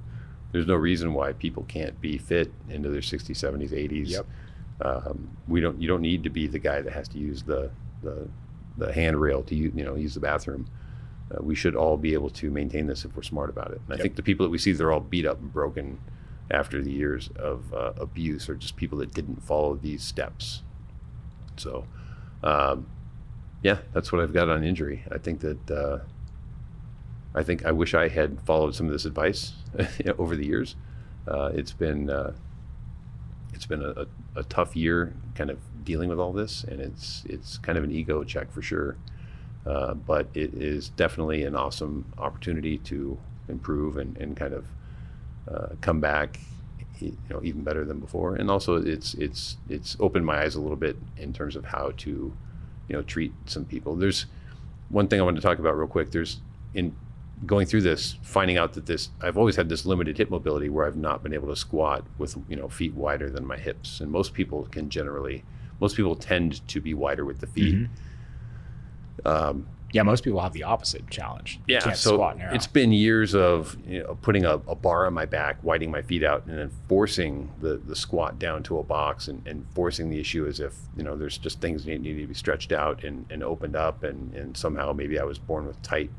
There's 0.52 0.68
no 0.68 0.76
reason 0.76 1.14
why 1.14 1.34
people 1.34 1.64
can't 1.64 2.00
be 2.02 2.18
fit 2.18 2.52
into 2.70 2.90
their 2.90 3.02
60s, 3.02 3.32
70s, 3.32 3.72
80s. 3.72 4.10
Yep. 4.10 4.26
Um, 4.82 5.38
we 5.48 5.62
don't. 5.62 5.82
You 5.82 5.88
don't 5.88 6.02
need 6.02 6.24
to 6.24 6.30
be 6.30 6.48
the 6.48 6.60
guy 6.60 6.82
that 6.82 6.92
has 6.94 7.08
to 7.10 7.18
use 7.18 7.44
the 7.44 7.72
the, 8.02 8.28
the 8.78 8.92
handrail 8.92 9.44
to 9.44 9.56
you 9.56 9.72
know 9.72 9.96
use 9.96 10.14
the 10.14 10.20
bathroom. 10.20 10.68
Uh, 11.32 11.42
we 11.42 11.56
should 11.56 11.76
all 11.76 11.96
be 11.96 12.14
able 12.14 12.30
to 12.30 12.52
maintain 12.52 12.86
this 12.86 13.06
if 13.06 13.16
we're 13.16 13.24
smart 13.24 13.50
about 13.50 13.72
it. 13.72 13.80
And 13.88 13.90
yep. 13.90 14.00
I 14.00 14.02
think 14.02 14.16
the 14.16 14.24
people 14.24 14.46
that 14.46 14.50
we 14.50 14.58
see, 14.58 14.74
they're 14.74 14.92
all 14.92 15.00
beat 15.00 15.26
up 15.26 15.40
and 15.40 15.54
broken 15.54 16.00
after 16.54 16.82
the 16.82 16.92
years 16.92 17.30
of 17.36 17.74
uh, 17.74 17.94
abuse 17.98 18.48
or 18.48 18.56
just 18.56 18.76
people 18.76 19.00
that 19.00 19.14
didn't 19.14 19.44
follow 19.44 19.76
these 19.76 20.04
steps. 20.04 20.62
So, 21.58 21.86
um, 22.44 22.86
yeah, 23.64 23.80
that's 23.92 24.12
what 24.12 24.22
I've 24.22 24.34
got 24.34 24.50
on 24.50 24.64
injury. 24.64 25.04
I 25.12 25.18
think 25.18 25.40
that 25.42 25.72
uh, 25.72 26.00
I 27.36 27.44
think 27.44 27.66
I 27.66 27.72
wish 27.72 27.94
I 27.94 28.08
had 28.08 28.40
followed 28.42 28.76
some 28.76 28.86
of 28.86 28.92
this 28.92 29.06
advice 29.06 29.54
over 30.18 30.36
the 30.36 30.46
years. 30.46 30.76
Uh, 31.28 31.52
it's 31.54 31.74
been 31.74 32.10
uh, 32.10 32.34
it's 33.54 33.66
been 33.66 33.82
a, 33.82 34.06
a, 34.36 34.44
tough 34.44 34.76
year, 34.76 35.14
kind 35.36 35.50
of 35.50 35.58
dealing 35.84 36.10
with 36.10 36.20
all 36.20 36.34
this, 36.34 36.64
and 36.64 36.80
it's 36.80 37.24
it's 37.28 37.58
kind 37.58 37.78
of 37.78 37.84
an 37.84 37.92
ego 37.92 38.24
check 38.24 38.52
for 38.52 38.62
sure. 38.62 38.98
Uh, 39.66 39.94
but 39.94 40.28
it 40.34 40.54
is 40.54 40.90
definitely 40.90 41.44
an 41.44 41.56
awesome 41.56 42.06
opportunity 42.18 42.78
to 42.80 43.18
improve 43.48 43.96
and, 43.96 44.18
and 44.18 44.36
kind 44.36 44.54
of 44.54 44.66
uh, 45.52 45.68
come 45.82 46.00
back 46.00 46.40
you 47.04 47.18
know 47.30 47.42
even 47.44 47.64
better 47.64 47.86
than 47.86 48.00
before. 48.00 48.36
And 48.36 48.50
also 48.50 48.76
it's 48.76 49.14
it's 49.16 49.58
it's 49.70 49.98
opened 50.00 50.26
my 50.26 50.42
eyes 50.42 50.56
a 50.56 50.62
little 50.62 50.78
bit 50.78 50.98
in 51.18 51.34
terms 51.34 51.56
of 51.56 51.66
how 51.66 51.92
to 51.98 52.10
you 52.88 52.96
know 52.96 53.02
treat 53.02 53.34
some 53.46 53.66
people. 53.66 53.96
There's 53.96 54.26
one 54.90 55.08
thing 55.08 55.20
i 55.20 55.24
wanted 55.24 55.42
to 55.42 55.48
talk 55.48 55.60
about 55.60 55.78
real 55.78 55.88
quick. 55.88 56.12
There's 56.12 56.40
in 56.74 56.96
going 57.46 57.66
through 57.68 57.82
this 57.82 58.16
finding 58.22 58.58
out 58.58 58.72
that 58.74 58.86
this 58.86 59.10
i've 59.22 59.38
always 59.38 59.56
had 59.58 59.68
this 59.68 59.86
limited 59.86 60.18
hip 60.18 60.30
mobility 60.30 60.70
where 60.70 60.86
i've 60.86 60.96
not 60.96 61.22
been 61.22 61.34
able 61.34 61.48
to 61.50 61.56
squat 61.58 62.06
with 62.18 62.38
you 62.48 62.56
know 62.56 62.70
feet 62.70 62.94
wider 62.94 63.30
than 63.30 63.46
my 63.46 63.58
hips. 63.58 64.00
And 64.00 64.12
most 64.12 64.34
people 64.34 64.68
can 64.72 64.90
generally 64.90 65.44
most 65.80 65.96
people 65.96 66.16
tend 66.16 66.66
to 66.70 66.80
be 66.80 66.94
wider 66.94 67.26
with 67.26 67.40
the 67.40 67.48
feet. 67.48 67.76
Mm-hmm. 67.76 69.28
um, 69.28 69.68
yeah, 69.94 70.02
most 70.02 70.24
people 70.24 70.42
have 70.42 70.54
the 70.54 70.64
opposite 70.64 71.08
challenge. 71.12 71.60
Yeah, 71.68 71.94
so 71.94 72.36
it's 72.52 72.66
been 72.66 72.92
years 72.92 73.36
of 73.36 73.78
you 73.88 74.02
know, 74.02 74.18
putting 74.24 74.44
a, 74.44 74.56
a, 74.56 74.74
bar 74.74 75.06
on 75.06 75.14
my 75.14 75.26
back, 75.28 75.64
widening 75.64 75.92
my 75.92 76.02
feet 76.02 76.24
out, 76.24 76.48
and 76.48 76.58
then 76.58 76.72
forcing 76.90 77.52
the, 77.62 77.78
the 77.78 77.96
squat 77.96 78.40
down 78.40 78.64
to 78.64 78.80
a 78.80 78.84
box 78.84 79.28
and, 79.28 79.48
and 79.48 79.68
forcing 79.76 80.10
the 80.10 80.20
issue 80.20 80.48
as 80.48 80.60
if 80.60 80.74
you 80.98 81.04
know 81.04 81.16
there's 81.16 81.38
just 81.38 81.62
things 81.62 81.86
that 81.86 82.02
need 82.02 82.20
to 82.20 82.28
be 82.28 82.34
stretched 82.34 82.72
out 82.72 83.04
and, 83.04 83.28
and 83.30 83.44
opened 83.44 83.76
up, 83.76 84.04
and, 84.04 84.34
and 84.34 84.58
somehow 84.58 84.94
maybe 84.94 85.20
I 85.20 85.24
was 85.24 85.38
born 85.38 85.68
with 85.68 85.80
tight, 85.84 86.10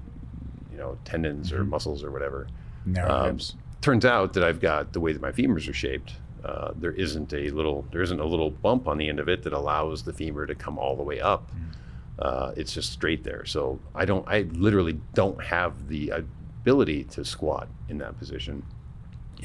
you 0.70 0.78
know, 0.78 0.96
tendons 1.04 1.50
mm-hmm. 1.50 1.62
or 1.62 1.64
muscles 1.64 2.04
or 2.04 2.12
whatever. 2.12 2.46
Narrow 2.86 3.10
um, 3.10 3.30
hips. 3.32 3.56
Turns 3.80 4.04
out 4.04 4.34
that 4.34 4.44
I've 4.44 4.60
got 4.60 4.92
the 4.92 5.00
way 5.00 5.12
that 5.12 5.20
my 5.20 5.32
femurs 5.32 5.68
are 5.68 5.74
shaped. 5.74 6.14
Uh, 6.44 6.70
there 6.76 6.92
isn't 6.92 7.32
a 7.32 7.50
little 7.50 7.84
there 7.90 8.02
isn't 8.02 8.20
a 8.20 8.24
little 8.24 8.50
bump 8.50 8.86
on 8.86 8.98
the 8.98 9.08
end 9.08 9.18
of 9.18 9.28
it 9.28 9.42
that 9.42 9.52
allows 9.52 10.04
the 10.04 10.12
femur 10.12 10.46
to 10.46 10.54
come 10.54 10.78
all 10.78 10.94
the 10.94 11.02
way 11.02 11.20
up. 11.20 11.50
Mm-hmm 11.50 11.80
uh, 12.18 12.52
it's 12.56 12.72
just 12.72 12.92
straight 12.92 13.24
there. 13.24 13.44
So 13.44 13.80
I 13.94 14.04
don't, 14.04 14.26
I 14.28 14.42
literally 14.52 15.00
don't 15.14 15.42
have 15.42 15.88
the 15.88 16.10
ability 16.10 17.04
to 17.04 17.24
squat 17.24 17.68
in 17.88 17.98
that 17.98 18.18
position. 18.18 18.64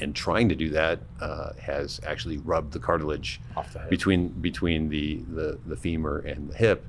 And 0.00 0.14
trying 0.14 0.48
to 0.48 0.54
do 0.54 0.70
that 0.70 1.00
uh, 1.20 1.52
has 1.60 2.00
actually 2.06 2.38
rubbed 2.38 2.72
the 2.72 2.78
cartilage 2.78 3.40
the 3.72 3.80
between 3.90 4.28
between 4.28 4.88
the, 4.88 5.16
the, 5.28 5.58
the 5.66 5.76
femur 5.76 6.20
and 6.20 6.48
the 6.48 6.56
hip, 6.56 6.86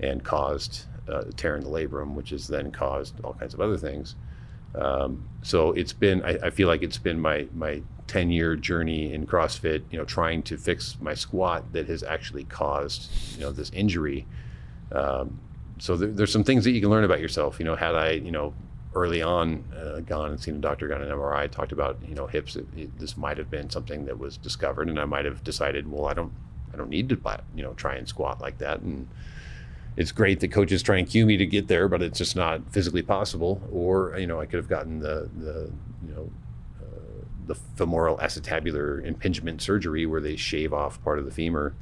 and 0.00 0.24
caused 0.24 0.86
uh, 1.08 1.24
tear 1.36 1.56
in 1.56 1.64
the 1.64 1.70
labrum, 1.70 2.14
which 2.14 2.30
has 2.30 2.48
then 2.48 2.70
caused 2.70 3.20
all 3.22 3.34
kinds 3.34 3.54
of 3.54 3.60
other 3.60 3.76
things. 3.76 4.14
Um, 4.74 5.28
so 5.42 5.72
it's 5.72 5.92
been, 5.92 6.22
I, 6.22 6.38
I 6.44 6.50
feel 6.50 6.68
like 6.68 6.82
it's 6.82 6.98
been 6.98 7.20
my, 7.20 7.48
my 7.54 7.82
10 8.06 8.30
year 8.30 8.56
journey 8.56 9.12
in 9.12 9.26
CrossFit, 9.26 9.82
you 9.90 9.98
know, 9.98 10.04
trying 10.04 10.42
to 10.44 10.56
fix 10.56 10.96
my 11.00 11.14
squat 11.14 11.72
that 11.72 11.88
has 11.88 12.02
actually 12.02 12.44
caused, 12.44 13.10
you 13.34 13.40
know, 13.40 13.50
this 13.50 13.70
injury. 13.70 14.26
Um, 14.92 15.40
so 15.78 15.96
there, 15.96 16.08
there's 16.08 16.32
some 16.32 16.44
things 16.44 16.64
that 16.64 16.72
you 16.72 16.80
can 16.80 16.90
learn 16.90 17.04
about 17.04 17.20
yourself. 17.20 17.58
You 17.58 17.64
know, 17.64 17.76
had 17.76 17.94
I, 17.94 18.12
you 18.12 18.30
know, 18.30 18.54
early 18.94 19.22
on 19.22 19.64
uh, 19.76 20.00
gone 20.00 20.30
and 20.30 20.40
seen 20.40 20.56
a 20.56 20.58
doctor, 20.58 20.88
got 20.88 21.02
an 21.02 21.08
MRI, 21.08 21.50
talked 21.50 21.72
about, 21.72 21.98
you 22.06 22.14
know, 22.14 22.26
hips, 22.26 22.56
it, 22.56 22.66
it, 22.76 22.98
this 22.98 23.16
might 23.16 23.38
have 23.38 23.50
been 23.50 23.70
something 23.70 24.06
that 24.06 24.18
was 24.18 24.36
discovered 24.36 24.88
and 24.88 24.98
I 24.98 25.04
might 25.04 25.24
have 25.24 25.44
decided, 25.44 25.90
well, 25.90 26.06
I 26.06 26.14
don't, 26.14 26.32
I 26.72 26.76
don't 26.76 26.90
need 26.90 27.08
to, 27.10 27.18
you 27.54 27.62
know, 27.62 27.74
try 27.74 27.94
and 27.94 28.08
squat 28.08 28.40
like 28.40 28.58
that. 28.58 28.80
And, 28.80 29.08
it's 29.98 30.12
great 30.12 30.38
that 30.40 30.52
coaches 30.52 30.80
try 30.80 30.96
and 30.96 31.08
cue 31.08 31.26
me 31.26 31.36
to 31.36 31.44
get 31.44 31.66
there, 31.66 31.88
but 31.88 32.02
it's 32.02 32.18
just 32.18 32.36
not 32.36 32.72
physically 32.72 33.02
possible. 33.02 33.60
Or 33.72 34.16
you 34.16 34.28
know, 34.28 34.40
I 34.40 34.46
could 34.46 34.58
have 34.58 34.68
gotten 34.68 35.00
the 35.00 35.28
the 35.36 35.72
you 36.06 36.14
know 36.14 36.30
uh, 36.80 37.24
the 37.46 37.56
femoral 37.56 38.16
acetabular 38.18 39.04
impingement 39.04 39.60
surgery 39.60 40.06
where 40.06 40.20
they 40.20 40.36
shave 40.36 40.72
off 40.72 41.02
part 41.02 41.18
of 41.18 41.24
the 41.24 41.32
femur 41.32 41.74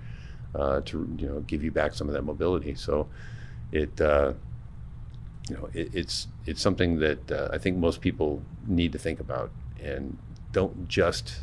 uh, 0.56 0.80
to 0.86 1.08
you 1.18 1.28
know 1.28 1.40
give 1.40 1.62
you 1.62 1.70
back 1.70 1.94
some 1.94 2.08
of 2.08 2.14
that 2.14 2.22
mobility. 2.22 2.74
So 2.74 3.08
it 3.72 4.00
uh, 4.00 4.32
you 5.48 5.56
know 5.56 5.68
it, 5.72 5.94
it's 5.94 6.28
it's 6.46 6.60
something 6.60 6.98
that 7.00 7.30
uh, 7.30 7.48
I 7.52 7.58
think 7.58 7.76
most 7.76 8.00
people 8.00 8.42
need 8.66 8.92
to 8.92 8.98
think 8.98 9.20
about 9.20 9.50
and 9.82 10.16
don't 10.52 10.88
just 10.88 11.36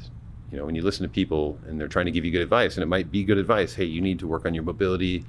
you 0.52 0.58
know 0.58 0.66
when 0.66 0.76
you 0.76 0.82
listen 0.82 1.04
to 1.04 1.10
people 1.10 1.58
and 1.68 1.80
they're 1.80 1.88
trying 1.88 2.06
to 2.06 2.12
give 2.12 2.26
you 2.26 2.32
good 2.32 2.42
advice 2.42 2.76
and 2.76 2.84
it 2.84 2.88
might 2.88 3.12
be 3.12 3.24
good 3.24 3.38
advice. 3.38 3.76
Hey, 3.76 3.86
you 3.86 4.02
need 4.02 4.20
to 4.20 4.28
work 4.28 4.46
on 4.46 4.54
your 4.54 4.64
mobility 4.64 5.24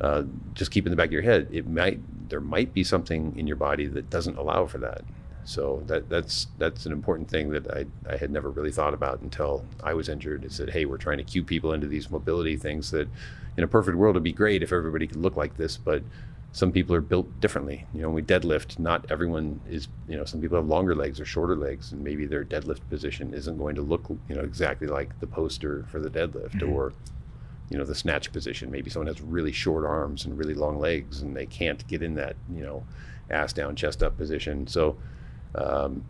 uh, 0.00 0.22
just 0.54 0.70
keep 0.70 0.86
in 0.86 0.90
the 0.90 0.96
back 0.96 1.06
of 1.06 1.12
your 1.12 1.22
head, 1.22 1.48
it 1.50 1.66
might 1.66 2.00
there 2.28 2.40
might 2.40 2.74
be 2.74 2.84
something 2.84 3.34
in 3.36 3.46
your 3.46 3.56
body 3.56 3.86
that 3.86 4.10
doesn't 4.10 4.36
allow 4.36 4.66
for 4.66 4.78
that. 4.78 5.02
So 5.48 5.82
that 5.86 6.10
that's 6.10 6.46
that's 6.58 6.84
an 6.84 6.92
important 6.92 7.30
thing 7.30 7.48
that 7.50 7.70
I, 7.70 7.86
I 8.06 8.18
had 8.18 8.30
never 8.30 8.50
really 8.50 8.70
thought 8.70 8.92
about 8.92 9.22
until 9.22 9.64
I 9.82 9.94
was 9.94 10.10
injured. 10.10 10.44
Is 10.44 10.58
that 10.58 10.68
hey, 10.68 10.84
we're 10.84 10.98
trying 10.98 11.16
to 11.16 11.24
cue 11.24 11.42
people 11.42 11.72
into 11.72 11.86
these 11.86 12.10
mobility 12.10 12.54
things 12.58 12.90
that, 12.90 13.08
in 13.56 13.64
a 13.64 13.66
perfect 13.66 13.96
world, 13.96 14.14
would 14.14 14.22
be 14.22 14.32
great 14.32 14.62
if 14.62 14.72
everybody 14.72 15.06
could 15.06 15.16
look 15.16 15.36
like 15.36 15.56
this, 15.56 15.78
but 15.78 16.02
some 16.52 16.70
people 16.70 16.94
are 16.94 17.00
built 17.00 17.40
differently. 17.40 17.86
You 17.94 18.02
know, 18.02 18.08
when 18.08 18.16
we 18.16 18.22
deadlift, 18.22 18.78
not 18.78 19.10
everyone 19.10 19.62
is. 19.70 19.88
You 20.06 20.18
know, 20.18 20.26
some 20.26 20.42
people 20.42 20.58
have 20.58 20.66
longer 20.66 20.94
legs 20.94 21.18
or 21.18 21.24
shorter 21.24 21.56
legs, 21.56 21.92
and 21.92 22.04
maybe 22.04 22.26
their 22.26 22.44
deadlift 22.44 22.86
position 22.90 23.32
isn't 23.32 23.56
going 23.56 23.74
to 23.76 23.82
look 23.82 24.04
you 24.28 24.34
know 24.34 24.42
exactly 24.42 24.86
like 24.86 25.18
the 25.20 25.26
poster 25.26 25.86
for 25.90 25.98
the 25.98 26.10
deadlift, 26.10 26.56
mm-hmm. 26.56 26.74
or 26.74 26.92
you 27.70 27.78
know 27.78 27.84
the 27.84 27.94
snatch 27.94 28.30
position. 28.34 28.70
Maybe 28.70 28.90
someone 28.90 29.06
has 29.06 29.22
really 29.22 29.52
short 29.52 29.86
arms 29.86 30.26
and 30.26 30.36
really 30.36 30.54
long 30.54 30.78
legs, 30.78 31.22
and 31.22 31.34
they 31.34 31.46
can't 31.46 31.86
get 31.88 32.02
in 32.02 32.16
that 32.16 32.36
you 32.54 32.62
know 32.62 32.84
ass 33.30 33.54
down, 33.54 33.76
chest 33.76 34.02
up 34.02 34.18
position. 34.18 34.66
So 34.66 34.98
um, 35.54 36.04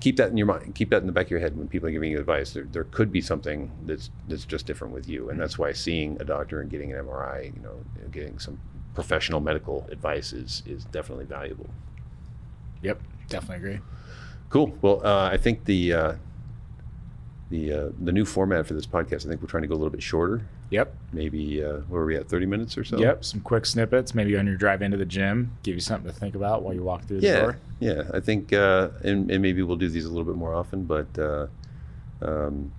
keep 0.00 0.16
that 0.16 0.30
in 0.30 0.36
your 0.36 0.46
mind. 0.46 0.74
Keep 0.74 0.90
that 0.90 0.98
in 0.98 1.06
the 1.06 1.12
back 1.12 1.26
of 1.26 1.30
your 1.30 1.40
head 1.40 1.56
when 1.56 1.68
people 1.68 1.88
are 1.88 1.92
giving 1.92 2.10
you 2.10 2.18
advice. 2.18 2.52
There, 2.52 2.64
there 2.64 2.84
could 2.84 3.12
be 3.12 3.20
something 3.20 3.70
that's 3.86 4.10
that's 4.28 4.44
just 4.44 4.66
different 4.66 4.92
with 4.94 5.08
you, 5.08 5.30
and 5.30 5.38
that's 5.38 5.58
why 5.58 5.72
seeing 5.72 6.20
a 6.20 6.24
doctor 6.24 6.60
and 6.60 6.70
getting 6.70 6.92
an 6.92 7.04
MRI, 7.04 7.54
you 7.54 7.62
know, 7.62 7.76
getting 8.10 8.38
some 8.38 8.60
professional 8.94 9.40
medical 9.40 9.86
advice 9.90 10.32
is 10.32 10.62
is 10.66 10.84
definitely 10.86 11.26
valuable. 11.26 11.70
Yep, 12.82 13.00
definitely 13.28 13.56
agree. 13.56 13.80
Cool. 14.48 14.76
Well, 14.82 15.06
uh, 15.06 15.28
I 15.30 15.36
think 15.36 15.64
the 15.66 15.92
uh, 15.92 16.14
the 17.50 17.72
uh, 17.72 17.88
the 18.00 18.12
new 18.12 18.24
format 18.24 18.66
for 18.66 18.74
this 18.74 18.86
podcast. 18.86 19.26
I 19.26 19.28
think 19.28 19.42
we're 19.42 19.48
trying 19.48 19.62
to 19.62 19.68
go 19.68 19.74
a 19.74 19.76
little 19.76 19.90
bit 19.90 20.02
shorter. 20.02 20.42
Yep. 20.70 20.94
Maybe 21.12 21.62
uh, 21.62 21.78
where 21.88 22.02
are 22.02 22.06
we 22.06 22.16
at? 22.16 22.28
Thirty 22.28 22.46
minutes 22.46 22.78
or 22.78 22.84
so. 22.84 22.98
Yep. 22.98 23.24
Some 23.24 23.40
quick 23.40 23.66
snippets. 23.66 24.14
Maybe 24.14 24.36
on 24.36 24.46
your 24.46 24.56
drive 24.56 24.82
into 24.82 24.96
the 24.96 25.04
gym, 25.04 25.56
give 25.64 25.74
you 25.74 25.80
something 25.80 26.10
to 26.10 26.16
think 26.16 26.36
about 26.36 26.62
while 26.62 26.72
you 26.72 26.82
walk 26.82 27.04
through 27.04 27.20
the 27.20 27.26
yeah, 27.26 27.40
door. 27.40 27.58
Yeah. 27.80 28.02
I 28.14 28.20
think, 28.20 28.52
uh, 28.52 28.90
and, 29.02 29.30
and 29.30 29.42
maybe 29.42 29.62
we'll 29.62 29.76
do 29.76 29.88
these 29.88 30.04
a 30.04 30.08
little 30.08 30.24
bit 30.24 30.36
more 30.36 30.54
often. 30.54 30.84
But 30.84 31.18
uh, 31.18 31.48
um, 32.22 32.72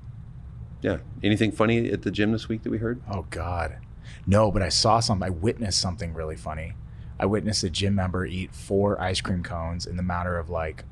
yeah, 0.82 1.00
anything 1.22 1.52
funny 1.52 1.92
at 1.92 2.04
the 2.04 2.12
gym 2.12 2.32
this 2.32 2.48
week 2.48 2.64
that 2.64 2.70
we 2.70 2.78
heard? 2.78 3.02
Oh 3.12 3.26
God, 3.30 3.78
no. 4.26 4.52
But 4.52 4.62
I 4.62 4.70
saw 4.70 5.02
something. 5.02 5.28
I 5.28 5.32
witnessed 5.32 5.82
something 5.82 6.14
really 6.14 6.38
funny. 6.38 6.74
I 7.20 7.26
witnessed 7.26 7.64
a 7.64 7.70
gym 7.70 7.94
member 7.96 8.26
eat 8.26 8.56
four 8.56 9.00
ice 9.00 9.22
cream 9.22 9.44
cones 9.44 9.86
in 9.86 9.98
the 9.98 10.04
matter 10.04 10.40
of 10.40 10.50
like 10.50 10.86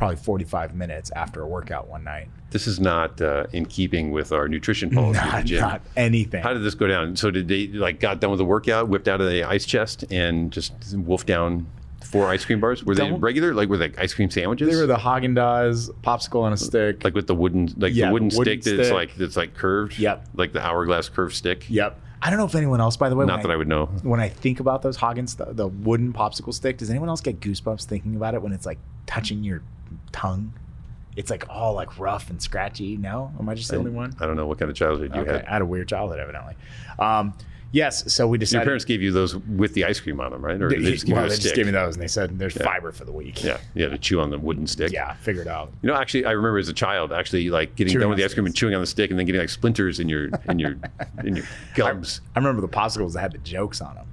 probably 0.00 0.16
45 0.16 0.74
minutes 0.74 1.10
after 1.14 1.42
a 1.42 1.46
workout 1.46 1.86
one 1.86 2.02
night. 2.02 2.28
This 2.52 2.66
is 2.66 2.80
not 2.80 3.20
uh, 3.20 3.44
in 3.52 3.66
keeping 3.66 4.12
with 4.12 4.32
our 4.32 4.48
nutrition 4.48 4.88
policy 4.94 5.20
not, 5.20 5.34
at 5.34 5.42
the 5.42 5.48
gym. 5.48 5.60
Not 5.60 5.82
anything. 5.94 6.42
How 6.42 6.54
did 6.54 6.62
this 6.62 6.74
go 6.74 6.86
down? 6.86 7.16
So 7.16 7.30
did 7.30 7.48
they 7.48 7.66
like 7.66 8.00
got 8.00 8.18
done 8.18 8.30
with 8.30 8.38
the 8.38 8.46
workout, 8.46 8.88
whipped 8.88 9.08
out 9.08 9.20
of 9.20 9.28
the 9.28 9.44
ice 9.44 9.66
chest, 9.66 10.06
and 10.10 10.50
just 10.50 10.72
wolfed 10.96 11.26
down 11.26 11.66
four 12.02 12.28
ice 12.28 12.46
cream 12.46 12.60
bars? 12.60 12.82
Were 12.82 12.94
Don't, 12.94 13.12
they 13.12 13.18
regular? 13.18 13.52
Like 13.52 13.68
were 13.68 13.76
they 13.76 13.92
ice 13.98 14.14
cream 14.14 14.30
sandwiches? 14.30 14.70
They 14.70 14.80
were 14.80 14.86
the 14.86 14.96
Haagen 14.96 15.36
Dazs 15.36 15.92
popsicle 16.02 16.40
on 16.40 16.54
a 16.54 16.56
stick, 16.56 17.04
like 17.04 17.14
with 17.14 17.26
the 17.26 17.34
wooden, 17.34 17.68
like 17.76 17.94
yeah, 17.94 18.06
the 18.06 18.12
wooden, 18.14 18.30
wooden 18.34 18.62
stick, 18.62 18.78
that's 18.78 18.90
like 18.90 19.14
that's 19.16 19.36
like 19.36 19.52
curved. 19.52 19.98
Yep. 19.98 20.28
Like 20.32 20.54
the 20.54 20.64
hourglass 20.64 21.10
curved 21.10 21.34
stick. 21.34 21.68
Yep. 21.68 22.00
I 22.22 22.30
don't 22.30 22.38
know 22.38 22.46
if 22.46 22.54
anyone 22.54 22.80
else, 22.80 22.96
by 22.96 23.10
the 23.10 23.16
way. 23.16 23.26
Not 23.26 23.42
that 23.42 23.50
I, 23.50 23.54
I, 23.54 23.56
would 23.56 23.68
know. 23.68 23.86
When 24.02 24.20
I 24.20 24.30
think 24.30 24.60
about 24.60 24.80
those 24.80 24.96
Haagen, 24.96 25.26
the 25.56 25.68
wooden 25.68 26.14
popsicle 26.14 26.54
stick, 26.54 26.78
does 26.78 26.88
anyone 26.88 27.10
else 27.10 27.20
get 27.20 27.40
goosebumps 27.40 27.84
thinking 27.84 28.16
about 28.16 28.32
it 28.32 28.40
when 28.40 28.52
it's 28.52 28.64
like 28.64 28.78
touching 29.06 29.44
your 29.44 29.62
tongue? 30.12 30.52
it's 31.16 31.30
like 31.30 31.44
all 31.48 31.74
like 31.74 31.98
rough 31.98 32.30
and 32.30 32.40
scratchy. 32.40 32.96
No, 32.96 33.32
am 33.38 33.48
I 33.48 33.54
just 33.54 33.70
the 33.70 33.76
only 33.76 33.90
one? 33.90 34.14
I 34.20 34.26
don't 34.26 34.36
know 34.36 34.46
what 34.46 34.58
kind 34.58 34.70
of 34.70 34.76
childhood 34.76 35.14
you 35.14 35.20
okay. 35.22 35.32
had. 35.32 35.44
I 35.44 35.52
had 35.52 35.62
a 35.62 35.66
weird 35.66 35.88
childhood, 35.88 36.20
evidently. 36.20 36.56
Um, 36.98 37.34
yes, 37.72 38.12
so 38.12 38.28
we 38.28 38.38
decided. 38.38 38.60
Your 38.60 38.66
parents 38.66 38.84
gave 38.84 39.02
you 39.02 39.10
those 39.10 39.36
with 39.36 39.74
the 39.74 39.84
ice 39.84 39.98
cream 39.98 40.20
on 40.20 40.30
them, 40.30 40.44
right? 40.44 40.60
Or 40.60 40.70
they, 40.70 40.78
they 40.78 40.92
just, 40.92 41.08
well, 41.08 41.28
they 41.28 41.36
just 41.36 41.54
gave 41.54 41.66
me 41.66 41.72
those, 41.72 41.94
and 41.94 42.02
they 42.02 42.08
said 42.08 42.38
there's 42.38 42.56
yeah. 42.56 42.62
fiber 42.62 42.92
for 42.92 43.04
the 43.04 43.12
week. 43.12 43.42
Yeah, 43.42 43.58
you 43.74 43.82
had 43.82 43.92
to 43.92 43.98
chew 43.98 44.20
on 44.20 44.30
the 44.30 44.38
wooden 44.38 44.66
stick. 44.66 44.92
Yeah, 44.92 45.14
figure 45.14 45.42
it 45.42 45.48
out. 45.48 45.72
You 45.82 45.88
know, 45.88 45.94
actually, 45.94 46.24
I 46.24 46.30
remember 46.30 46.58
as 46.58 46.68
a 46.68 46.74
child 46.74 47.12
actually 47.12 47.50
like 47.50 47.74
getting 47.76 47.92
chewing 47.92 48.02
done 48.02 48.10
with 48.10 48.18
the 48.18 48.24
ice 48.24 48.34
cream 48.34 48.46
and 48.46 48.54
chewing 48.54 48.74
on 48.74 48.80
the 48.80 48.86
stick, 48.86 49.10
and 49.10 49.18
then 49.18 49.26
getting 49.26 49.40
like 49.40 49.50
splinters 49.50 49.98
in 50.00 50.08
your 50.08 50.30
in 50.48 50.58
your 50.58 50.76
in 51.24 51.36
your 51.36 51.46
gums. 51.74 52.20
I, 52.34 52.38
I 52.38 52.42
remember 52.42 52.60
the 52.60 52.68
popsicles 52.68 53.14
that 53.14 53.20
had 53.20 53.32
the 53.32 53.38
jokes 53.38 53.80
on 53.80 53.94
them. 53.96 54.06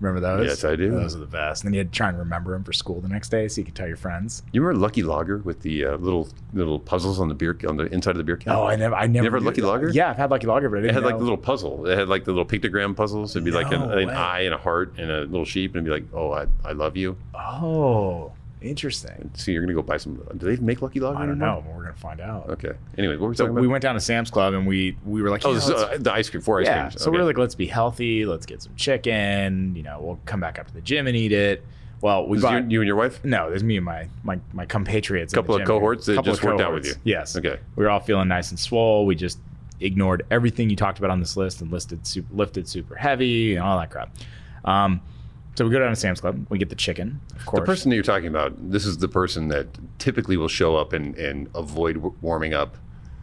Remember 0.00 0.20
those? 0.20 0.46
Yes, 0.46 0.64
I 0.64 0.76
do. 0.76 0.92
Those 0.92 1.16
are 1.16 1.18
the 1.18 1.26
best. 1.26 1.64
And 1.64 1.68
then 1.68 1.74
you 1.74 1.80
had 1.80 1.92
to 1.92 1.96
try 1.96 2.08
and 2.08 2.18
remember 2.18 2.52
them 2.52 2.62
for 2.62 2.72
school 2.72 3.00
the 3.00 3.08
next 3.08 3.30
day 3.30 3.48
so 3.48 3.60
you 3.60 3.64
could 3.64 3.74
tell 3.74 3.88
your 3.88 3.96
friends. 3.96 4.42
You 4.52 4.62
remember 4.62 4.80
Lucky 4.80 5.02
Lager 5.02 5.38
with 5.38 5.60
the 5.62 5.86
uh, 5.86 5.96
little 5.96 6.28
little 6.52 6.78
puzzles 6.78 7.18
on 7.18 7.28
the 7.28 7.34
beer 7.34 7.58
on 7.68 7.76
the 7.76 7.84
inside 7.86 8.12
of 8.12 8.18
the 8.18 8.24
beer 8.24 8.36
can? 8.36 8.52
Oh, 8.52 8.64
I 8.64 8.76
never, 8.76 8.94
I 8.94 9.06
never. 9.06 9.24
You 9.24 9.30
Never 9.30 9.40
Lucky 9.40 9.60
Lager? 9.60 9.90
Yeah, 9.90 10.10
I've 10.10 10.16
had 10.16 10.30
Lucky 10.30 10.46
Lager, 10.46 10.68
but 10.68 10.84
it 10.84 10.94
had 10.94 11.02
know. 11.02 11.08
like 11.08 11.18
the 11.18 11.24
little 11.24 11.36
puzzle. 11.36 11.86
It 11.86 11.98
had 11.98 12.08
like 12.08 12.24
the 12.24 12.32
little 12.32 12.46
pictogram 12.46 12.94
puzzles. 12.94 13.34
It'd 13.34 13.44
be 13.44 13.50
no 13.50 13.58
like 13.60 13.72
an, 13.72 13.82
an, 13.90 14.10
eye 14.10 14.40
and 14.40 14.54
a 14.54 14.58
heart 14.58 14.94
and 14.98 15.10
a 15.10 15.20
little 15.22 15.44
sheep, 15.44 15.74
and 15.74 15.86
it'd 15.86 16.04
be 16.04 16.06
like, 16.06 16.14
"Oh, 16.14 16.32
I, 16.32 16.46
I 16.64 16.72
love 16.72 16.96
you." 16.96 17.16
Oh, 17.34 18.32
Interesting. 18.60 19.30
So 19.34 19.50
you're 19.50 19.62
gonna 19.62 19.74
go 19.74 19.82
buy 19.82 19.96
some. 19.98 20.16
Do 20.36 20.46
they 20.46 20.60
make 20.62 20.82
Lucky 20.82 21.00
Lager? 21.00 21.18
I 21.18 21.26
don't 21.26 21.38
know. 21.38 21.62
But 21.64 21.74
we're 21.74 21.82
gonna 21.84 21.94
find 21.94 22.20
out. 22.20 22.48
Okay. 22.50 22.72
Anyway, 22.96 23.14
what 23.14 23.22
were 23.22 23.28
we 23.28 23.36
so 23.36 23.44
talking 23.44 23.52
about? 23.52 23.62
We 23.62 23.68
went 23.68 23.82
down 23.82 23.94
to 23.94 24.00
Sam's 24.00 24.30
Club 24.30 24.54
and 24.54 24.66
we 24.66 24.96
we 25.04 25.22
were 25.22 25.30
like, 25.30 25.44
oh, 25.44 25.54
this, 25.54 25.68
uh, 25.68 25.96
the 26.00 26.12
ice 26.12 26.28
cream, 26.28 26.42
four 26.42 26.60
ice 26.60 26.66
yeah. 26.66 26.88
creams. 26.88 27.02
So 27.02 27.10
we 27.10 27.18
are 27.18 27.24
like, 27.24 27.38
let's 27.38 27.54
be 27.54 27.66
healthy. 27.66 28.24
Let's 28.24 28.46
get 28.46 28.62
some 28.62 28.74
chicken. 28.74 29.74
You 29.76 29.82
know, 29.82 30.00
we'll 30.00 30.20
come 30.24 30.40
back 30.40 30.58
up 30.58 30.66
to 30.66 30.74
the 30.74 30.80
gym 30.80 31.06
and 31.06 31.16
eat 31.16 31.32
it. 31.32 31.64
Well, 32.00 32.28
we 32.28 32.40
bought, 32.40 32.64
you, 32.64 32.68
you, 32.70 32.80
and 32.80 32.86
your 32.86 32.96
wife? 32.96 33.24
No, 33.24 33.48
there's 33.48 33.64
me 33.64 33.76
and 33.76 33.84
my 33.84 34.08
my 34.22 34.38
my 34.52 34.66
compatriots. 34.66 35.32
A 35.32 35.36
couple 35.36 35.54
of 35.56 35.66
cohorts 35.66 36.06
that 36.06 36.24
just 36.24 36.42
worked 36.42 36.60
out 36.60 36.72
with 36.72 36.86
you. 36.86 36.94
Yes. 37.04 37.36
Okay. 37.36 37.58
We 37.76 37.84
were 37.84 37.90
all 37.90 38.00
feeling 38.00 38.28
nice 38.28 38.50
and 38.50 38.58
swole. 38.58 39.06
We 39.06 39.14
just 39.14 39.38
ignored 39.80 40.26
everything 40.30 40.70
you 40.70 40.76
talked 40.76 40.98
about 40.98 41.10
on 41.10 41.20
this 41.20 41.36
list 41.36 41.60
and 41.60 41.70
listed 41.70 42.06
super, 42.06 42.34
lifted 42.34 42.68
super 42.68 42.96
heavy 42.96 43.54
and 43.54 43.64
all 43.64 43.78
that 43.78 43.90
crap. 43.90 44.14
Um, 44.64 45.00
so 45.58 45.64
we 45.64 45.72
go 45.72 45.80
down 45.80 45.90
to 45.90 45.96
Sam's 45.96 46.20
Club. 46.20 46.46
We 46.50 46.58
get 46.58 46.68
the 46.68 46.76
chicken, 46.76 47.20
of 47.34 47.44
course. 47.44 47.62
The 47.62 47.66
person 47.66 47.90
that 47.90 47.96
you're 47.96 48.04
talking 48.04 48.28
about, 48.28 48.70
this 48.70 48.86
is 48.86 48.98
the 48.98 49.08
person 49.08 49.48
that 49.48 49.66
typically 49.98 50.36
will 50.36 50.46
show 50.46 50.76
up 50.76 50.92
and, 50.92 51.16
and 51.16 51.48
avoid 51.52 51.96
warming 52.22 52.54
up. 52.54 52.76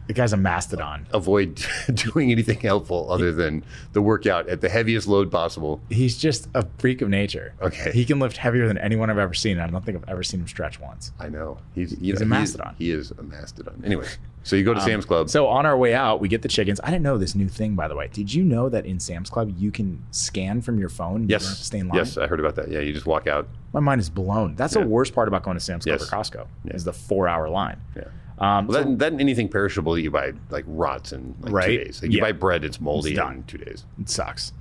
The 0.06 0.12
guy's 0.12 0.32
a 0.32 0.36
mastodon. 0.36 1.06
Avoid 1.12 1.60
doing 1.94 2.30
anything 2.30 2.60
helpful 2.60 3.10
other 3.10 3.32
than 3.32 3.64
the 3.92 4.02
workout 4.02 4.48
at 4.48 4.60
the 4.60 4.68
heaviest 4.68 5.08
load 5.08 5.30
possible. 5.30 5.80
He's 5.88 6.16
just 6.16 6.48
a 6.54 6.66
freak 6.78 7.02
of 7.02 7.08
nature. 7.08 7.54
Okay. 7.60 7.90
He 7.92 8.04
can 8.04 8.18
lift 8.18 8.36
heavier 8.36 8.68
than 8.68 8.78
anyone 8.78 9.10
I've 9.10 9.18
ever 9.18 9.34
seen. 9.34 9.58
I 9.58 9.66
don't 9.66 9.84
think 9.84 9.98
I've 9.98 10.08
ever 10.08 10.22
seen 10.22 10.40
him 10.40 10.48
stretch 10.48 10.78
once. 10.78 11.12
I 11.18 11.28
know. 11.28 11.58
He's, 11.74 11.98
he's 11.98 12.20
know, 12.20 12.26
a 12.26 12.28
mastodon. 12.28 12.76
He 12.78 12.90
is, 12.90 13.08
he 13.08 13.14
is 13.14 13.18
a 13.18 13.22
mastodon. 13.22 13.82
Anyway. 13.84 14.06
So 14.46 14.54
you 14.54 14.62
go 14.62 14.74
to 14.74 14.80
um, 14.80 14.86
Sam's 14.86 15.04
Club. 15.04 15.28
So 15.28 15.48
on 15.48 15.66
our 15.66 15.76
way 15.76 15.92
out, 15.92 16.20
we 16.20 16.28
get 16.28 16.42
the 16.42 16.48
chickens. 16.48 16.80
I 16.84 16.92
didn't 16.92 17.02
know 17.02 17.18
this 17.18 17.34
new 17.34 17.48
thing, 17.48 17.74
by 17.74 17.88
the 17.88 17.96
way. 17.96 18.08
Did 18.12 18.32
you 18.32 18.44
know 18.44 18.68
that 18.68 18.86
in 18.86 19.00
Sam's 19.00 19.28
Club 19.28 19.52
you 19.58 19.72
can 19.72 20.04
scan 20.12 20.62
from 20.62 20.78
your 20.78 20.88
phone? 20.88 21.28
yes. 21.28 21.42
You 21.42 21.46
don't 21.46 21.48
have 21.48 21.58
to 21.58 21.64
stay 21.64 21.78
in 21.80 21.88
line? 21.88 21.98
Yes, 21.98 22.16
I 22.16 22.28
heard 22.28 22.38
about 22.38 22.54
that. 22.54 22.70
Yeah, 22.70 22.78
you 22.78 22.92
just 22.92 23.06
walk 23.06 23.26
out. 23.26 23.48
My 23.72 23.80
mind 23.80 24.00
is 24.00 24.08
blown. 24.08 24.54
That's 24.54 24.76
yeah. 24.76 24.82
the 24.82 24.88
worst 24.88 25.14
part 25.14 25.26
about 25.26 25.42
going 25.42 25.56
to 25.56 25.60
Sam's 25.60 25.84
Club 25.84 25.98
yes. 25.98 26.12
or 26.12 26.16
Costco 26.16 26.46
yeah. 26.64 26.74
is 26.74 26.84
the 26.84 26.92
four-hour 26.92 27.48
line. 27.48 27.80
Yeah. 27.96 28.04
Um, 28.38 28.66
well, 28.66 28.82
so, 28.82 28.88
that, 28.90 28.98
that 28.98 29.20
anything 29.20 29.48
perishable 29.48 29.94
that 29.94 30.02
you 30.02 30.10
buy 30.10 30.32
like 30.50 30.64
rots 30.66 31.12
in 31.12 31.34
like 31.40 31.52
right? 31.52 31.66
two 31.66 31.84
days. 31.84 32.02
Like 32.02 32.12
you 32.12 32.18
yeah. 32.18 32.24
buy 32.24 32.32
bread, 32.32 32.64
it's 32.64 32.80
moldy 32.80 33.12
it's 33.12 33.20
in 33.20 33.44
two 33.44 33.58
days. 33.58 33.84
It 34.00 34.08
sucks. 34.08 34.52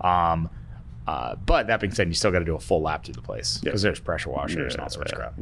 Um, 0.00 0.48
uh, 1.06 1.34
but 1.36 1.66
that 1.66 1.80
being 1.80 1.92
said, 1.92 2.08
you 2.08 2.14
still 2.14 2.30
got 2.30 2.38
to 2.38 2.44
do 2.44 2.54
a 2.54 2.60
full 2.60 2.82
lap 2.82 3.04
through 3.04 3.14
the 3.14 3.22
place 3.22 3.58
because 3.58 3.82
there's 3.82 4.00
pressure 4.00 4.30
washers 4.30 4.74
and 4.74 4.82
all 4.82 4.88
sorts 4.88 5.12
of 5.12 5.18
crap. 5.18 5.34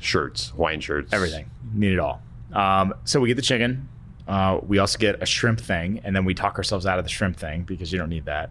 Shirts, 0.00 0.54
wine 0.54 0.80
shirts, 0.80 1.12
everything. 1.12 1.50
Need 1.72 1.94
it 1.94 1.98
all. 1.98 2.22
Um, 2.52 2.94
so 3.04 3.20
we 3.20 3.28
get 3.28 3.36
the 3.36 3.42
chicken. 3.42 3.88
Uh, 4.26 4.60
we 4.66 4.78
also 4.78 4.98
get 4.98 5.22
a 5.22 5.26
shrimp 5.26 5.60
thing, 5.60 6.00
and 6.04 6.14
then 6.14 6.24
we 6.24 6.34
talk 6.34 6.56
ourselves 6.58 6.84
out 6.84 6.98
of 6.98 7.04
the 7.04 7.10
shrimp 7.10 7.36
thing 7.38 7.62
because 7.62 7.92
you 7.92 7.98
don't 7.98 8.10
need 8.10 8.26
that. 8.26 8.50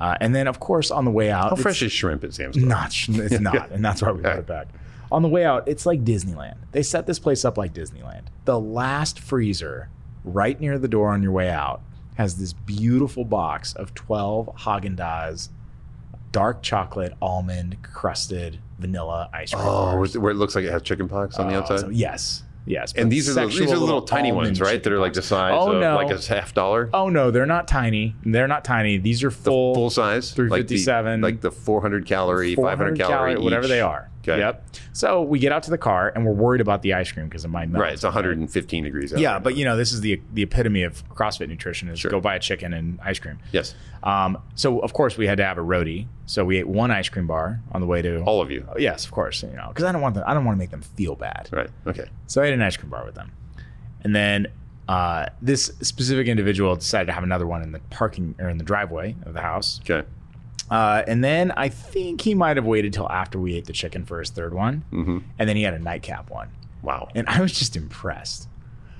Uh, 0.00 0.16
and 0.20 0.34
then, 0.34 0.46
of 0.46 0.60
course, 0.60 0.90
on 0.90 1.04
the 1.04 1.10
way 1.10 1.30
out, 1.30 1.50
how 1.50 1.56
fresh 1.56 1.82
is 1.82 1.92
shrimp 1.92 2.24
at 2.24 2.32
Sam's 2.32 2.56
Club? 2.56 2.68
Not, 2.68 2.94
it's 3.08 3.40
not, 3.40 3.70
and 3.70 3.84
that's 3.84 4.00
why 4.00 4.12
we 4.12 4.22
got 4.22 4.38
it 4.38 4.46
back. 4.46 4.68
On 5.10 5.22
the 5.22 5.28
way 5.28 5.44
out, 5.44 5.66
it's 5.68 5.86
like 5.86 6.04
Disneyland. 6.04 6.56
They 6.72 6.82
set 6.82 7.06
this 7.06 7.18
place 7.18 7.44
up 7.44 7.56
like 7.56 7.72
Disneyland. 7.72 8.24
The 8.44 8.60
last 8.60 9.20
freezer, 9.20 9.88
right 10.24 10.60
near 10.60 10.78
the 10.78 10.88
door 10.88 11.10
on 11.10 11.22
your 11.22 11.32
way 11.32 11.48
out, 11.48 11.80
has 12.16 12.36
this 12.36 12.52
beautiful 12.52 13.24
box 13.24 13.72
of 13.74 13.94
12 13.94 14.48
Haagen 14.58 14.96
Dazs 14.96 15.48
dark 16.30 16.62
chocolate, 16.62 17.14
almond, 17.22 17.76
crusted 17.82 18.58
vanilla 18.78 19.30
ice 19.32 19.52
cream. 19.54 19.64
Oh, 19.66 19.92
bars. 19.96 20.18
where 20.18 20.30
it 20.30 20.34
looks 20.36 20.54
like 20.54 20.64
it 20.64 20.70
has 20.70 20.82
chicken 20.82 21.08
pox 21.08 21.38
on 21.38 21.48
the 21.48 21.54
Oh, 21.54 21.60
outside. 21.60 21.80
so 21.80 21.88
yes, 21.88 22.42
yes. 22.66 22.92
and 22.94 23.10
these 23.10 23.30
are 23.30 23.32
the, 23.34 23.46
these 23.46 23.62
are 23.72 23.76
the 23.78 23.80
little 23.80 24.02
tiny 24.02 24.30
ones, 24.30 24.60
right? 24.60 24.82
That 24.82 24.92
are 24.92 24.98
like 24.98 25.14
the 25.14 25.22
size 25.22 25.52
Oh, 25.56 25.72
of 25.72 25.80
no. 25.80 25.94
like 25.96 26.10
a 26.10 26.20
half 26.26 26.52
dollar. 26.52 26.90
Oh 26.92 27.08
no, 27.08 27.30
they're 27.30 27.46
not 27.46 27.66
tiny. 27.66 28.14
They're 28.26 28.46
not 28.46 28.62
tiny. 28.62 28.98
These 28.98 29.24
are 29.24 29.30
the 29.30 29.34
full, 29.36 29.74
full 29.74 29.90
size, 29.90 30.30
like 30.38 30.66
the- 30.68 30.76
357, 30.76 31.20
like 31.22 31.40
the 31.40 31.50
400 31.50 32.04
calorie, 32.04 32.54
500 32.54 32.98
calorie, 32.98 33.38
whatever 33.38 33.66
they 33.66 33.80
are. 33.80 34.10
Okay. 34.28 34.38
Yep. 34.40 34.64
So 34.92 35.22
we 35.22 35.38
get 35.38 35.52
out 35.52 35.62
to 35.64 35.70
the 35.70 35.78
car 35.78 36.12
and 36.14 36.24
we're 36.26 36.32
worried 36.32 36.60
about 36.60 36.82
the 36.82 36.94
ice 36.94 37.10
cream 37.12 37.26
because 37.28 37.44
it 37.44 37.48
might 37.48 37.68
melt. 37.70 37.82
Right, 37.82 37.92
it's 37.92 38.02
115 38.02 38.84
degrees. 38.84 39.12
Out 39.12 39.18
Yeah, 39.18 39.34
right 39.34 39.42
but 39.42 39.52
now. 39.54 39.58
you 39.58 39.64
know 39.64 39.76
this 39.76 39.92
is 39.92 40.00
the 40.00 40.20
the 40.32 40.42
epitome 40.42 40.82
of 40.82 41.08
CrossFit 41.10 41.48
nutrition 41.48 41.88
is 41.88 41.98
Sure. 42.00 42.10
go 42.10 42.20
buy 42.20 42.34
a 42.36 42.38
chicken 42.40 42.72
and 42.72 42.98
ice 43.02 43.18
cream. 43.18 43.38
yes, 43.52 43.74
Um, 44.02 44.38
so 44.54 44.78
of 44.80 44.92
course 44.92 45.16
we 45.16 45.26
had 45.26 45.38
to 45.38 45.44
have 45.44 45.58
a 45.58 45.62
roadie. 45.62 46.06
So 46.26 46.44
we 46.44 46.58
ate 46.58 46.68
one 46.68 46.90
ice 46.90 47.08
cream 47.08 47.26
bar 47.26 47.60
on 47.72 47.80
the 47.80 47.86
way 47.86 48.02
to. 48.02 48.22
all 48.24 48.40
of 48.42 48.50
you. 48.50 48.66
Yes, 48.78 49.04
of 49.04 49.10
course. 49.12 49.42
You 49.42 49.50
know, 49.56 49.68
because 49.68 49.84
I 49.84 49.92
don't 49.92 50.02
want 50.02 50.14
them. 50.14 50.24
I 50.26 50.34
don't 50.34 50.44
want 50.44 50.56
to 50.56 50.58
make 50.60 50.70
them 50.70 50.82
feel 50.82 51.14
bad. 51.14 51.48
Right. 51.52 51.70
Okay. 51.86 52.06
So 52.26 52.42
I 52.42 52.46
ate 52.46 52.54
an 52.54 52.62
ice 52.62 52.76
cream 52.76 52.90
bar 52.90 53.04
with 53.04 53.14
them, 53.14 53.32
and 54.02 54.14
then 54.14 54.46
uh, 54.88 55.26
this 55.42 55.66
specific 55.82 56.26
individual 56.28 56.74
decided 56.74 57.06
to 57.06 57.12
have 57.12 57.22
another 57.22 57.46
one 57.46 57.62
in 57.62 57.72
the 57.72 57.78
parking 57.90 58.34
or 58.38 58.48
in 58.48 58.56
the 58.58 58.64
driveway 58.64 59.14
of 59.26 59.34
the 59.34 59.40
house. 59.42 59.80
Okay. 59.82 60.06
Uh, 60.70 61.02
and 61.06 61.24
then 61.24 61.50
I 61.52 61.68
think 61.68 62.20
he 62.20 62.34
might 62.34 62.56
have 62.56 62.66
waited 62.66 62.92
till 62.92 63.08
after 63.10 63.38
we 63.38 63.54
ate 63.54 63.64
the 63.66 63.72
chicken 63.72 64.04
for 64.04 64.18
his 64.20 64.30
third 64.30 64.52
one, 64.52 64.84
Mm-hmm. 64.92 65.18
and 65.38 65.48
then 65.48 65.56
he 65.56 65.62
had 65.62 65.74
a 65.74 65.78
nightcap 65.78 66.30
one, 66.30 66.48
Wow. 66.82 67.08
and 67.14 67.26
I 67.28 67.40
was 67.40 67.52
just 67.52 67.74
impressed. 67.76 68.48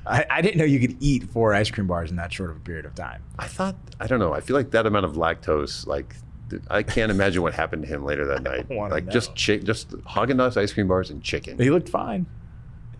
I, 0.06 0.24
I 0.30 0.40
didn't 0.40 0.56
know 0.56 0.64
you 0.64 0.80
could 0.80 0.96
eat 1.00 1.24
four 1.24 1.52
ice 1.52 1.70
cream 1.70 1.86
bars 1.86 2.11
in 2.11 2.16
that 2.16 2.32
short 2.32 2.50
of 2.50 2.56
a 2.56 2.61
period 2.61 2.86
of 2.86 2.94
time. 2.94 3.22
I 3.38 3.46
thought 3.46 3.76
I 4.00 4.06
don't 4.06 4.18
know. 4.18 4.32
I 4.32 4.40
feel 4.40 4.56
like 4.56 4.70
that 4.70 4.86
amount 4.86 5.04
of 5.04 5.12
lactose, 5.16 5.86
like 5.86 6.16
I 6.70 6.82
can't 6.82 7.11
imagine 7.11 7.42
what 7.42 7.52
happened 7.52 7.82
to 7.82 7.88
him 7.88 8.04
later 8.06 8.24
that 8.28 8.42
night. 8.50 8.70
Like 8.70 9.04
know. 9.04 9.12
just 9.12 9.32
chi- 9.36 9.59
just 9.59 9.90
Haagen 9.90 10.36
Dazs 10.36 10.56
ice 10.56 10.72
cream 10.72 10.88
bars 10.88 11.11
and 11.11 11.22
chicken. 11.22 11.59
He 11.59 11.68
looked 11.68 11.90
fine. 11.90 12.24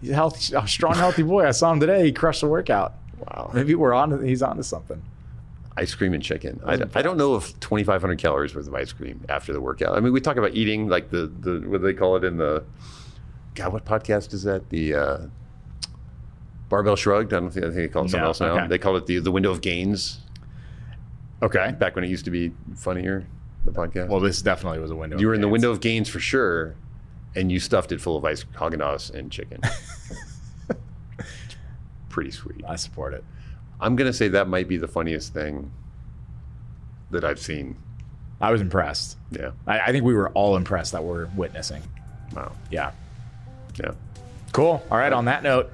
He's 0.03 0.11
a 0.11 0.15
healthy, 0.15 0.55
a 0.55 0.69
strong, 0.69 0.95
healthy 0.97 1.23
boy. 1.23 1.47
I 1.47 1.53
saw 1.53 1.73
him 1.73 1.81
today. 1.81 2.05
He 2.05 2.13
crushed 2.13 2.43
the 2.43 2.47
workout. 2.49 2.93
Wow. 3.21 3.51
Maybe 3.55 3.75
we're 3.75 3.95
on. 3.95 4.23
He's 4.23 4.43
on 4.43 4.59
to 4.59 4.63
something. 4.63 5.03
Ice 5.79 5.95
cream 5.95 6.13
and 6.13 6.23
chicken. 6.23 6.61
I, 6.67 6.75
I 6.95 7.03
don't 7.03 7.17
know 7.17 7.37
if 7.37 7.59
2,500 7.61 8.19
calories 8.19 8.55
worth 8.55 8.67
of 8.67 8.75
ice 8.75 8.93
cream 8.93 9.25
after 9.29 9.53
the 9.53 9.61
workout. 9.61 9.97
I 9.97 10.01
mean, 10.01 10.13
we 10.13 10.21
talk 10.21 10.37
about 10.37 10.55
eating 10.55 10.89
like 10.89 11.11
the 11.11 11.27
the 11.29 11.61
what 11.69 11.81
do 11.81 11.87
they 11.87 11.95
call 11.95 12.17
it 12.17 12.25
in 12.25 12.37
the 12.37 12.65
God, 13.55 13.73
what 13.73 13.85
podcast 13.85 14.33
is 14.35 14.43
that? 14.43 14.69
The 14.71 14.95
uh, 14.95 15.19
Barbell 16.69 16.97
Shrugged. 16.97 17.33
I 17.33 17.41
don't 17.41 17.51
think 17.51 17.65
I 17.65 17.69
think 17.69 17.77
they 17.77 17.89
call 17.89 18.05
it 18.05 18.11
something 18.11 18.21
No, 18.23 18.27
else 18.29 18.41
now. 18.41 18.57
okay. 18.59 18.67
They 18.67 18.79
call 18.79 18.97
it 18.97 19.07
the 19.07 19.21
the 19.21 19.31
window 19.33 19.51
of 19.51 19.61
gains. 19.61 20.21
Okay. 21.43 21.73
Back 21.79 21.95
when 21.95 22.03
it 22.05 22.09
used 22.09 22.25
to 22.25 22.31
be 22.33 22.53
funnier, 22.75 23.25
the 23.65 23.71
podcast. 23.71 24.09
Well, 24.09 24.21
this 24.21 24.43
definitely 24.43 24.81
was 24.81 24.91
a 24.91 24.97
window. 24.97 25.19
you 25.19 25.29
were 25.29 25.35
in 25.35 25.41
the 25.41 25.49
window 25.49 25.71
of 25.71 25.81
gains 25.81 26.09
for 26.09 26.19
sure, 26.19 26.75
and 27.37 27.53
you 27.53 27.61
stuffed 27.61 27.93
it 27.93 28.01
full 28.01 28.17
of 28.17 28.25
ice 28.25 28.45
Haagen 28.57 28.79
Dazs 28.81 29.15
and 29.15 29.31
chicken. 29.31 29.61
Pretty 32.09 32.31
sweet. 32.33 32.65
I 32.67 32.77
support 32.77 33.15
it. 33.15 33.23
I'm 33.81 33.97
gonna 33.97 34.13
say 34.13 34.29
that 34.29 34.49
might 34.49 34.69
be 34.69 34.77
the 34.77 34.89
funniest 34.89 35.33
thing 35.33 35.71
that 37.11 37.25
I've 37.25 37.39
seen. 37.39 37.77
I 38.41 38.53
was 38.53 38.61
impressed. 38.61 39.17
Yeah. 39.31 39.51
I, 39.67 39.81
I 39.81 39.93
think 39.93 40.05
we 40.05 40.15
were 40.15 40.29
all 40.31 40.57
impressed 40.57 40.93
that 40.93 41.03
we're 41.03 41.27
witnessing. 41.37 41.83
Wow. 42.35 42.53
Yeah. 42.71 42.93
Yeah. 43.81 43.93
Cool. 44.53 44.83
All 44.91 44.99
right. 44.99 45.13
On 45.13 45.25
that 45.27 45.43
note, 45.43 45.71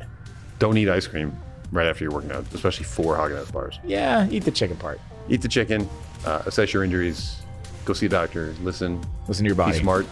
Don't 0.58 0.76
eat 0.78 0.88
ice 0.88 1.06
cream 1.06 1.36
right 1.72 1.86
after 1.86 2.04
you're 2.04 2.12
working 2.12 2.30
out, 2.32 2.44
especially 2.54 2.84
four 2.84 3.16
Haagen 3.16 3.36
Dazs 3.44 3.52
bars. 3.52 3.78
yeah, 3.84 4.28
eat 4.30 4.44
the 4.44 4.50
chicken 4.50 4.76
part. 4.76 5.00
Eat 5.28 5.42
the 5.42 5.48
chicken, 5.48 5.88
uh, 6.24 6.42
assess 6.46 6.72
your 6.72 6.84
injuries, 6.84 7.40
go 7.84 7.92
see 7.92 8.06
a 8.06 8.08
doctor, 8.08 8.54
listen, 8.62 9.02
Listen 9.26 9.44
to 9.44 9.48
your 9.48 9.56
body. 9.56 9.72
be 9.72 9.78
smart, 9.82 10.06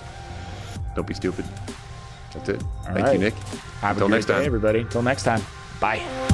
don't 0.96 1.06
be 1.06 1.14
stupid. 1.14 1.44
That's 2.34 2.48
it. 2.48 2.62
All 2.62 2.84
Thank 2.86 2.98
right. 3.06 3.12
you, 3.12 3.18
Nick. 3.18 3.34
Have 3.80 3.96
Until 3.96 4.06
a 4.06 4.10
great 4.10 4.16
next 4.16 4.26
day, 4.26 4.32
time. 4.34 4.46
everybody. 4.46 4.80
Until 4.80 5.02
next 5.02 5.22
time. 5.22 5.42
Bye. 5.80 6.31